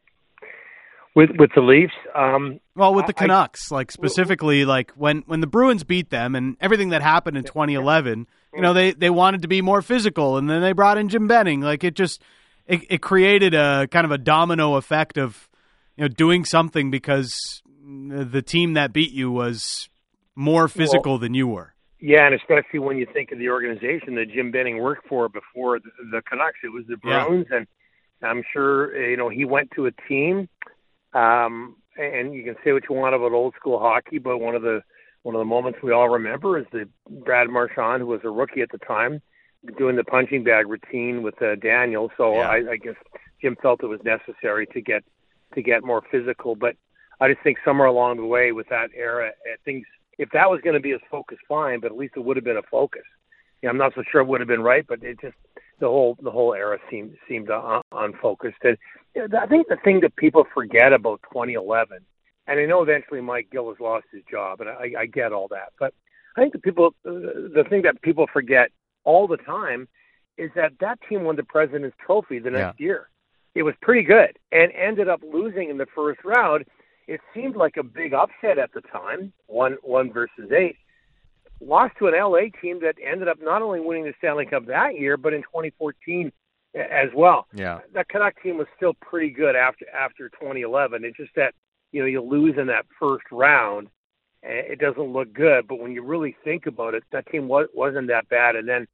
With 1.15 1.31
with 1.37 1.51
the 1.55 1.61
Leafs, 1.61 1.93
um, 2.15 2.59
well, 2.75 2.93
with 2.93 3.05
the 3.05 3.13
Canucks, 3.13 3.71
I, 3.71 3.75
like 3.75 3.91
specifically, 3.91 4.65
like 4.65 4.91
when 4.91 5.23
when 5.27 5.41
the 5.41 5.47
Bruins 5.47 5.83
beat 5.83 6.09
them 6.09 6.35
and 6.35 6.57
everything 6.59 6.89
that 6.89 7.01
happened 7.01 7.37
in 7.37 7.43
2011, 7.43 8.27
you 8.53 8.61
know, 8.61 8.73
they 8.73 8.91
they 8.91 9.09
wanted 9.09 9.43
to 9.43 9.47
be 9.47 9.61
more 9.61 9.81
physical, 9.81 10.37
and 10.37 10.49
then 10.49 10.61
they 10.61 10.73
brought 10.73 10.97
in 10.97 11.09
Jim 11.09 11.27
Benning. 11.27 11.61
Like 11.61 11.83
it 11.83 11.95
just 11.95 12.21
it, 12.67 12.81
it 12.89 13.01
created 13.01 13.53
a 13.53 13.87
kind 13.87 14.05
of 14.05 14.11
a 14.11 14.17
domino 14.17 14.75
effect 14.75 15.17
of 15.17 15.47
you 15.95 16.03
know 16.03 16.07
doing 16.07 16.45
something 16.45 16.91
because 16.91 17.63
the 17.87 18.41
team 18.41 18.73
that 18.73 18.91
beat 18.93 19.11
you 19.11 19.31
was 19.31 19.89
more 20.35 20.67
physical 20.67 21.13
well, 21.13 21.19
than 21.19 21.33
you 21.33 21.47
were. 21.47 21.73
Yeah, 21.99 22.25
and 22.25 22.35
especially 22.35 22.79
when 22.79 22.97
you 22.97 23.07
think 23.11 23.31
of 23.31 23.39
the 23.39 23.49
organization 23.49 24.15
that 24.15 24.29
Jim 24.33 24.51
Benning 24.51 24.79
worked 24.79 25.07
for 25.07 25.29
before 25.29 25.79
the, 25.79 25.89
the 26.11 26.21
Canucks, 26.29 26.59
it 26.63 26.71
was 26.71 26.83
the 26.87 26.97
Bruins, 26.97 27.47
yeah. 27.49 27.57
and 27.57 27.67
I'm 28.21 28.43
sure 28.53 28.95
you 29.09 29.17
know 29.17 29.29
he 29.29 29.45
went 29.45 29.71
to 29.75 29.87
a 29.87 29.91
team. 30.07 30.49
Um, 31.13 31.77
and 31.97 32.33
you 32.33 32.43
can 32.43 32.55
say 32.63 32.73
what 32.73 32.83
you 32.87 32.95
want 32.95 33.15
about 33.15 33.31
old 33.31 33.55
school 33.55 33.79
hockey, 33.79 34.19
but 34.19 34.37
one 34.37 34.55
of 34.55 34.61
the 34.61 34.81
one 35.23 35.35
of 35.35 35.39
the 35.39 35.45
moments 35.45 35.79
we 35.81 35.91
all 35.91 36.09
remember 36.09 36.59
is 36.59 36.65
the 36.71 36.87
Brad 37.09 37.49
Marchand, 37.49 38.01
who 38.01 38.07
was 38.07 38.21
a 38.23 38.29
rookie 38.29 38.61
at 38.61 38.71
the 38.71 38.77
time, 38.77 39.21
doing 39.77 39.95
the 39.95 40.03
punching 40.03 40.43
bag 40.43 40.67
routine 40.67 41.23
with 41.23 41.41
uh, 41.41 41.55
Daniel. 41.55 42.11
So 42.15 42.35
yeah. 42.35 42.49
I, 42.49 42.55
I 42.71 42.77
guess 42.77 42.95
Jim 43.41 43.57
felt 43.61 43.83
it 43.83 43.87
was 43.87 43.99
necessary 44.03 44.67
to 44.67 44.81
get 44.81 45.03
to 45.55 45.61
get 45.61 45.83
more 45.83 46.03
physical. 46.11 46.55
But 46.55 46.75
I 47.19 47.29
just 47.29 47.41
think 47.41 47.57
somewhere 47.65 47.87
along 47.87 48.17
the 48.17 48.25
way 48.25 48.51
with 48.51 48.69
that 48.69 48.89
era, 48.95 49.29
eh, 49.29 49.55
things 49.65 49.85
if 50.17 50.29
that 50.31 50.49
was 50.49 50.61
going 50.61 50.73
to 50.73 50.79
be 50.79 50.93
a 50.93 50.99
focus, 51.11 51.37
fine, 51.47 51.79
but 51.79 51.91
at 51.91 51.97
least 51.97 52.13
it 52.15 52.23
would 52.23 52.37
have 52.37 52.43
been 52.43 52.57
a 52.57 52.63
focus. 52.63 53.03
You 53.61 53.67
know, 53.67 53.71
I'm 53.71 53.77
not 53.77 53.93
so 53.95 54.03
sure 54.11 54.21
it 54.21 54.27
would 54.27 54.41
have 54.41 54.47
been 54.47 54.63
right, 54.63 54.85
but 54.87 55.03
it 55.03 55.19
just 55.21 55.35
the 55.79 55.87
whole 55.87 56.17
the 56.21 56.31
whole 56.31 56.53
era 56.53 56.79
seemed 56.89 57.17
seemed 57.27 57.49
uh, 57.49 57.81
unfocused. 57.91 58.57
And 58.63 58.77
you 59.15 59.27
know, 59.27 59.39
I 59.39 59.47
think 59.47 59.67
the 59.67 59.77
thing 59.83 60.01
that 60.01 60.15
people 60.15 60.45
forget 60.53 60.93
about 60.93 61.21
2011, 61.31 61.99
and 62.47 62.59
I 62.59 62.65
know 62.65 62.81
eventually 62.81 63.21
Mike 63.21 63.49
Gillis 63.51 63.79
lost 63.79 64.05
his 64.11 64.23
job, 64.29 64.61
and 64.61 64.69
I, 64.69 64.93
I 64.99 65.05
get 65.05 65.33
all 65.33 65.47
that, 65.49 65.73
but 65.79 65.93
I 66.35 66.41
think 66.41 66.53
the 66.53 66.59
people 66.59 66.93
the 67.03 67.65
thing 67.69 67.83
that 67.83 68.01
people 68.01 68.27
forget 68.31 68.69
all 69.03 69.27
the 69.27 69.37
time 69.37 69.87
is 70.37 70.51
that 70.55 70.73
that 70.79 70.99
team 71.09 71.23
won 71.23 71.35
the 71.35 71.43
President's 71.43 71.97
Trophy 72.05 72.39
the 72.39 72.51
next 72.51 72.79
yeah. 72.79 72.85
year. 72.85 73.09
It 73.55 73.63
was 73.63 73.73
pretty 73.81 74.03
good 74.03 74.37
and 74.51 74.71
ended 74.73 75.09
up 75.09 75.21
losing 75.23 75.71
in 75.71 75.77
the 75.77 75.87
first 75.95 76.19
round 76.23 76.65
it 77.07 77.21
seemed 77.33 77.55
like 77.55 77.77
a 77.77 77.83
big 77.83 78.13
upset 78.13 78.57
at 78.57 78.73
the 78.73 78.81
time, 78.81 79.33
one 79.47 79.77
one 79.83 80.11
versus 80.11 80.51
eight. 80.51 80.77
Lost 81.59 81.95
to 81.97 82.07
an 82.07 82.13
LA 82.13 82.49
team 82.61 82.79
that 82.81 82.95
ended 83.03 83.27
up 83.27 83.37
not 83.41 83.61
only 83.61 83.79
winning 83.79 84.03
the 84.03 84.13
Stanley 84.19 84.45
Cup 84.45 84.67
that 84.67 84.99
year, 84.99 85.17
but 85.17 85.33
in 85.33 85.41
2014 85.41 86.31
as 86.75 87.09
well. 87.15 87.47
Yeah, 87.53 87.79
that 87.93 88.09
Canuck 88.09 88.41
team 88.43 88.57
was 88.57 88.67
still 88.75 88.93
pretty 89.01 89.31
good 89.31 89.55
after 89.55 89.85
after 89.89 90.29
2011. 90.29 91.03
It's 91.03 91.17
just 91.17 91.33
that 91.35 91.53
you 91.91 92.01
know 92.01 92.07
you 92.07 92.21
lose 92.21 92.55
in 92.57 92.67
that 92.67 92.85
first 92.99 93.25
round, 93.31 93.89
it 94.43 94.79
doesn't 94.79 95.13
look 95.13 95.33
good. 95.33 95.67
But 95.67 95.79
when 95.79 95.91
you 95.91 96.03
really 96.03 96.35
think 96.43 96.65
about 96.65 96.93
it, 96.93 97.03
that 97.11 97.27
team 97.27 97.47
was, 97.47 97.67
wasn't 97.73 98.07
that 98.07 98.29
bad. 98.29 98.55
And 98.55 98.67
then, 98.67 98.87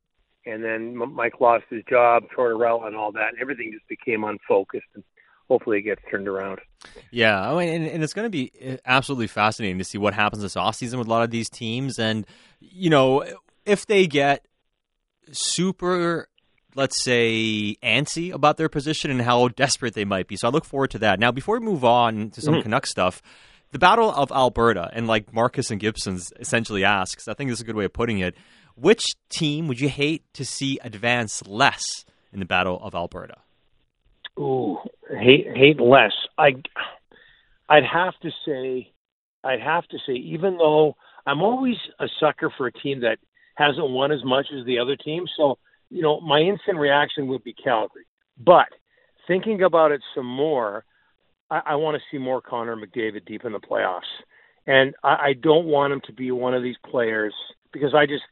and 0.46 0.64
then 0.64 0.96
Mike 0.96 1.40
lost 1.40 1.66
his 1.70 1.84
job, 1.90 2.24
Tortorella, 2.36 2.88
and 2.88 2.96
all 2.96 3.12
that, 3.14 3.30
and 3.30 3.40
everything 3.42 3.72
just 3.72 3.88
became 3.88 4.24
unfocused. 4.24 4.88
And 4.96 5.04
hopefully, 5.48 5.80
it 5.80 5.84
gets 5.84 6.02
turned 6.10 6.28
around. 6.28 6.60
Yeah, 7.12 7.40
I 7.40 7.58
mean, 7.58 7.70
and, 7.70 7.88
and 7.88 8.04
it's 8.04 8.14
going 8.14 8.26
to 8.26 8.30
be 8.30 8.52
uh, 8.66 8.78
absolutely 8.86 9.28
fascinating 9.28 9.78
to 9.78 9.84
see 9.84 9.98
what 9.98 10.14
happens 10.14 10.42
this 10.42 10.56
offseason 10.56 10.98
with 10.98 11.08
a 11.08 11.10
lot 11.10 11.24
of 11.24 11.32
these 11.32 11.50
teams, 11.50 12.00
and 12.00 12.26
you 12.60 12.90
know, 12.90 13.26
if 13.66 13.86
they 13.86 14.08
get 14.08 14.46
super 15.32 16.28
let's 16.76 17.04
say, 17.04 17.76
antsy 17.84 18.34
about 18.34 18.58
their 18.58 18.70
position 18.70 19.12
and 19.12 19.22
how 19.22 19.48
desperate 19.50 19.94
they 19.94 20.06
might 20.06 20.28
be. 20.28 20.36
So 20.36 20.48
I 20.48 20.52
look 20.52 20.66
forward 20.66 20.92
to 20.92 21.00
that. 21.00 21.20
Now, 21.20 21.32
before 21.32 21.60
we 21.60 21.66
move 21.66 21.86
on 21.86 22.32
to 22.32 22.42
some 22.42 22.56
mm-hmm. 22.56 22.64
Canuck 22.64 22.86
stuff, 22.86 23.22
the 23.72 23.80
Battle 23.80 24.12
of 24.12 24.32
Alberta, 24.32 24.90
and 24.94 25.08
like 25.08 25.34
Marcus 25.34 25.72
and 25.72 25.80
Gibson's 25.80 26.32
essentially 26.40 26.84
asks, 26.84 27.28
I 27.28 27.34
think 27.34 27.50
this 27.50 27.60
is 27.60 27.64
a 27.64 27.66
good 27.66 27.76
way 27.76 27.86
of 27.86 27.94
putting 27.94 28.20
it. 28.20 28.36
Which 28.76 29.06
team 29.30 29.68
would 29.68 29.80
you 29.80 29.90
hate 29.90 30.24
to 30.34 30.46
see 30.46 30.80
advance 30.84 31.46
less 31.46 32.06
in 32.32 32.40
the 32.40 32.46
Battle 32.46 32.80
of 32.82 32.96
Alberta? 32.96 33.38
Ooh, 34.40 34.78
hate 35.10 35.48
hate 35.56 35.80
less. 35.80 36.14
I 36.38 36.54
I'd 37.70 37.84
have 37.86 38.14
to 38.22 38.32
say, 38.46 38.92
I'd 39.44 39.62
have 39.62 39.88
to 39.90 39.98
say, 40.06 40.14
even 40.14 40.58
though 40.58 40.96
I'm 41.26 41.42
always 41.42 41.76
a 42.00 42.08
sucker 42.20 42.52
for 42.58 42.68
a 42.68 42.72
team 42.72 43.02
that 43.02 43.18
hasn't 43.56 43.90
won 43.90 44.12
as 44.12 44.24
much 44.24 44.48
as 44.58 44.66
the 44.66 44.80
other 44.80 44.96
team, 44.96 45.26
so 45.38 45.58
you 45.90 46.02
know 46.02 46.20
my 46.22 46.40
instant 46.40 46.78
reaction 46.80 47.28
would 47.28 47.44
be 47.44 47.54
Calgary. 47.54 48.06
But 48.38 48.68
thinking 49.28 49.62
about 49.62 49.92
it 49.92 50.02
some 50.16 50.26
more, 50.26 50.84
I, 51.52 51.62
I 51.68 51.76
want 51.76 51.96
to 51.96 52.04
see 52.12 52.18
more 52.18 52.42
Connor 52.42 52.76
McDavid 52.76 53.26
deep 53.26 53.46
in 53.46 53.52
the 53.52 53.60
playoffs, 53.60 54.02
and 54.66 54.96
I, 55.04 55.10
I 55.10 55.34
don't 55.40 55.66
want 55.66 55.94
him 55.94 56.02
to 56.08 56.14
be 56.14 56.32
one 56.32 56.56
of 56.56 56.64
these 56.64 56.78
players 56.90 57.34
because 57.72 57.94
I 57.94 58.08
just 58.08 58.24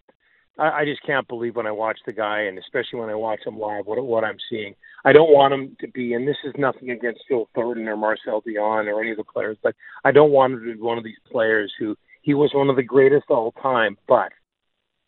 I, 0.58 0.82
I 0.82 0.86
just 0.86 1.04
can't 1.04 1.28
believe 1.28 1.56
when 1.56 1.68
I 1.68 1.72
watch 1.72 2.00
the 2.06 2.14
guy, 2.14 2.42
and 2.42 2.58
especially 2.58 3.00
when 3.00 3.10
I 3.10 3.16
watch 3.16 3.40
him 3.46 3.60
live, 3.60 3.86
what 3.86 4.04
what 4.04 4.24
I'm 4.24 4.38
seeing. 4.50 4.76
I 5.04 5.14
don't 5.14 5.34
want 5.34 5.54
him 5.54 5.76
to 5.80 5.88
be, 5.88 6.14
and 6.14 6.28
this 6.28 6.38
is 6.44 6.54
nothing 6.58 6.92
against 6.92 7.24
Phil 7.28 7.50
Thornton 7.56 7.88
or 7.88 7.98
Marcel 7.98 8.42
Dionne 8.42 8.92
or 8.92 9.02
any 9.02 9.12
of 9.12 9.18
the 9.18 9.24
players, 9.24 9.58
but 9.64 9.76
I 10.06 10.12
don't 10.12 10.32
want 10.32 10.54
him 10.54 10.60
to 10.60 10.76
be 10.76 10.82
one 10.82 10.98
of 10.98 11.04
these 11.04 11.16
players 11.32 11.74
who 11.80 11.96
he 12.22 12.34
was 12.34 12.52
one 12.54 12.70
of 12.70 12.76
the 12.76 12.84
greatest 12.84 13.26
all 13.30 13.52
time, 13.54 13.98
but 14.08 14.32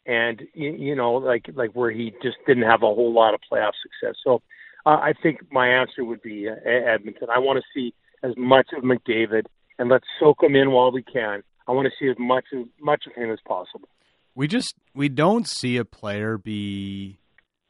and 0.05 0.41
you, 0.53 0.71
you 0.71 0.95
know 0.95 1.13
like 1.13 1.45
like 1.55 1.71
where 1.71 1.91
he 1.91 2.13
just 2.21 2.37
didn't 2.47 2.63
have 2.63 2.83
a 2.83 2.93
whole 2.93 3.13
lot 3.13 3.33
of 3.33 3.39
playoff 3.51 3.73
success. 3.81 4.15
So 4.23 4.41
uh, 4.85 4.97
I 4.97 5.13
think 5.21 5.39
my 5.51 5.67
answer 5.67 6.03
would 6.03 6.21
be 6.21 6.49
uh, 6.49 6.55
Edmonton. 6.67 7.27
I 7.33 7.39
want 7.39 7.57
to 7.57 7.63
see 7.73 7.93
as 8.23 8.33
much 8.37 8.67
of 8.75 8.83
McDavid, 8.83 9.45
and 9.79 9.89
let's 9.89 10.05
soak 10.19 10.43
him 10.43 10.55
in 10.55 10.71
while 10.71 10.91
we 10.91 11.03
can. 11.03 11.43
I 11.67 11.71
want 11.71 11.87
to 11.87 11.93
see 11.99 12.09
as 12.09 12.17
much 12.19 12.45
as 12.53 12.65
much 12.81 13.03
of 13.07 13.13
him 13.13 13.31
as 13.31 13.39
possible. 13.47 13.87
We 14.35 14.47
just 14.47 14.75
we 14.93 15.09
don't 15.09 15.47
see 15.47 15.77
a 15.77 15.85
player 15.85 16.37
be 16.37 17.19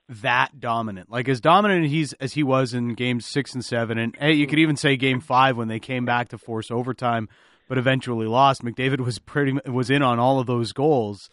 that 0.09 0.59
dominant, 0.59 1.09
like 1.09 1.27
as 1.27 1.41
dominant 1.41 1.87
he's 1.87 2.13
as 2.13 2.33
he 2.33 2.43
was 2.43 2.73
in 2.73 2.93
games 2.93 3.25
six 3.25 3.53
and 3.53 3.63
seven, 3.63 3.97
and 3.97 4.15
hey, 4.17 4.33
you 4.33 4.47
could 4.47 4.59
even 4.59 4.75
say 4.75 4.97
game 4.97 5.19
five 5.19 5.57
when 5.57 5.67
they 5.67 5.79
came 5.79 6.05
back 6.05 6.29
to 6.29 6.37
force 6.37 6.71
overtime, 6.71 7.29
but 7.67 7.77
eventually 7.77 8.27
lost. 8.27 8.63
McDavid 8.63 8.99
was 8.99 9.19
pretty 9.19 9.57
was 9.65 9.89
in 9.89 10.01
on 10.01 10.19
all 10.19 10.39
of 10.39 10.47
those 10.47 10.71
goals, 10.71 11.29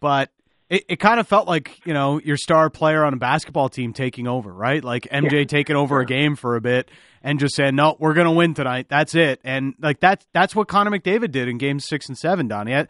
but 0.00 0.30
it, 0.70 0.84
it 0.88 0.96
kind 0.96 1.18
of 1.18 1.26
felt 1.26 1.48
like 1.48 1.84
you 1.84 1.92
know 1.92 2.20
your 2.20 2.36
star 2.36 2.70
player 2.70 3.04
on 3.04 3.12
a 3.12 3.16
basketball 3.18 3.68
team 3.68 3.92
taking 3.92 4.26
over, 4.26 4.52
right? 4.52 4.82
Like 4.82 5.08
MJ 5.10 5.32
yeah. 5.32 5.44
taking 5.44 5.76
over 5.76 6.00
a 6.00 6.06
game 6.06 6.36
for 6.36 6.56
a 6.56 6.60
bit 6.60 6.90
and 7.22 7.40
just 7.40 7.54
saying, 7.54 7.74
"No, 7.74 7.96
we're 7.98 8.14
going 8.14 8.26
to 8.26 8.32
win 8.32 8.54
tonight. 8.54 8.86
That's 8.88 9.14
it." 9.14 9.40
And 9.44 9.74
like 9.80 10.00
that's 10.00 10.26
that's 10.32 10.54
what 10.54 10.68
Connor 10.68 10.90
McDavid 10.90 11.32
did 11.32 11.48
in 11.48 11.58
games 11.58 11.86
six 11.86 12.08
and 12.08 12.16
seven. 12.16 12.48
Donnie, 12.48 12.86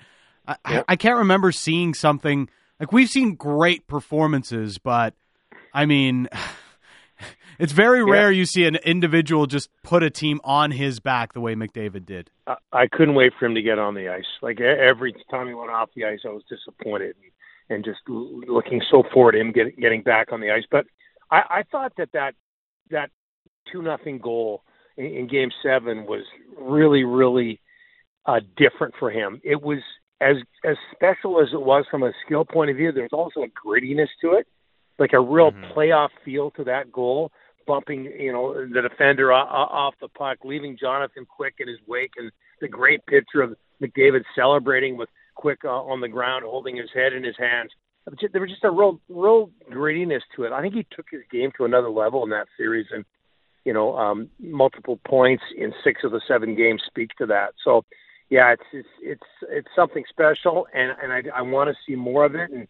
I, 0.50 0.56
I, 0.64 0.84
I 0.88 0.96
can't 0.96 1.18
remember 1.18 1.52
seeing 1.52 1.94
something 1.94 2.48
like 2.78 2.92
we've 2.92 3.08
seen 3.08 3.34
great 3.34 3.86
performances, 3.86 4.78
but 4.78 5.14
I 5.72 5.86
mean. 5.86 6.28
It's 7.58 7.74
very 7.74 8.02
rare 8.02 8.32
you 8.32 8.46
see 8.46 8.64
an 8.64 8.76
individual 8.76 9.46
just 9.46 9.68
put 9.82 10.02
a 10.02 10.08
team 10.08 10.40
on 10.44 10.70
his 10.70 10.98
back 10.98 11.34
the 11.34 11.42
way 11.42 11.54
McDavid 11.54 12.06
did. 12.06 12.30
I, 12.46 12.54
I 12.72 12.86
couldn't 12.86 13.14
wait 13.14 13.34
for 13.38 13.44
him 13.44 13.54
to 13.54 13.60
get 13.60 13.78
on 13.78 13.92
the 13.92 14.08
ice. 14.08 14.24
Like 14.40 14.62
every 14.62 15.14
time 15.30 15.46
he 15.46 15.52
went 15.52 15.70
off 15.70 15.90
the 15.94 16.06
ice, 16.06 16.20
I 16.24 16.30
was 16.30 16.42
disappointed 16.48 17.16
and 17.68 17.84
just 17.84 17.98
looking 18.08 18.80
so 18.90 19.02
forward 19.12 19.32
to 19.32 19.40
him 19.40 19.52
get, 19.52 19.78
getting 19.78 20.02
back 20.02 20.32
on 20.32 20.40
the 20.40 20.50
ice. 20.50 20.64
But 20.70 20.86
I, 21.30 21.42
I 21.50 21.62
thought 21.70 21.92
that 21.98 22.12
that 22.12 22.34
that 22.90 23.10
two 23.70 23.82
nothing 23.82 24.20
goal 24.20 24.62
in, 24.96 25.04
in 25.04 25.26
Game 25.28 25.50
Seven 25.62 26.06
was 26.06 26.24
really 26.58 27.04
really 27.04 27.60
uh, 28.24 28.40
different 28.56 28.94
for 28.98 29.10
him. 29.10 29.40
It 29.44 29.60
was 29.62 29.80
as 30.20 30.36
as 30.64 30.76
special 30.92 31.40
as 31.40 31.48
it 31.52 31.60
was 31.60 31.84
from 31.90 32.02
a 32.02 32.12
skill 32.24 32.44
point 32.44 32.70
of 32.70 32.76
view. 32.76 32.92
There's 32.92 33.12
also 33.12 33.42
a 33.42 33.48
grittiness 33.48 34.08
to 34.22 34.32
it, 34.32 34.46
like 34.98 35.12
a 35.12 35.20
real 35.20 35.52
mm-hmm. 35.52 35.72
playoff 35.72 36.10
feel 36.24 36.50
to 36.52 36.64
that 36.64 36.92
goal, 36.92 37.32
bumping 37.66 38.04
you 38.04 38.32
know 38.32 38.66
the 38.66 38.82
defender 38.82 39.32
off 39.32 39.94
the 40.00 40.08
puck, 40.08 40.38
leaving 40.44 40.76
Jonathan 40.78 41.26
Quick 41.26 41.54
in 41.58 41.68
his 41.68 41.78
wake, 41.86 42.12
and 42.16 42.30
the 42.60 42.68
great 42.68 43.04
picture 43.06 43.42
of 43.42 43.54
McDavid 43.80 44.24
celebrating 44.34 44.96
with 44.96 45.08
quick 45.34 45.60
uh, 45.64 45.68
on 45.68 46.00
the 46.00 46.08
ground, 46.08 46.44
holding 46.46 46.76
his 46.76 46.90
head 46.94 47.12
in 47.12 47.24
his 47.24 47.36
hands. 47.38 47.70
There 48.32 48.40
was 48.40 48.50
just 48.50 48.64
a 48.64 48.70
real, 48.70 49.00
real 49.08 49.50
grittiness 49.70 50.22
to 50.36 50.44
it. 50.44 50.52
I 50.52 50.60
think 50.62 50.74
he 50.74 50.86
took 50.90 51.06
his 51.10 51.20
game 51.30 51.50
to 51.56 51.64
another 51.64 51.90
level 51.90 52.24
in 52.24 52.30
that 52.30 52.48
series, 52.56 52.86
and 52.92 53.04
you 53.64 53.72
know, 53.72 53.96
um, 53.96 54.28
multiple 54.38 54.98
points 55.06 55.44
in 55.56 55.72
six 55.84 56.02
of 56.04 56.12
the 56.12 56.20
seven 56.26 56.54
games 56.56 56.82
speak 56.86 57.10
to 57.18 57.26
that. 57.26 57.54
So, 57.62 57.84
yeah, 58.30 58.52
it's 58.52 58.62
it's 58.72 58.88
it's 59.02 59.48
it's 59.48 59.68
something 59.76 60.04
special, 60.08 60.66
and 60.72 60.92
and 61.02 61.12
I, 61.12 61.38
I 61.38 61.42
want 61.42 61.68
to 61.68 61.76
see 61.86 61.96
more 61.96 62.24
of 62.24 62.34
it 62.34 62.50
and 62.50 62.68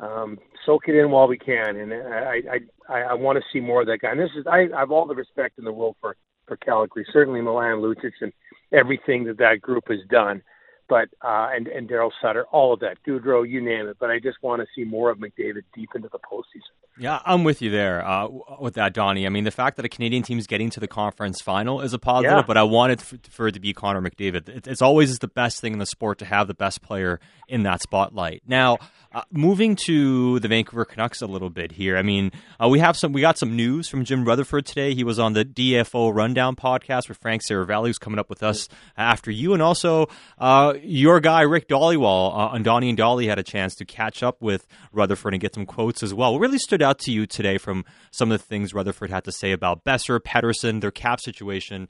um, 0.00 0.38
soak 0.66 0.88
it 0.88 0.96
in 0.96 1.10
while 1.10 1.28
we 1.28 1.38
can. 1.38 1.76
And 1.76 1.92
I 1.92 2.40
I 2.88 3.00
I, 3.02 3.14
want 3.14 3.38
to 3.38 3.44
see 3.52 3.60
more 3.60 3.82
of 3.82 3.86
that 3.86 3.98
guy. 4.00 4.10
And 4.10 4.20
this 4.20 4.30
is 4.36 4.46
I, 4.46 4.68
I 4.74 4.80
have 4.80 4.90
all 4.90 5.06
the 5.06 5.14
respect 5.14 5.58
in 5.58 5.64
the 5.64 5.72
world 5.72 5.96
for 6.00 6.16
for 6.46 6.56
Calgary, 6.56 7.06
certainly 7.12 7.40
Milan 7.40 7.78
Lucic 7.78 8.12
and 8.20 8.32
everything 8.72 9.24
that 9.24 9.38
that 9.38 9.60
group 9.60 9.84
has 9.88 10.00
done 10.10 10.42
but 10.88 11.08
uh, 11.22 11.48
and 11.54 11.66
and 11.68 11.88
Daryl 11.88 12.10
Sutter, 12.20 12.44
all 12.52 12.72
of 12.72 12.80
that, 12.80 12.98
Gaudreau, 13.06 13.48
you 13.48 13.60
name 13.60 13.88
it. 13.88 13.96
But 13.98 14.10
I 14.10 14.18
just 14.18 14.42
want 14.42 14.60
to 14.60 14.66
see 14.74 14.84
more 14.84 15.10
of 15.10 15.18
McDavid 15.18 15.62
deep 15.74 15.90
into 15.94 16.08
the 16.12 16.18
postseason. 16.18 16.83
Yeah, 16.96 17.20
I'm 17.24 17.42
with 17.42 17.60
you 17.60 17.70
there 17.70 18.06
uh, 18.06 18.28
with 18.60 18.74
that, 18.74 18.92
Donnie. 18.92 19.26
I 19.26 19.28
mean, 19.28 19.42
the 19.42 19.50
fact 19.50 19.76
that 19.76 19.84
a 19.84 19.88
Canadian 19.88 20.22
team 20.22 20.38
is 20.38 20.46
getting 20.46 20.70
to 20.70 20.80
the 20.80 20.86
conference 20.86 21.40
final 21.40 21.80
is 21.80 21.92
a 21.92 21.98
positive, 21.98 22.38
yeah. 22.38 22.44
but 22.46 22.56
I 22.56 22.62
wanted 22.62 23.02
for, 23.02 23.18
for, 23.30 23.48
it 23.48 23.52
to 23.52 23.60
be 23.60 23.72
Connor 23.72 24.00
McDavid. 24.00 24.66
it's 24.68 24.80
always 24.80 25.18
the 25.18 25.26
best 25.26 25.60
thing 25.60 25.72
in 25.72 25.80
the 25.80 25.86
sport 25.86 26.18
to 26.18 26.24
have 26.24 26.46
the 26.46 26.54
best 26.54 26.82
player 26.82 27.18
in 27.48 27.64
that 27.64 27.82
spotlight. 27.82 28.42
Now, 28.46 28.78
uh, 29.12 29.22
moving 29.30 29.76
to 29.76 30.40
the 30.40 30.48
Vancouver 30.48 30.84
Canucks 30.84 31.22
a 31.22 31.26
little 31.26 31.50
bit 31.50 31.72
here. 31.72 31.96
I 31.96 32.02
mean, 32.02 32.32
uh, 32.62 32.68
we 32.68 32.80
have 32.80 32.96
some. 32.96 33.12
We 33.12 33.20
got 33.20 33.38
some 33.38 33.54
news 33.54 33.88
from 33.88 34.04
Jim 34.04 34.24
Rutherford 34.24 34.66
today. 34.66 34.94
He 34.94 35.04
was 35.04 35.18
on 35.18 35.34
the 35.34 35.44
DFO 35.44 36.12
Rundown 36.12 36.56
podcast 36.56 37.08
with 37.08 37.18
Frank 37.18 37.42
Seravalli, 37.42 37.86
who's 37.86 37.98
coming 37.98 38.18
up 38.18 38.28
with 38.28 38.42
us 38.42 38.68
after 38.96 39.30
you, 39.30 39.52
and 39.52 39.62
also 39.62 40.08
uh, 40.38 40.74
your 40.82 41.20
guy 41.20 41.42
Rick 41.42 41.68
Dhaliwal 41.68 42.32
uh, 42.32 42.54
on 42.54 42.62
Donnie 42.64 42.88
and 42.88 42.98
Dhali 42.98 43.28
had 43.28 43.38
a 43.38 43.44
chance 43.44 43.76
to 43.76 43.84
catch 43.84 44.22
up 44.22 44.42
with 44.42 44.66
Rutherford 44.92 45.34
and 45.34 45.40
get 45.40 45.54
some 45.54 45.66
quotes 45.66 46.02
as 46.02 46.12
well. 46.12 46.32
What 46.32 46.40
really 46.40 46.58
stood 46.58 46.82
out 46.84 46.98
to 47.00 47.10
you 47.10 47.26
today 47.26 47.58
from 47.58 47.84
some 48.10 48.30
of 48.30 48.38
the 48.38 48.44
things 48.44 48.72
Rutherford 48.72 49.10
had 49.10 49.24
to 49.24 49.32
say 49.32 49.52
about 49.52 49.84
Boeser, 49.84 50.20
Pettersson, 50.20 50.80
their 50.80 50.90
cap 50.90 51.20
situation, 51.20 51.88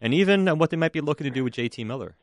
and 0.00 0.14
even 0.14 0.46
what 0.58 0.70
they 0.70 0.76
might 0.76 0.92
be 0.92 1.00
looking 1.00 1.24
to 1.24 1.30
do 1.30 1.44
with 1.44 1.54
JT 1.54 1.84
Miller. 1.84 2.16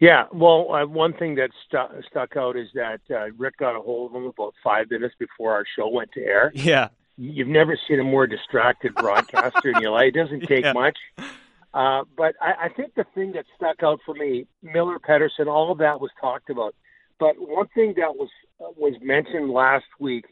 Yeah, 0.00 0.24
well, 0.32 0.72
uh, 0.72 0.86
one 0.86 1.12
thing 1.12 1.36
that 1.36 1.50
stu- 1.66 2.02
stuck 2.10 2.36
out 2.36 2.56
is 2.56 2.68
that 2.74 3.00
uh, 3.10 3.30
Rick 3.38 3.58
got 3.58 3.76
a 3.76 3.80
hold 3.80 4.10
of 4.10 4.16
him 4.16 4.26
about 4.26 4.54
five 4.62 4.90
minutes 4.90 5.14
before 5.18 5.52
our 5.52 5.64
show 5.76 5.88
went 5.88 6.12
to 6.12 6.20
air. 6.20 6.50
Yeah, 6.54 6.88
you've 7.16 7.48
never 7.48 7.78
seen 7.88 8.00
a 8.00 8.04
more 8.04 8.26
distracted 8.26 8.94
broadcaster 8.94 9.70
in 9.70 9.80
your 9.80 9.92
life. 9.92 10.08
It 10.08 10.14
doesn't 10.14 10.40
take 10.46 10.64
yeah. 10.64 10.72
much. 10.72 10.98
Uh, 11.72 12.04
but 12.16 12.34
I, 12.40 12.66
I 12.66 12.68
think 12.68 12.94
the 12.94 13.04
thing 13.14 13.32
that 13.32 13.46
stuck 13.56 13.82
out 13.82 14.00
for 14.04 14.14
me, 14.14 14.46
Miller, 14.62 14.98
Pettersson, 14.98 15.46
all 15.46 15.72
of 15.72 15.78
that 15.78 16.00
was 16.00 16.10
talked 16.20 16.50
about. 16.50 16.74
But 17.18 17.34
one 17.38 17.68
thing 17.74 17.94
that 17.96 18.16
was 18.16 18.28
uh, 18.60 18.70
was 18.76 18.94
mentioned 19.00 19.50
last 19.50 19.86
week 19.98 20.24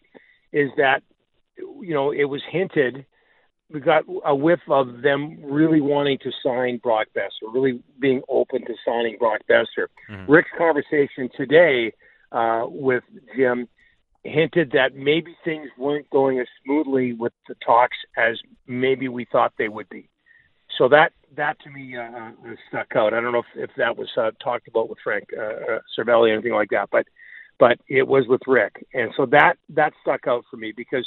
is 0.53 0.71
that 0.77 1.03
you 1.57 1.95
know 1.95 2.13
it 2.13 2.25
was 2.25 2.43
hinted 2.51 3.07
we 3.73 3.81
got 3.81 4.05
a 4.25 4.35
whiff 4.35 4.61
of 4.69 5.03
them 5.03 5.39
really 5.43 5.81
wanting 5.81 6.19
to 6.19 6.31
sign 6.45 6.79
Brock 6.79 7.09
Boeser, 7.17 7.53
really 7.53 7.83
being 7.99 8.23
open 8.29 8.65
to 8.67 8.75
signing 8.85 9.17
Brock 9.19 9.41
Boeser. 9.49 9.87
Mm-hmm. 10.11 10.31
Rick's 10.31 10.51
conversation 10.57 11.31
today 11.37 11.93
uh, 12.33 12.65
with 12.67 13.05
Jim 13.37 13.69
hinted 14.25 14.73
that 14.73 14.95
maybe 14.95 15.35
things 15.45 15.69
weren't 15.79 16.09
going 16.11 16.39
as 16.39 16.47
smoothly 16.65 17.13
with 17.13 17.33
the 17.49 17.55
talks 17.65 17.97
as 18.17 18.39
maybe 18.67 19.09
we 19.09 19.27
thought 19.31 19.53
they 19.59 19.69
would 19.69 19.89
be. 19.89 20.09
So 20.79 20.89
that 20.89 21.13
that 21.37 21.59
to 21.61 21.71
me 21.71 21.97
uh, 21.97 22.03
uh 22.03 22.31
stuck 22.69 22.95
out. 22.95 23.15
I 23.15 23.21
don't 23.21 23.33
know 23.33 23.41
if, 23.41 23.71
if 23.71 23.71
that 23.77 23.97
was 23.97 24.09
uh, 24.17 24.31
talked 24.43 24.69
about 24.69 24.89
with 24.89 24.99
Frank 25.03 25.25
uh, 25.37 25.43
uh, 25.43 25.79
Seravalli 25.99 26.31
or 26.31 26.35
anything 26.35 26.53
like 26.53 26.71
that, 26.71 26.89
but 26.91 27.07
but 27.59 27.79
it 27.89 28.07
was 28.07 28.27
with 28.27 28.41
Rick, 28.47 28.87
and 28.95 29.13
so 29.17 29.27
that 29.27 29.55
that 29.71 29.93
stuck 30.01 30.27
out 30.27 30.45
for 30.51 30.57
me 30.57 30.73
because 30.75 31.07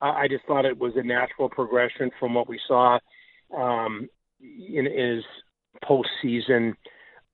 I 0.00 0.28
just 0.28 0.44
thought 0.44 0.64
it 0.64 0.78
was 0.78 0.92
a 0.96 1.02
natural 1.02 1.48
progression 1.48 2.10
from 2.18 2.34
what 2.34 2.48
we 2.48 2.60
saw 2.66 2.98
um, 3.56 4.08
in 4.40 4.84
his 4.84 5.24
postseason 5.84 6.74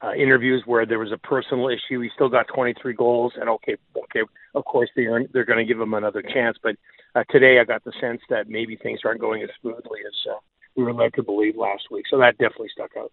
uh, 0.02 0.12
interviews 0.14 0.62
where 0.66 0.84
there 0.84 0.98
was 0.98 1.12
a 1.12 1.18
personal 1.18 1.68
issue. 1.68 2.00
He 2.00 2.10
still 2.14 2.28
got 2.28 2.46
23 2.48 2.94
goals, 2.94 3.32
and 3.36 3.48
okay, 3.48 3.76
okay, 3.96 4.20
of 4.54 4.64
course 4.64 4.90
they 4.96 5.06
are, 5.06 5.22
they're 5.32 5.44
going 5.44 5.58
to 5.58 5.64
give 5.64 5.80
him 5.80 5.94
another 5.94 6.22
chance. 6.22 6.56
But 6.62 6.76
uh, 7.14 7.24
today, 7.30 7.58
I 7.60 7.64
got 7.64 7.84
the 7.84 7.92
sense 8.00 8.20
that 8.28 8.48
maybe 8.48 8.76
things 8.76 9.00
aren't 9.04 9.20
going 9.20 9.42
as 9.42 9.50
smoothly 9.60 10.00
as 10.06 10.32
uh, 10.32 10.38
we 10.76 10.84
were 10.84 10.94
led 10.94 11.14
to 11.14 11.22
believe 11.22 11.56
last 11.56 11.84
week. 11.90 12.04
So 12.10 12.18
that 12.18 12.38
definitely 12.38 12.70
stuck 12.72 12.90
out. 12.98 13.12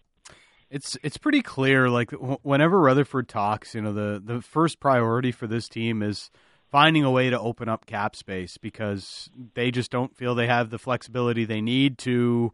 It's 0.70 0.96
it's 1.02 1.16
pretty 1.16 1.42
clear. 1.42 1.88
Like 1.90 2.12
whenever 2.42 2.80
Rutherford 2.80 3.28
talks, 3.28 3.74
you 3.74 3.82
know, 3.82 3.92
the 3.92 4.22
the 4.24 4.40
first 4.40 4.78
priority 4.78 5.32
for 5.32 5.48
this 5.48 5.68
team 5.68 6.02
is 6.02 6.30
finding 6.70 7.04
a 7.04 7.10
way 7.10 7.30
to 7.30 7.38
open 7.38 7.68
up 7.68 7.86
cap 7.86 8.14
space 8.14 8.56
because 8.56 9.28
they 9.54 9.70
just 9.70 9.90
don't 9.90 10.16
feel 10.16 10.34
they 10.34 10.46
have 10.46 10.70
the 10.70 10.78
flexibility 10.78 11.44
they 11.44 11.60
need 11.60 11.98
to 11.98 12.52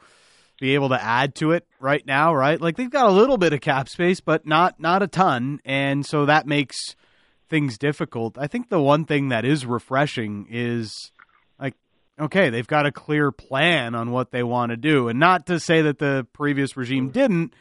be 0.60 0.74
able 0.74 0.88
to 0.88 1.02
add 1.02 1.34
to 1.34 1.52
it 1.52 1.66
right 1.80 2.04
now, 2.06 2.34
right? 2.34 2.60
Like 2.60 2.76
they've 2.76 2.90
got 2.90 3.06
a 3.06 3.12
little 3.12 3.36
bit 3.36 3.52
of 3.52 3.60
cap 3.60 3.88
space, 3.88 4.20
but 4.20 4.46
not 4.46 4.80
not 4.80 5.02
a 5.02 5.06
ton, 5.06 5.60
and 5.64 6.04
so 6.04 6.26
that 6.26 6.46
makes 6.46 6.96
things 7.48 7.78
difficult. 7.78 8.38
I 8.38 8.46
think 8.46 8.68
the 8.68 8.80
one 8.80 9.04
thing 9.04 9.28
that 9.28 9.44
is 9.44 9.66
refreshing 9.66 10.46
is 10.50 11.12
like 11.58 11.74
okay, 12.18 12.48
they've 12.48 12.66
got 12.66 12.86
a 12.86 12.92
clear 12.92 13.30
plan 13.30 13.94
on 13.94 14.10
what 14.10 14.30
they 14.30 14.42
want 14.42 14.70
to 14.70 14.76
do, 14.76 15.08
and 15.08 15.20
not 15.20 15.46
to 15.46 15.60
say 15.60 15.82
that 15.82 15.98
the 15.98 16.26
previous 16.32 16.76
regime 16.76 17.10
didn't, 17.10 17.52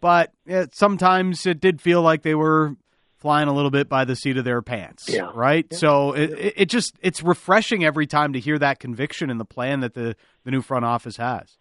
but 0.00 0.32
it, 0.46 0.74
sometimes 0.76 1.46
it 1.46 1.60
did 1.60 1.82
feel 1.82 2.00
like 2.02 2.22
they 2.22 2.34
were 2.36 2.76
flying 3.18 3.48
a 3.48 3.52
little 3.52 3.70
bit 3.70 3.88
by 3.88 4.04
the 4.04 4.16
seat 4.16 4.36
of 4.36 4.44
their 4.44 4.62
pants. 4.62 5.08
Yeah. 5.08 5.30
Right. 5.34 5.66
Yeah. 5.70 5.78
So 5.78 6.12
it, 6.12 6.54
it 6.56 6.66
just 6.66 6.94
it's 7.00 7.22
refreshing 7.22 7.84
every 7.84 8.06
time 8.06 8.32
to 8.34 8.40
hear 8.40 8.58
that 8.58 8.78
conviction 8.78 9.30
in 9.30 9.38
the 9.38 9.44
plan 9.44 9.80
that 9.80 9.94
the 9.94 10.16
the 10.44 10.50
new 10.50 10.62
front 10.62 10.84
office 10.84 11.16
has. 11.16 11.56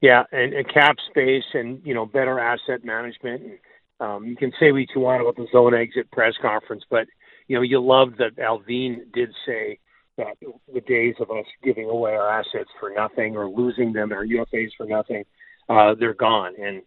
Yeah, 0.00 0.24
and, 0.32 0.52
and 0.52 0.68
cap 0.68 0.96
space 1.08 1.44
and 1.54 1.80
you 1.84 1.94
know 1.94 2.06
better 2.06 2.38
asset 2.40 2.84
management. 2.84 3.42
And, 3.42 3.58
um, 4.00 4.26
you 4.26 4.36
can 4.36 4.52
say 4.58 4.72
what 4.72 4.86
you 4.94 5.00
want 5.00 5.22
about 5.22 5.36
the 5.36 5.46
zone 5.52 5.74
exit 5.74 6.10
press 6.10 6.34
conference, 6.42 6.82
but 6.90 7.06
you 7.46 7.56
know 7.56 7.62
you 7.62 7.80
love 7.80 8.16
that 8.18 8.36
Allvin 8.36 9.12
did 9.12 9.30
say 9.46 9.78
that 10.18 10.36
the 10.72 10.80
days 10.80 11.14
of 11.20 11.30
us 11.30 11.46
giving 11.62 11.88
away 11.88 12.12
our 12.14 12.28
assets 12.28 12.70
for 12.78 12.90
nothing 12.90 13.36
or 13.36 13.48
losing 13.48 13.92
them 13.92 14.12
or 14.12 14.26
UFAs 14.26 14.70
for 14.76 14.86
nothing, 14.86 15.24
uh, 15.68 15.94
they're 15.98 16.14
gone. 16.14 16.54
And 16.60 16.82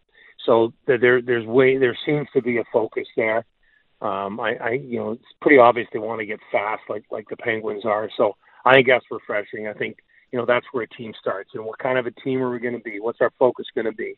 so 0.45 0.73
there 0.85 1.21
there's 1.21 1.45
way 1.45 1.77
there 1.77 1.97
seems 2.05 2.27
to 2.33 2.41
be 2.41 2.57
a 2.57 2.63
focus 2.71 3.07
there. 3.15 3.45
Um, 4.01 4.39
I, 4.39 4.55
I 4.55 4.69
you 4.71 4.99
know 4.99 5.11
it's 5.11 5.23
pretty 5.41 5.57
obvious 5.57 5.87
they 5.91 5.99
want 5.99 6.19
to 6.19 6.25
get 6.25 6.39
fast 6.51 6.81
like 6.89 7.05
like 7.11 7.27
the 7.29 7.37
Penguins 7.37 7.85
are. 7.85 8.09
So 8.17 8.35
I 8.65 8.73
think 8.73 8.87
that's 8.87 9.05
refreshing. 9.09 9.67
I 9.67 9.73
think 9.73 9.97
you 10.31 10.39
know 10.39 10.45
that's 10.45 10.65
where 10.71 10.83
a 10.83 10.87
team 10.87 11.13
starts. 11.19 11.51
And 11.53 11.65
what 11.65 11.79
kind 11.79 11.97
of 11.97 12.05
a 12.05 12.11
team 12.11 12.41
are 12.41 12.51
we 12.51 12.59
going 12.59 12.77
to 12.77 12.83
be? 12.83 12.99
What's 12.99 13.21
our 13.21 13.31
focus 13.39 13.67
going 13.73 13.85
to 13.85 13.93
be? 13.93 14.17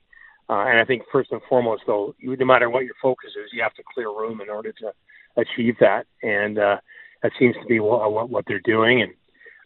Uh, 0.49 0.65
and 0.67 0.79
I 0.79 0.85
think 0.85 1.03
first 1.11 1.31
and 1.31 1.41
foremost, 1.49 1.83
though, 1.85 2.15
no 2.21 2.45
matter 2.45 2.69
what 2.69 2.85
your 2.85 2.93
focus 3.01 3.31
is, 3.31 3.51
you 3.51 3.61
have 3.61 3.73
to 3.73 3.83
clear 3.93 4.07
room 4.07 4.39
in 4.39 4.49
order 4.49 4.71
to 4.71 4.93
achieve 5.35 5.75
that. 5.81 6.05
And 6.23 6.57
uh, 6.57 6.77
that 7.21 7.33
seems 7.37 7.55
to 7.61 7.65
be 7.67 7.79
what, 7.81 8.11
what, 8.13 8.29
what 8.29 8.45
they're 8.47 8.61
doing. 8.61 9.01
And 9.01 9.11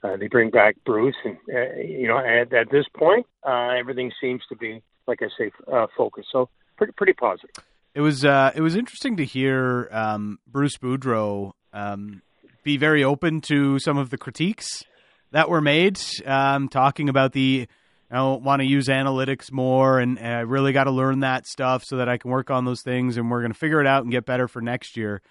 uh, 0.03 0.17
they 0.17 0.27
bring 0.27 0.49
back 0.49 0.75
Bruce, 0.83 1.15
and 1.23 1.37
uh, 1.53 1.75
you 1.75 2.07
know, 2.07 2.17
at, 2.17 2.51
at 2.53 2.71
this 2.71 2.85
point, 2.97 3.27
uh, 3.47 3.69
everything 3.77 4.11
seems 4.19 4.41
to 4.49 4.55
be, 4.55 4.81
like 5.07 5.19
I 5.21 5.27
say, 5.37 5.51
uh, 5.71 5.85
focused. 5.95 6.29
So 6.31 6.49
pretty 6.77 6.93
pretty 6.93 7.13
positive. 7.13 7.51
It 7.93 8.01
was 8.01 8.23
uh, 8.23 8.51
it 8.55 8.61
was 8.61 8.75
interesting 8.75 9.17
to 9.17 9.25
hear 9.25 9.89
um, 9.91 10.39
Bruce 10.47 10.77
Boudreau 10.77 11.51
um, 11.73 12.21
be 12.63 12.77
very 12.77 13.03
open 13.03 13.41
to 13.41 13.79
some 13.79 13.97
of 13.97 14.09
the 14.09 14.17
critiques 14.17 14.83
that 15.31 15.49
were 15.49 15.61
made, 15.61 15.99
um, 16.25 16.69
talking 16.69 17.09
about 17.09 17.33
the 17.33 17.67
I 18.11 18.21
want 18.23 18.61
to 18.61 18.65
use 18.65 18.87
analytics 18.87 19.51
more, 19.51 19.99
and, 19.99 20.19
I 20.19 20.41
really 20.41 20.73
got 20.73 20.83
to 20.83 20.91
learn 20.91 21.21
that 21.21 21.47
stuff 21.47 21.83
so 21.85 21.97
that 21.97 22.09
I 22.09 22.17
can 22.17 22.29
work 22.29 22.51
on 22.51 22.65
those 22.65 22.81
things, 22.81 23.15
and 23.15 23.31
we're 23.31 23.39
going 23.39 23.53
to 23.53 23.57
figure 23.57 23.79
it 23.79 23.87
out 23.87 24.03
and 24.03 24.11
get 24.11 24.25
better 24.25 24.49
for 24.49 24.61
next 24.61 24.97
year. 24.97 25.21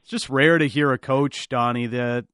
It's 0.00 0.10
just 0.10 0.30
rare 0.30 0.56
to 0.56 0.66
hear 0.66 0.92
a 0.92 0.98
coach, 0.98 1.48
Donnie, 1.50 1.88
that 1.88 2.24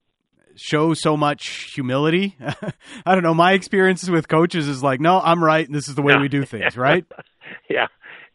shows 0.55 1.01
so 1.01 1.17
much 1.17 1.73
humility. 1.75 2.37
I 3.07 3.15
don't 3.15 3.25
know. 3.25 3.35
My 3.35 3.53
experiences 3.53 4.09
with 4.09 4.29
coaches 4.29 4.69
is 4.69 4.83
like, 4.85 5.01
no, 5.01 5.21
I'm 5.21 5.43
right, 5.43 5.67
and 5.67 5.75
this 5.75 5.89
is 5.89 5.97
the 5.97 6.03
way 6.03 6.17
we 6.17 6.29
do 6.29 6.45
things, 6.45 6.77
right? 6.77 7.05
yeah, 7.69 7.89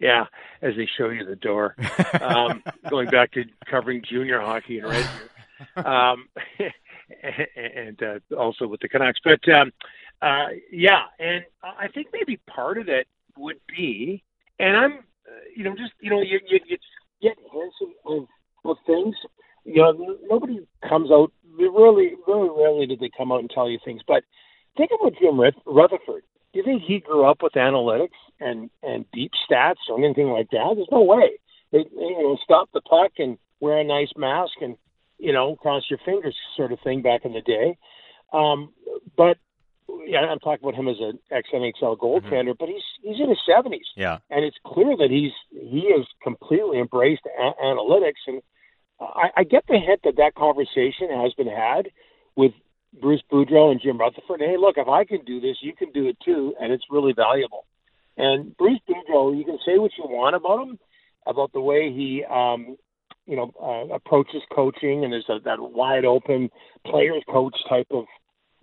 yeah. 0.04 0.26
As 0.62 0.76
they 0.76 0.88
show 0.98 1.10
you 1.10 1.26
the 1.26 1.36
door, 1.36 1.76
um, 2.22 2.62
going 2.90 3.10
back 3.10 3.32
to 3.32 3.46
covering 3.70 4.04
junior 4.08 4.40
hockey 4.42 4.80
and 4.80 4.90
Red 4.90 5.10
um, 5.78 6.28
and 7.56 8.02
uh, 8.04 8.36
also 8.36 8.68
with 8.68 8.82
the 8.82 8.90
Canucks. 8.90 9.20
But 9.24 9.48
um, 9.50 9.72
uh, 10.22 10.48
yeah, 10.72 11.04
and 11.20 11.44
I 11.64 11.88
think 11.88 12.08
maybe 12.14 12.38
part 12.48 12.78
of 12.78 12.90
it 12.90 13.08
would 13.38 13.60
be, 13.68 14.24
and 14.60 14.78
I'm, 14.78 14.92
uh, 14.94 15.44
you 15.56 15.64
know, 15.64 15.72
just 15.72 15.94
you 16.02 16.10
know, 16.10 16.22
you 16.22 16.40
you, 16.48 16.60
you 16.68 16.78
get 17.22 17.38
hints 17.52 17.76
of, 18.06 18.28
of 18.66 18.78
things. 18.86 19.16
You 19.66 19.82
know, 19.82 20.18
nobody 20.30 20.60
comes 20.88 21.12
out. 21.12 21.32
Really, 21.58 22.14
really 22.28 22.50
rarely 22.50 22.88
did 22.88 23.00
they 23.00 23.12
come 23.16 23.32
out 23.32 23.40
and 23.40 23.50
tell 23.50 23.70
you 23.70 23.80
things. 23.86 24.02
But 24.08 24.24
think 24.76 24.92
about 25.00 25.14
Jim 25.20 25.40
Rutherford. 25.66 26.24
Do 26.54 26.60
you 26.60 26.64
think 26.64 26.84
he 26.84 27.00
grew 27.00 27.26
up 27.26 27.42
with 27.42 27.54
analytics 27.54 28.10
and 28.40 28.70
and 28.82 29.06
deep 29.12 29.32
stats 29.50 29.90
or 29.90 30.04
anything 30.04 30.28
like 30.28 30.50
that? 30.52 30.74
There's 30.76 30.88
no 30.92 31.02
way. 31.02 31.40
They, 31.72 31.84
they 31.84 32.02
you 32.02 32.24
know 32.24 32.38
stop 32.44 32.70
the 32.74 32.82
puck 32.82 33.14
and 33.18 33.38
wear 33.60 33.80
a 33.80 33.84
nice 33.84 34.12
mask 34.16 34.54
and 34.62 34.78
you 35.24 35.32
know, 35.32 35.56
cross 35.56 35.84
your 35.90 36.00
fingers 36.04 36.36
sort 36.58 36.74
of 36.74 36.80
thing 36.82 37.02
back 37.02 37.24
in 37.24 37.32
the 37.32 37.42
day. 37.42 37.78
Um, 38.34 38.74
but 39.16 39.38
yeah, 40.06 40.20
I'm 40.20 40.40
talking 40.40 40.68
about 40.68 40.76
him 40.76 40.90
as 40.90 40.98
an 41.00 41.20
ex 41.32 41.50
NHL 41.54 41.98
goaltender, 41.98 42.50
mm-hmm. 42.50 42.52
but 42.60 42.68
he's 42.68 42.84
he's 43.02 43.20
in 43.22 43.30
his 43.30 43.40
70s. 43.50 43.80
Yeah, 43.96 44.18
and 44.30 44.44
it's 44.44 44.58
clear 44.66 44.98
that 44.98 45.10
he's 45.10 45.32
he 45.50 45.94
has 45.96 46.06
completely 46.22 46.80
embraced 46.80 47.24
a- 47.26 47.64
analytics, 47.64 48.22
and 48.28 48.42
I, 49.00 49.30
I 49.38 49.44
get 49.44 49.66
the 49.68 49.80
hint 49.80 50.02
that 50.04 50.18
that 50.18 50.36
conversation 50.36 51.10
has 51.10 51.34
been 51.34 51.48
had 51.48 51.90
with 52.36 52.52
Bruce 53.00 53.24
Boudreau 53.32 53.72
and 53.72 53.82
Jim 53.82 53.98
Rutherford. 53.98 54.40
Hey, 54.40 54.58
look, 54.58 54.78
if 54.78 54.88
I 54.88 55.04
can 55.04 55.24
do 55.26 55.40
this, 55.40 55.58
you 55.62 55.74
can 55.74 55.92
do 55.92 56.08
it 56.08 56.18
too, 56.24 56.54
and 56.60 56.72
it's 56.72 56.86
really 56.90 57.14
valuable. 57.14 57.66
And 58.18 58.56
Bruce 58.58 58.80
Boudreau, 58.88 59.38
you 59.38 59.44
can 59.44 59.58
say 59.66 59.78
what 59.78 59.92
you 59.98 60.06
want 60.06 60.36
about 60.36 60.68
him, 60.68 60.80
about 61.26 61.52
the 61.54 61.62
way 61.62 61.92
he 61.92 62.24
um, 62.30 62.78
you 63.26 63.36
know 63.36 63.52
uh, 63.62 63.94
approaches 63.94 64.42
coaching, 64.54 65.04
and 65.04 65.14
there's 65.14 65.30
a, 65.30 65.40
that 65.46 65.60
wide 65.60 66.06
open 66.06 66.50
players 66.86 67.24
coach 67.30 67.56
type 67.68 67.88
of 67.92 68.06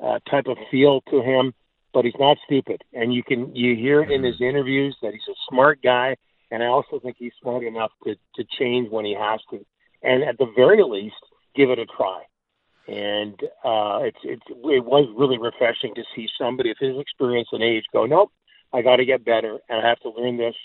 uh, 0.03 0.19
type 0.31 0.47
of 0.47 0.57
feel 0.71 1.01
to 1.11 1.23
him. 1.23 1.53
But 1.93 2.05
he's 2.05 2.15
not 2.21 2.37
stupid, 2.45 2.83
and 2.93 3.13
you 3.13 3.25
can 3.25 3.55
you 3.57 3.75
hear 3.75 4.03
in 4.03 4.23
his 4.23 4.41
interviews 4.41 4.97
that 5.03 5.13
he's 5.13 5.29
a 5.29 5.35
smart 5.49 5.83
guy, 5.83 6.17
and 6.53 6.63
I 6.63 6.67
also 6.67 7.01
think 7.01 7.17
he's 7.19 7.33
smart 7.43 7.65
enough 7.65 7.91
to 8.05 8.15
to 8.37 8.45
change 8.59 8.91
when 8.91 9.05
he 9.05 9.15
has 9.15 9.41
to, 9.51 9.67
and 10.03 10.23
at 10.23 10.39
the 10.39 10.47
very 10.55 10.85
least, 10.85 11.17
give 11.57 11.71
it 11.71 11.81
a 11.81 11.87
try. 11.87 12.23
And 12.91 13.41
uh, 13.65 14.01
it's 14.03 14.19
it's 14.25 14.43
it 14.49 14.85
was 14.85 15.09
really 15.17 15.39
refreshing 15.39 15.95
to 15.95 16.03
see 16.15 16.29
somebody 16.37 16.71
of 16.71 16.77
his 16.81 16.99
experience 16.99 17.49
and 17.53 17.63
age 17.63 17.85
go, 17.93 18.05
nope, 18.05 18.33
I 18.73 18.83
got 18.83 18.97
to 18.97 19.05
get 19.05 19.25
better, 19.25 19.59
and 19.69 19.85
I 19.85 19.89
have 19.89 20.01
to 20.01 20.11
learn 20.11 20.39
this, 20.39 20.57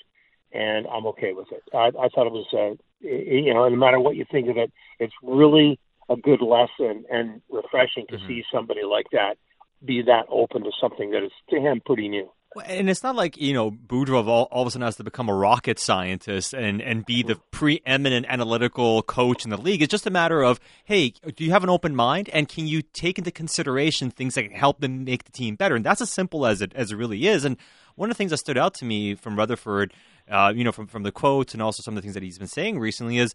and 0.52 0.88
I'm 0.88 1.06
okay 1.08 1.34
with 1.34 1.52
it. 1.52 1.62
I, 1.72 1.92
I 2.00 2.10
thought 2.10 2.26
it 2.26 2.34
was 2.34 2.48
uh, 2.52 2.76
you 3.02 3.54
know, 3.54 3.70
no 3.70 3.76
matter 3.76 4.00
what 4.00 4.16
you 4.16 4.26
think 4.32 4.50
of 4.50 4.58
it, 4.58 4.72
it's 5.00 5.14
really 5.22 5.80
a 6.10 6.16
good 6.16 6.42
lesson 6.42 7.06
and 7.12 7.42
refreshing 7.50 8.08
to 8.10 8.18
mm-hmm. 8.18 8.28
see 8.28 8.44
somebody 8.52 8.84
like 8.84 9.08
that 9.12 9.38
be 9.84 10.02
that 10.02 10.26
open 10.30 10.64
to 10.64 10.72
something 10.80 11.12
that 11.12 11.24
is 11.24 11.32
to 11.50 11.60
him 11.60 11.82
pretty 11.86 12.08
new. 12.08 12.32
And 12.64 12.90
it's 12.90 13.04
not 13.04 13.16
like, 13.16 13.38
you 13.38 13.54
know, 13.54 13.72
Boudreau 13.72 14.26
all, 14.28 14.44
all 14.52 14.62
of 14.62 14.68
a 14.68 14.72
sudden 14.72 14.86
has 14.86 14.96
to 14.98 15.04
become 15.04 15.28
a 15.28 15.34
rocket 15.34 15.80
scientist 15.80 16.54
and, 16.54 16.82
and 16.82 17.06
be 17.06 17.24
the 17.24 17.36
preeminent 17.52 18.26
analytical 18.30 19.02
coach 19.02 19.44
in 19.44 19.50
the 19.52 19.58
league. 19.58 19.82
It's 19.82 19.92
just 19.92 20.08
a 20.08 20.12
matter 20.12 20.42
of, 20.42 20.60
hey, 20.86 21.14
do 21.36 21.44
you 21.44 21.52
have 21.52 21.64
an 21.64 21.70
open 21.70 21.96
mind? 21.96 22.30
And 22.30 22.48
can 22.48 22.68
you 22.68 22.82
take 22.82 23.18
into 23.18 23.32
consideration 23.32 24.10
things 24.10 24.36
that 24.36 24.44
can 24.44 24.52
help 24.52 24.80
them 24.80 25.04
make 25.04 25.26
the 25.26 25.32
team 25.32 25.56
better? 25.56 25.76
And 25.76 25.86
that's 25.86 26.02
as 26.02 26.10
simple 26.10 26.46
as 26.46 26.62
it, 26.62 26.72
as 26.76 26.92
it 26.92 26.96
really 26.96 27.28
is. 27.28 27.44
And 27.44 27.58
one 27.96 28.10
of 28.10 28.16
the 28.16 28.18
things 28.18 28.32
that 28.32 28.38
stood 28.38 28.58
out 28.58 28.74
to 28.76 28.86
me 28.86 29.16
from 29.16 29.36
Rutherford 29.36 29.94
uh, 30.30 30.52
you 30.56 30.64
know, 30.64 30.72
from, 30.72 30.88
from 30.88 31.04
the 31.04 31.12
quotes 31.12 31.54
and 31.54 31.62
also 31.62 31.82
some 31.84 31.94
of 31.94 31.96
the 31.98 32.02
things 32.02 32.16
that 32.16 32.24
he's 32.24 32.38
been 32.38 32.48
saying 32.48 32.80
recently 32.80 33.18
is 33.18 33.34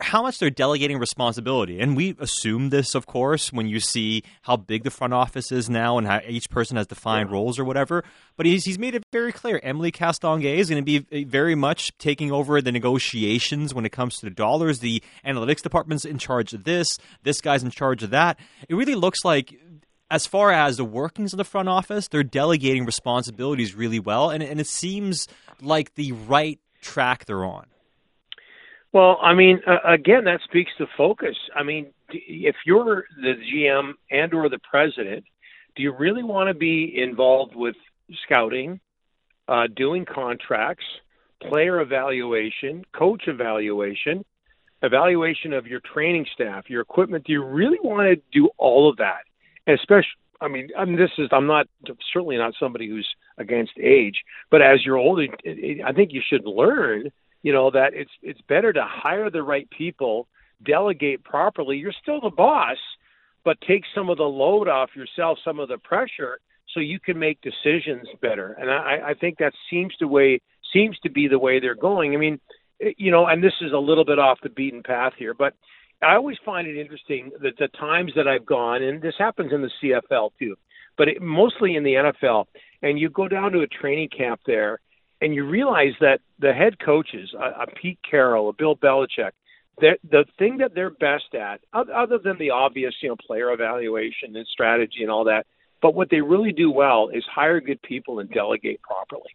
how 0.00 0.22
much 0.22 0.38
they're 0.38 0.50
delegating 0.50 0.98
responsibility. 0.98 1.80
And 1.80 1.96
we 1.96 2.14
assume 2.18 2.70
this, 2.70 2.94
of 2.94 3.06
course, 3.06 3.52
when 3.52 3.68
you 3.68 3.80
see 3.80 4.22
how 4.42 4.56
big 4.56 4.84
the 4.84 4.90
front 4.90 5.12
office 5.12 5.50
is 5.50 5.68
now 5.68 5.98
and 5.98 6.06
how 6.06 6.20
each 6.26 6.50
person 6.50 6.76
has 6.76 6.86
defined 6.86 7.28
yeah. 7.28 7.34
roles 7.34 7.58
or 7.58 7.64
whatever. 7.64 8.04
But 8.36 8.46
he's, 8.46 8.64
he's 8.64 8.78
made 8.78 8.94
it 8.94 9.04
very 9.12 9.32
clear. 9.32 9.60
Emily 9.62 9.90
Castonguay 9.90 10.56
is 10.56 10.70
going 10.70 10.84
to 10.84 11.00
be 11.00 11.24
uh, 11.24 11.28
very 11.28 11.54
much 11.54 11.96
taking 11.98 12.30
over 12.30 12.60
the 12.60 12.72
negotiations 12.72 13.74
when 13.74 13.84
it 13.84 13.90
comes 13.90 14.16
to 14.16 14.26
the 14.26 14.30
dollars. 14.30 14.80
The 14.80 15.02
analytics 15.26 15.62
department's 15.62 16.04
in 16.04 16.18
charge 16.18 16.52
of 16.52 16.64
this. 16.64 16.86
This 17.22 17.40
guy's 17.40 17.62
in 17.62 17.70
charge 17.70 18.02
of 18.02 18.10
that. 18.10 18.38
It 18.68 18.74
really 18.74 18.94
looks 18.94 19.24
like 19.24 19.58
as 20.10 20.26
far 20.26 20.50
as 20.52 20.76
the 20.76 20.84
workings 20.84 21.32
of 21.32 21.36
the 21.36 21.44
front 21.44 21.68
office, 21.68 22.08
they're 22.08 22.22
delegating 22.22 22.86
responsibilities 22.86 23.74
really 23.74 24.00
well, 24.00 24.30
and, 24.30 24.42
and 24.42 24.58
it 24.60 24.66
seems 24.66 25.26
like 25.60 25.94
the 25.96 26.12
right 26.12 26.58
track 26.80 27.26
they're 27.26 27.44
on. 27.44 27.66
Well, 28.92 29.18
I 29.22 29.34
mean, 29.34 29.60
uh, 29.66 29.78
again, 29.84 30.24
that 30.24 30.40
speaks 30.44 30.70
to 30.78 30.86
focus. 30.96 31.36
I 31.54 31.62
mean, 31.62 31.92
if 32.10 32.56
you're 32.64 33.04
the 33.20 33.34
GM 33.34 33.92
and 34.10 34.32
or 34.32 34.48
the 34.48 34.58
president, 34.58 35.24
do 35.76 35.82
you 35.82 35.92
really 35.92 36.22
want 36.22 36.48
to 36.48 36.54
be 36.54 36.94
involved 36.96 37.54
with 37.54 37.76
scouting, 38.24 38.80
uh, 39.46 39.66
doing 39.76 40.04
contracts, 40.04 40.84
player 41.42 41.80
evaluation, 41.80 42.84
coach 42.92 43.24
evaluation, 43.26 44.24
evaluation 44.82 45.52
of 45.52 45.66
your 45.66 45.80
training 45.80 46.26
staff, 46.32 46.68
your 46.68 46.80
equipment. 46.80 47.24
Do 47.24 47.32
you 47.32 47.44
really 47.44 47.78
want 47.82 48.08
to 48.08 48.22
do 48.32 48.48
all 48.58 48.88
of 48.88 48.96
that? 48.98 49.20
And 49.66 49.78
especially, 49.78 50.08
I 50.40 50.48
mean, 50.48 50.68
I 50.78 50.84
mean, 50.84 50.96
this 50.96 51.10
is 51.18 51.28
I'm 51.32 51.46
not 51.46 51.66
certainly 52.12 52.36
not 52.36 52.54
somebody 52.58 52.88
who's 52.88 53.08
against 53.38 53.72
age, 53.80 54.22
but 54.50 54.62
as 54.62 54.84
you're 54.84 54.96
older, 54.96 55.26
I 55.84 55.92
think 55.92 56.12
you 56.12 56.22
should 56.26 56.46
learn, 56.46 57.10
you 57.42 57.52
know, 57.52 57.70
that 57.70 57.94
it's 57.94 58.10
it's 58.22 58.40
better 58.48 58.72
to 58.72 58.84
hire 58.84 59.30
the 59.30 59.42
right 59.42 59.68
people, 59.70 60.26
delegate 60.64 61.22
properly. 61.24 61.76
You're 61.76 61.92
still 62.02 62.20
the 62.20 62.30
boss, 62.30 62.78
but 63.44 63.60
take 63.60 63.84
some 63.94 64.10
of 64.10 64.18
the 64.18 64.24
load 64.24 64.68
off 64.68 64.90
yourself, 64.96 65.38
some 65.44 65.58
of 65.60 65.68
the 65.68 65.78
pressure, 65.78 66.38
so 66.74 66.80
you 66.80 67.00
can 67.00 67.18
make 67.18 67.38
decisions 67.40 68.08
better. 68.20 68.52
And 68.52 68.70
I, 68.70 69.10
I 69.10 69.14
think 69.14 69.38
that 69.38 69.52
seems 69.70 69.94
to 69.96 70.08
way 70.08 70.40
seems 70.72 70.98
to 71.00 71.10
be 71.10 71.28
the 71.28 71.38
way 71.38 71.60
they're 71.60 71.74
going. 71.74 72.14
I 72.14 72.18
mean, 72.18 72.40
eh, 72.82 72.92
you 72.96 73.10
know, 73.10 73.26
and 73.26 73.42
this 73.42 73.54
is 73.60 73.72
a 73.72 73.78
little 73.78 74.04
bit 74.04 74.18
off 74.18 74.38
the 74.42 74.50
beaten 74.50 74.82
path 74.82 75.12
here, 75.18 75.34
but 75.34 75.54
I 76.02 76.14
always 76.14 76.36
find 76.44 76.68
it 76.68 76.78
interesting 76.78 77.30
that 77.42 77.56
the 77.58 77.68
times 77.68 78.12
that 78.16 78.28
I've 78.28 78.46
gone, 78.46 78.82
and 78.82 79.02
this 79.02 79.14
happens 79.18 79.52
in 79.52 79.62
the 79.62 79.70
CFL 79.82 80.30
too, 80.38 80.56
but 80.96 81.08
it, 81.08 81.22
mostly 81.22 81.76
in 81.76 81.82
the 81.82 81.94
NFL, 81.94 82.46
and 82.82 82.98
you 82.98 83.10
go 83.10 83.28
down 83.28 83.52
to 83.52 83.60
a 83.60 83.66
training 83.66 84.08
camp 84.16 84.40
there, 84.46 84.78
and 85.20 85.34
you 85.34 85.44
realize 85.44 85.94
that 86.00 86.20
the 86.38 86.52
head 86.52 86.78
coaches, 86.78 87.32
a, 87.38 87.62
a 87.62 87.66
Pete 87.66 87.98
Carroll, 88.08 88.48
a 88.48 88.52
Bill 88.52 88.76
Belichick, 88.76 89.32
the 89.80 90.24
thing 90.38 90.58
that 90.58 90.74
they're 90.74 90.90
best 90.90 91.34
at, 91.34 91.60
other 91.72 92.18
than 92.18 92.36
the 92.38 92.50
obvious, 92.50 92.94
you 93.00 93.08
know, 93.10 93.16
player 93.26 93.52
evaluation 93.52 94.34
and 94.34 94.46
strategy 94.46 95.02
and 95.02 95.10
all 95.10 95.24
that, 95.24 95.46
but 95.80 95.94
what 95.94 96.10
they 96.10 96.20
really 96.20 96.52
do 96.52 96.70
well 96.70 97.10
is 97.12 97.24
hire 97.32 97.60
good 97.60 97.80
people 97.82 98.18
and 98.18 98.30
delegate 98.30 98.80
properly. 98.82 99.30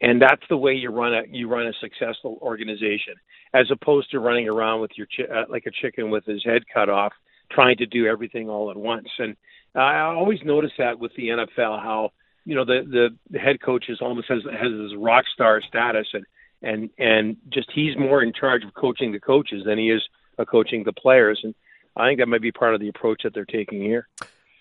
And 0.00 0.22
that's 0.22 0.42
the 0.48 0.56
way 0.56 0.72
you 0.74 0.90
run 0.90 1.12
a 1.12 1.22
you 1.30 1.48
run 1.48 1.66
a 1.66 1.72
successful 1.80 2.38
organization 2.40 3.14
as 3.52 3.66
opposed 3.70 4.10
to 4.12 4.20
running 4.20 4.48
around 4.48 4.80
with 4.80 4.92
your 4.96 5.06
chi- 5.14 5.32
uh, 5.32 5.44
like 5.48 5.66
a 5.66 5.70
chicken 5.70 6.10
with 6.10 6.24
his 6.24 6.42
head 6.44 6.62
cut 6.72 6.88
off 6.88 7.12
trying 7.50 7.76
to 7.78 7.86
do 7.86 8.06
everything 8.06 8.48
all 8.48 8.70
at 8.70 8.76
once. 8.76 9.08
And 9.18 9.36
i 9.74 10.00
always 10.00 10.40
notice 10.44 10.72
that 10.78 10.98
with 10.98 11.12
the 11.16 11.28
nfl 11.28 11.80
how 11.80 12.10
you 12.44 12.54
know 12.54 12.64
the 12.64 13.10
the, 13.30 13.38
head 13.38 13.60
coach 13.60 13.86
is 13.88 14.00
almost 14.00 14.28
has 14.28 14.42
has 14.44 14.72
his 14.72 14.94
rock 14.96 15.24
star 15.32 15.60
status 15.66 16.06
and 16.12 16.24
and 16.62 16.90
and 16.98 17.36
just 17.48 17.70
he's 17.74 17.96
more 17.96 18.22
in 18.22 18.32
charge 18.32 18.64
of 18.64 18.74
coaching 18.74 19.12
the 19.12 19.20
coaches 19.20 19.62
than 19.64 19.78
he 19.78 19.90
is 19.90 20.02
of 20.38 20.46
coaching 20.46 20.84
the 20.84 20.92
players 20.92 21.40
and 21.42 21.54
i 21.96 22.08
think 22.08 22.18
that 22.18 22.26
might 22.26 22.42
be 22.42 22.52
part 22.52 22.74
of 22.74 22.80
the 22.80 22.88
approach 22.88 23.22
that 23.24 23.34
they're 23.34 23.44
taking 23.44 23.80
here 23.80 24.06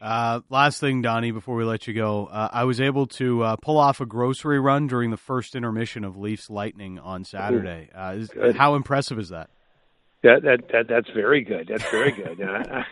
uh, 0.01 0.39
last 0.49 0.80
thing, 0.80 1.01
Donnie, 1.01 1.32
before 1.32 1.57
we 1.57 1.65
let 1.65 1.86
you 1.86 1.93
go, 1.93 2.27
uh, 2.27 2.47
I 2.53 2.63
was 2.63 2.80
able 2.80 3.05
to 3.07 3.43
uh, 3.43 3.55
pull 3.57 3.77
off 3.77 3.99
a 3.99 4.05
grocery 4.05 4.57
run 4.57 4.88
during 4.88 5.11
the 5.11 5.17
first 5.17 5.55
intermission 5.55 6.05
of 6.05 6.17
Leafs 6.17 6.49
Lightning 6.49 6.99
on 6.99 7.25
Saturday. 7.25 7.89
Uh, 7.93 8.15
is, 8.17 8.55
how 8.55 8.75
impressive 8.75 9.19
is 9.19 9.27
that? 9.27 9.49
That, 10.22 10.41
that 10.43 10.67
that 10.74 10.88
that's 10.89 11.09
very 11.11 11.43
good. 11.43 11.67
That's 11.70 11.89
very 11.89 12.11
good. 12.11 12.41
Uh, 12.41 12.84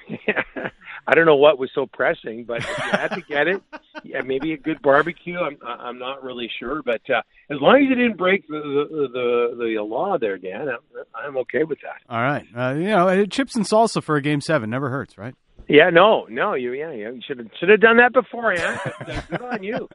I 1.07 1.13
don't 1.13 1.25
know 1.25 1.35
what 1.35 1.59
was 1.59 1.69
so 1.75 1.85
pressing, 1.85 2.45
but 2.45 2.59
if 2.59 2.69
you 2.69 2.91
had 2.91 3.07
to 3.09 3.21
get 3.21 3.47
it, 3.47 3.61
yeah, 4.03 4.21
maybe 4.21 4.53
a 4.53 4.57
good 4.57 4.81
barbecue. 4.81 5.37
I'm 5.37 5.57
I'm 5.65 5.99
not 5.99 6.23
really 6.23 6.49
sure, 6.57 6.81
but 6.83 7.01
uh, 7.09 7.21
as 7.49 7.59
long 7.59 7.77
as 7.77 7.89
you 7.89 7.95
didn't 7.95 8.17
break 8.17 8.47
the 8.47 8.59
the 8.59 9.55
the, 9.57 9.75
the 9.75 9.83
law 9.83 10.17
there, 10.17 10.37
Dan, 10.37 10.69
I'm, 10.69 11.03
I'm 11.15 11.37
okay 11.39 11.63
with 11.63 11.79
that. 11.81 12.01
All 12.09 12.21
right, 12.21 12.45
uh, 12.55 12.75
you 12.75 12.87
know, 12.87 13.25
chips 13.25 13.55
and 13.57 13.65
salsa 13.65 14.01
for 14.01 14.15
a 14.15 14.21
game 14.21 14.39
seven 14.39 14.69
never 14.69 14.89
hurts, 14.89 15.17
right? 15.17 15.35
Yeah, 15.69 15.89
no, 15.89 16.25
no, 16.29 16.53
you 16.53 16.71
yeah, 16.73 16.91
yeah, 16.91 17.11
you 17.11 17.21
should 17.27 17.39
have 17.39 17.47
should 17.59 17.69
have 17.69 17.81
done 17.81 17.97
that 17.97 18.13
before, 18.13 18.53
yeah. 18.53 19.21
good 19.29 19.41
on 19.41 19.63
you. 19.63 19.89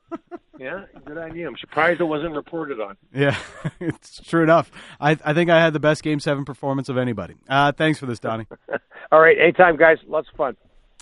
Yeah, 0.59 0.85
good 1.07 1.17
on 1.17 1.35
you. 1.35 1.49
I'm 1.49 1.57
surprised 1.59 2.01
it 2.01 2.05
wasn't 2.05 2.35
reported 2.35 2.79
on. 2.79 2.97
Yeah, 3.15 3.37
it's 3.81 4.21
true 4.21 4.43
enough. 4.43 4.71
I 5.01 5.17
I 5.25 5.33
think 5.33 5.49
I 5.49 5.59
had 5.61 5.73
the 5.73 5.81
best 5.81 6.03
Game 6.03 6.21
Seven 6.21 6.45
performance 6.45 6.91
of 6.91 6.99
anybody. 6.99 7.37
Uh, 7.49 7.73
thanks 7.73 7.99
for 7.99 8.05
this, 8.07 8.19
Donnie. 8.19 8.47
All 9.13 9.21
right, 9.21 9.37
anytime, 9.39 9.77
guys. 9.77 9.97
Lots 10.07 10.29
of 10.29 10.37
fun. 10.37 10.57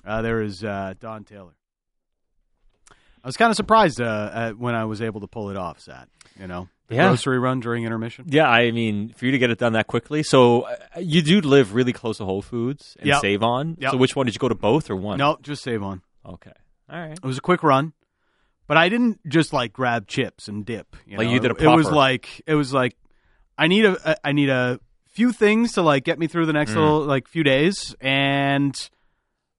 Uh, 0.04 0.22
there 0.22 0.40
is 0.40 0.62
uh, 0.62 0.94
Don 1.00 1.24
Taylor. 1.24 1.52
I 3.22 3.28
was 3.28 3.36
kind 3.36 3.50
of 3.50 3.56
surprised 3.56 4.00
uh, 4.00 4.52
when 4.52 4.74
I 4.74 4.84
was 4.84 5.02
able 5.02 5.20
to 5.20 5.26
pull 5.26 5.50
it 5.50 5.56
off, 5.56 5.80
Sat. 5.80 6.08
You 6.38 6.46
know, 6.46 6.68
yeah. 6.90 7.08
grocery 7.08 7.38
run 7.38 7.60
during 7.60 7.84
intermission. 7.84 8.26
Yeah, 8.28 8.48
I 8.48 8.70
mean, 8.70 9.10
for 9.10 9.26
you 9.26 9.32
to 9.32 9.38
get 9.38 9.50
it 9.50 9.58
done 9.58 9.74
that 9.74 9.86
quickly. 9.86 10.22
So 10.22 10.62
uh, 10.62 10.76
you 10.98 11.22
do 11.22 11.40
live 11.40 11.74
really 11.74 11.92
close 11.92 12.18
to 12.18 12.24
Whole 12.24 12.42
Foods 12.42 12.96
and 12.98 13.08
yep. 13.08 13.20
Save 13.20 13.42
On. 13.42 13.76
Yep. 13.78 13.92
So 13.92 13.96
which 13.96 14.16
one 14.16 14.26
did 14.26 14.34
you 14.34 14.38
go 14.38 14.48
to 14.48 14.54
both 14.54 14.90
or 14.90 14.96
one? 14.96 15.18
No, 15.18 15.38
just 15.42 15.62
Save 15.62 15.82
On. 15.82 16.02
Okay. 16.26 16.52
All 16.90 17.00
right. 17.00 17.12
It 17.12 17.22
was 17.22 17.38
a 17.38 17.40
quick 17.40 17.62
run, 17.62 17.92
but 18.66 18.76
I 18.76 18.88
didn't 18.88 19.20
just 19.28 19.52
like 19.52 19.72
grab 19.72 20.06
chips 20.06 20.48
and 20.48 20.64
dip. 20.64 20.96
You 21.06 21.18
like 21.18 21.26
know? 21.26 21.34
you 21.34 21.40
did 21.40 21.50
a 21.50 21.54
proper. 21.54 21.72
It 21.72 21.76
was 21.76 21.90
like 21.90 22.42
it 22.46 22.54
was 22.54 22.72
like 22.72 22.96
I 23.56 23.68
need 23.68 23.84
a 23.84 24.16
I 24.26 24.32
need 24.32 24.48
a 24.48 24.80
few 25.12 25.32
things 25.32 25.72
to 25.72 25.82
like 25.82 26.04
get 26.04 26.18
me 26.18 26.26
through 26.26 26.46
the 26.46 26.52
next 26.52 26.72
mm. 26.72 26.76
little 26.76 27.00
like 27.00 27.28
few 27.28 27.44
days, 27.44 27.94
and 28.00 28.90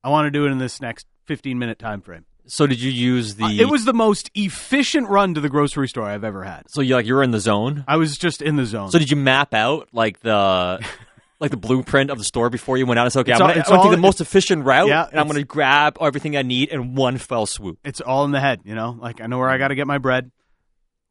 I 0.03 0.09
want 0.09 0.25
to 0.25 0.31
do 0.31 0.45
it 0.45 0.51
in 0.51 0.57
this 0.57 0.81
next 0.81 1.07
fifteen 1.25 1.59
minute 1.59 1.79
time 1.79 2.01
frame. 2.01 2.25
So 2.47 2.67
did 2.67 2.81
you 2.81 2.91
use 2.91 3.35
the? 3.35 3.45
Uh, 3.45 3.51
it 3.51 3.69
was 3.69 3.85
the 3.85 3.93
most 3.93 4.29
efficient 4.35 5.07
run 5.09 5.33
to 5.35 5.41
the 5.41 5.49
grocery 5.49 5.87
store 5.87 6.05
I've 6.05 6.23
ever 6.23 6.43
had. 6.43 6.69
So 6.69 6.81
you 6.81 6.95
like 6.95 7.05
you 7.05 7.15
were 7.15 7.23
in 7.23 7.31
the 7.31 7.39
zone. 7.39 7.83
I 7.87 7.97
was 7.97 8.17
just 8.17 8.41
in 8.41 8.55
the 8.55 8.65
zone. 8.65 8.91
So 8.91 8.99
did 8.99 9.09
you 9.09 9.17
map 9.17 9.53
out 9.53 9.89
like 9.93 10.19
the 10.21 10.85
like 11.39 11.51
the 11.51 11.57
blueprint 11.57 12.09
of 12.09 12.17
the 12.17 12.23
store 12.23 12.49
before 12.49 12.77
you 12.77 12.85
went 12.85 12.99
out? 12.99 13.07
It's 13.07 13.15
okay. 13.15 13.31
It's 13.31 13.41
I'm 13.41 13.47
gonna, 13.47 13.83
take 13.83 13.91
the 13.91 13.97
most 13.97 14.21
efficient 14.21 14.65
route, 14.65 14.87
yeah, 14.87 15.07
and 15.09 15.19
I'm 15.19 15.27
going 15.27 15.39
to 15.39 15.45
grab 15.45 15.97
everything 16.01 16.35
I 16.35 16.41
need 16.41 16.69
in 16.69 16.95
one 16.95 17.17
fell 17.17 17.45
swoop. 17.45 17.79
It's 17.83 18.01
all 18.01 18.25
in 18.25 18.31
the 18.31 18.39
head, 18.39 18.61
you 18.63 18.75
know. 18.75 18.97
Like 18.99 19.21
I 19.21 19.27
know 19.27 19.37
where 19.37 19.49
I 19.49 19.57
got 19.57 19.69
to 19.69 19.75
get 19.75 19.87
my 19.87 19.97
bread, 19.97 20.31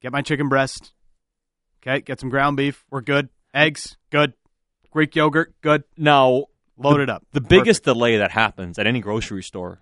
get 0.03 0.13
my 0.13 0.23
chicken 0.23 0.49
breast. 0.49 0.93
Okay, 1.83 2.01
get 2.01 2.21
some 2.21 2.29
ground 2.29 2.57
beef. 2.57 2.85
We're 2.91 3.01
good. 3.01 3.29
Eggs, 3.55 3.97
good. 4.11 4.35
Greek 4.91 5.15
yogurt, 5.17 5.55
good. 5.63 5.85
Now 5.97 6.47
load 6.77 6.99
the, 6.99 7.03
it 7.03 7.11
up. 7.11 7.25
The 7.33 7.41
Perfect. 7.41 7.49
biggest 7.49 7.85
delay 7.85 8.19
that 8.19 8.31
happens 8.31 8.79
at 8.79 8.87
any 8.87 9.01
grocery 9.01 9.43
store 9.43 9.81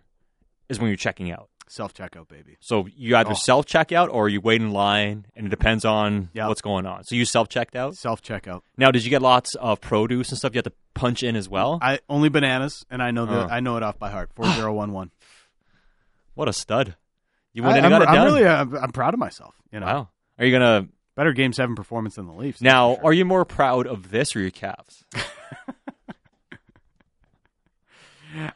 is 0.69 0.79
when 0.79 0.89
you're 0.89 0.97
checking 0.97 1.31
out. 1.31 1.49
Self 1.71 1.93
checkout, 1.93 2.29
baby. 2.29 2.57
So 2.61 2.89
you 2.97 3.15
either 3.17 3.33
oh. 3.33 3.35
self 3.35 3.67
checkout 3.67 4.09
or 4.11 4.29
you 4.29 4.41
wait 4.41 4.63
in 4.63 4.71
line, 4.71 5.27
and 5.37 5.47
it 5.47 5.51
depends 5.51 5.85
on 5.85 6.31
yep. 6.33 6.49
what's 6.49 6.63
going 6.63 6.87
on. 6.87 7.05
So 7.05 7.15
you 7.15 7.27
self 7.27 7.49
checked 7.51 7.77
out. 7.77 7.95
Self 7.95 8.23
checkout. 8.23 8.63
Now, 8.79 8.91
did 8.91 9.05
you 9.05 9.11
get 9.11 9.21
lots 9.21 9.55
of 9.55 9.81
produce 9.81 10.31
and 10.31 10.39
stuff 10.39 10.55
you 10.55 10.59
had 10.59 10.65
to 10.65 10.73
punch 10.95 11.23
in 11.23 11.37
as 11.37 11.47
well? 11.49 11.79
I 11.83 12.01
only 12.09 12.31
bananas, 12.31 12.87
and 12.91 13.03
I 13.03 13.11
know 13.11 13.27
the, 13.27 13.45
oh. 13.45 13.49
I 13.49 13.61
know 13.61 13.77
it 13.77 13.83
off 13.83 13.99
by 13.99 14.11
heart. 14.11 14.31
Four 14.35 14.47
zero 14.53 14.73
one 14.73 14.93
one. 14.93 15.11
What 16.35 16.49
a 16.49 16.55
stud! 16.55 16.97
You 17.53 17.63
went 17.63 17.75
I, 17.75 17.79
and 17.81 17.91
got 17.91 18.03
it 18.03 18.07
done. 18.07 18.17
I'm 18.17 18.25
really, 18.25 18.45
uh, 18.45 18.61
I'm, 18.61 18.75
I'm, 18.77 18.93
proud 18.93 19.13
of 19.13 19.21
myself. 19.21 19.55
You 19.71 19.81
know. 19.81 19.87
Wow. 19.87 20.09
Are 20.39 20.47
you 20.47 20.53
gonna 20.53 20.89
better 21.17 21.33
game 21.33 21.53
seven 21.53 21.75
performance 21.75 22.15
than 22.15 22.27
the 22.27 22.33
Leafs? 22.33 22.63
Now, 22.63 22.95
sure. 22.95 23.07
are 23.07 23.13
you 23.13 23.27
more 23.27 23.45
proud 23.45 23.87
of 23.87 24.11
this 24.11 24.35
or 24.35 24.41
your 24.41 24.51
Cavs? 24.51 25.03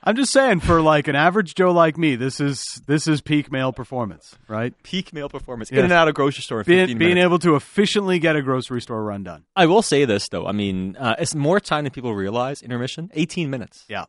I'm 0.02 0.16
just 0.16 0.32
saying, 0.32 0.60
for 0.60 0.80
like 0.80 1.08
an 1.08 1.16
average 1.16 1.54
Joe 1.54 1.72
like 1.72 1.96
me, 1.96 2.16
this 2.16 2.40
is 2.40 2.82
this 2.86 3.06
is 3.06 3.20
peak 3.20 3.50
male 3.50 3.72
performance, 3.72 4.36
right? 4.48 4.74
Peak 4.82 5.12
male 5.12 5.28
performance. 5.28 5.70
In 5.70 5.78
and 5.78 5.92
out 5.92 6.08
of 6.08 6.14
grocery 6.14 6.42
store. 6.42 6.64
being, 6.64 6.98
being 6.98 7.18
able 7.18 7.38
to 7.40 7.54
efficiently 7.56 8.18
get 8.18 8.36
a 8.36 8.42
grocery 8.42 8.80
store 8.80 9.02
run 9.02 9.22
done. 9.22 9.44
I 9.56 9.66
will 9.66 9.82
say 9.82 10.04
this 10.04 10.28
though. 10.28 10.46
I 10.46 10.52
mean, 10.52 10.96
uh, 10.96 11.16
it's 11.18 11.34
more 11.34 11.60
time 11.60 11.84
than 11.84 11.92
people 11.92 12.14
realize. 12.14 12.62
Intermission, 12.62 13.10
18 13.14 13.50
minutes. 13.50 13.84
Yeah. 13.88 14.04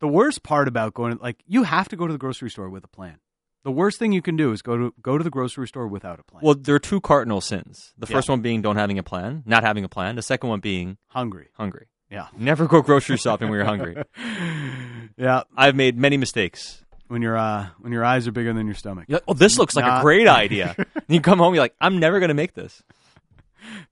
The 0.00 0.08
worst 0.08 0.42
part 0.42 0.68
about 0.68 0.92
going, 0.92 1.18
like, 1.22 1.42
you 1.46 1.62
have 1.62 1.88
to 1.88 1.96
go 1.96 2.06
to 2.06 2.12
the 2.12 2.18
grocery 2.18 2.50
store 2.50 2.68
with 2.68 2.84
a 2.84 2.88
plan. 2.88 3.18
The 3.62 3.72
worst 3.72 3.98
thing 3.98 4.12
you 4.12 4.20
can 4.20 4.36
do 4.36 4.52
is 4.52 4.60
go 4.60 4.76
to 4.76 4.94
go 5.00 5.16
to 5.16 5.24
the 5.24 5.30
grocery 5.30 5.66
store 5.66 5.88
without 5.88 6.20
a 6.20 6.22
plan. 6.22 6.42
Well, 6.44 6.54
there 6.54 6.74
are 6.74 6.78
two 6.80 7.00
cardinal 7.00 7.40
sins. 7.40 7.94
The 7.96 8.06
first 8.06 8.28
one 8.28 8.42
being 8.42 8.60
don't 8.60 8.76
having 8.76 8.98
a 8.98 9.02
plan, 9.02 9.42
not 9.46 9.64
having 9.64 9.84
a 9.84 9.88
plan. 9.88 10.16
The 10.16 10.22
second 10.22 10.50
one 10.50 10.60
being 10.60 10.98
hungry. 11.06 11.48
Hungry. 11.54 11.86
Yeah. 12.14 12.28
Never 12.38 12.68
go 12.68 12.80
grocery 12.80 13.16
shopping 13.16 13.48
when 13.48 13.56
you're 13.56 13.66
hungry. 13.66 13.96
yeah. 15.16 15.42
I've 15.56 15.74
made 15.74 15.98
many 15.98 16.16
mistakes. 16.16 16.80
When 17.08 17.22
your 17.22 17.36
uh, 17.36 17.66
when 17.80 17.92
your 17.92 18.04
eyes 18.04 18.26
are 18.28 18.32
bigger 18.32 18.52
than 18.52 18.66
your 18.66 18.76
stomach. 18.76 19.06
Like, 19.08 19.22
oh, 19.28 19.34
this 19.34 19.58
looks 19.58 19.74
like 19.76 19.84
Not- 19.84 19.98
a 19.98 20.02
great 20.02 20.26
idea. 20.28 20.74
you 21.08 21.20
come 21.20 21.38
home, 21.38 21.54
you're 21.54 21.62
like, 21.62 21.74
I'm 21.80 21.98
never 21.98 22.18
going 22.20 22.28
to 22.28 22.34
make 22.34 22.54
this. 22.54 22.82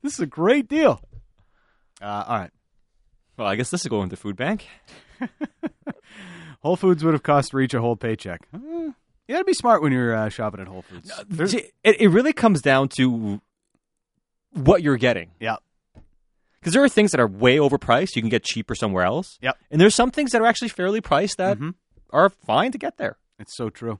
This 0.03 0.15
is 0.15 0.21
a 0.21 0.27
great 0.27 0.69
deal. 0.69 1.01
Uh, 2.01 2.25
all 2.27 2.39
right. 2.39 2.51
Well, 3.37 3.49
I 3.49 3.57
guess 3.57 3.71
this 3.71 3.83
is 3.83 3.89
going 3.89 4.09
to 4.11 4.17
food 4.17 4.37
bank. 4.37 4.67
Whole 6.61 6.77
Foods 6.77 7.05
would 7.05 7.13
have 7.13 7.23
cost 7.23 7.53
Reach 7.53 7.75
a 7.75 7.81
whole 7.81 7.97
paycheck. 7.97 8.47
Uh, 8.55 8.59
you 8.59 8.95
got 9.29 9.39
to 9.39 9.45
be 9.45 9.55
smart 9.55 9.83
when 9.83 9.93
you're 9.93 10.15
uh, 10.15 10.29
shopping 10.29 10.61
at 10.61 10.69
Whole 10.69 10.83
Foods. 10.83 11.11
It, 11.83 12.01
it 12.01 12.09
really 12.09 12.33
comes 12.33 12.63
down 12.63 12.89
to 12.91 13.41
what 14.53 14.83
you're 14.83 14.97
getting. 14.97 15.33
Yeah 15.41 15.57
because 16.63 16.75
there 16.75 16.85
are 16.85 16.89
things 16.89 17.11
that 17.11 17.19
are 17.19 17.27
way 17.27 17.57
overpriced 17.57 18.15
you 18.15 18.23
can 18.23 18.29
get 18.29 18.45
cheaper 18.45 18.77
somewhere 18.77 19.03
else. 19.03 19.37
Yep. 19.43 19.59
And 19.73 19.81
there's 19.81 19.97
some 19.97 20.13
things 20.13 20.31
that 20.31 20.41
are 20.41 20.47
actually 20.47 20.69
fairly 20.69 21.01
priced 21.01 21.39
that 21.39 21.57
mm-hmm. 21.57 21.71
are 22.11 22.31
fine 22.31 22.71
to 22.71 22.79
get 22.79 22.99
there. 22.99 23.19
It's 23.41 23.57
so 23.57 23.69
true. 23.69 23.99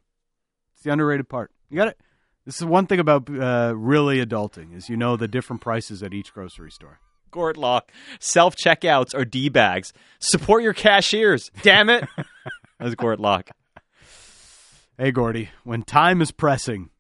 It's 0.75 0.85
the 0.85 0.93
underrated 0.93 1.29
part. 1.29 1.51
You 1.69 1.77
got 1.77 1.89
it. 1.89 1.99
This 2.45 2.57
is 2.57 2.65
one 2.65 2.87
thing 2.87 3.01
about 3.01 3.29
uh, 3.29 3.75
really 3.77 4.25
adulting 4.25 4.77
is 4.77 4.89
you 4.89 4.97
know 4.97 5.17
the 5.17 5.27
different 5.27 5.61
prices 5.61 6.05
at 6.05 6.15
each 6.15 6.33
grocery 6.33 6.71
store. 6.71 7.01
Gord 7.33 7.57
Lock, 7.57 7.91
self 8.21 8.55
checkouts 8.55 9.13
are 9.15 9.25
d 9.25 9.49
bags. 9.49 9.93
Support 10.21 10.63
your 10.63 10.75
cashiers. 10.75 11.51
Damn 11.63 11.91
it. 11.91 12.09
That's 12.79 12.95
Gord 12.95 13.19
Lock. 13.19 13.51
Hey 14.99 15.11
Gordy, 15.11 15.51
when 15.65 15.83
time 15.83 16.21
is 16.23 16.31
pressing, 16.31 16.91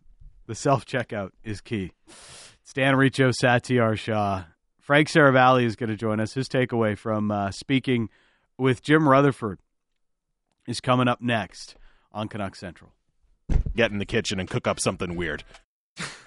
the 0.46 0.54
self 0.54 0.86
checkout 0.86 1.30
is 1.44 1.60
key. 1.60 1.92
Stan 2.64 2.96
Riccio, 2.96 3.30
Satiar 3.30 3.98
Shah. 3.98 4.44
Frank 4.92 5.08
Seravalli 5.08 5.64
is 5.64 5.74
going 5.74 5.88
to 5.88 5.96
join 5.96 6.20
us. 6.20 6.34
His 6.34 6.50
takeaway 6.50 6.98
from 6.98 7.30
uh, 7.30 7.50
speaking 7.50 8.10
with 8.58 8.82
Jim 8.82 9.08
Rutherford 9.08 9.58
is 10.66 10.82
coming 10.82 11.08
up 11.08 11.22
next 11.22 11.76
on 12.12 12.28
Canuck 12.28 12.54
Central. 12.54 12.92
Get 13.74 13.90
in 13.90 13.96
the 13.96 14.04
kitchen 14.04 14.38
and 14.38 14.50
cook 14.50 14.66
up 14.66 14.78
something 14.78 15.16
weird. 15.16 15.44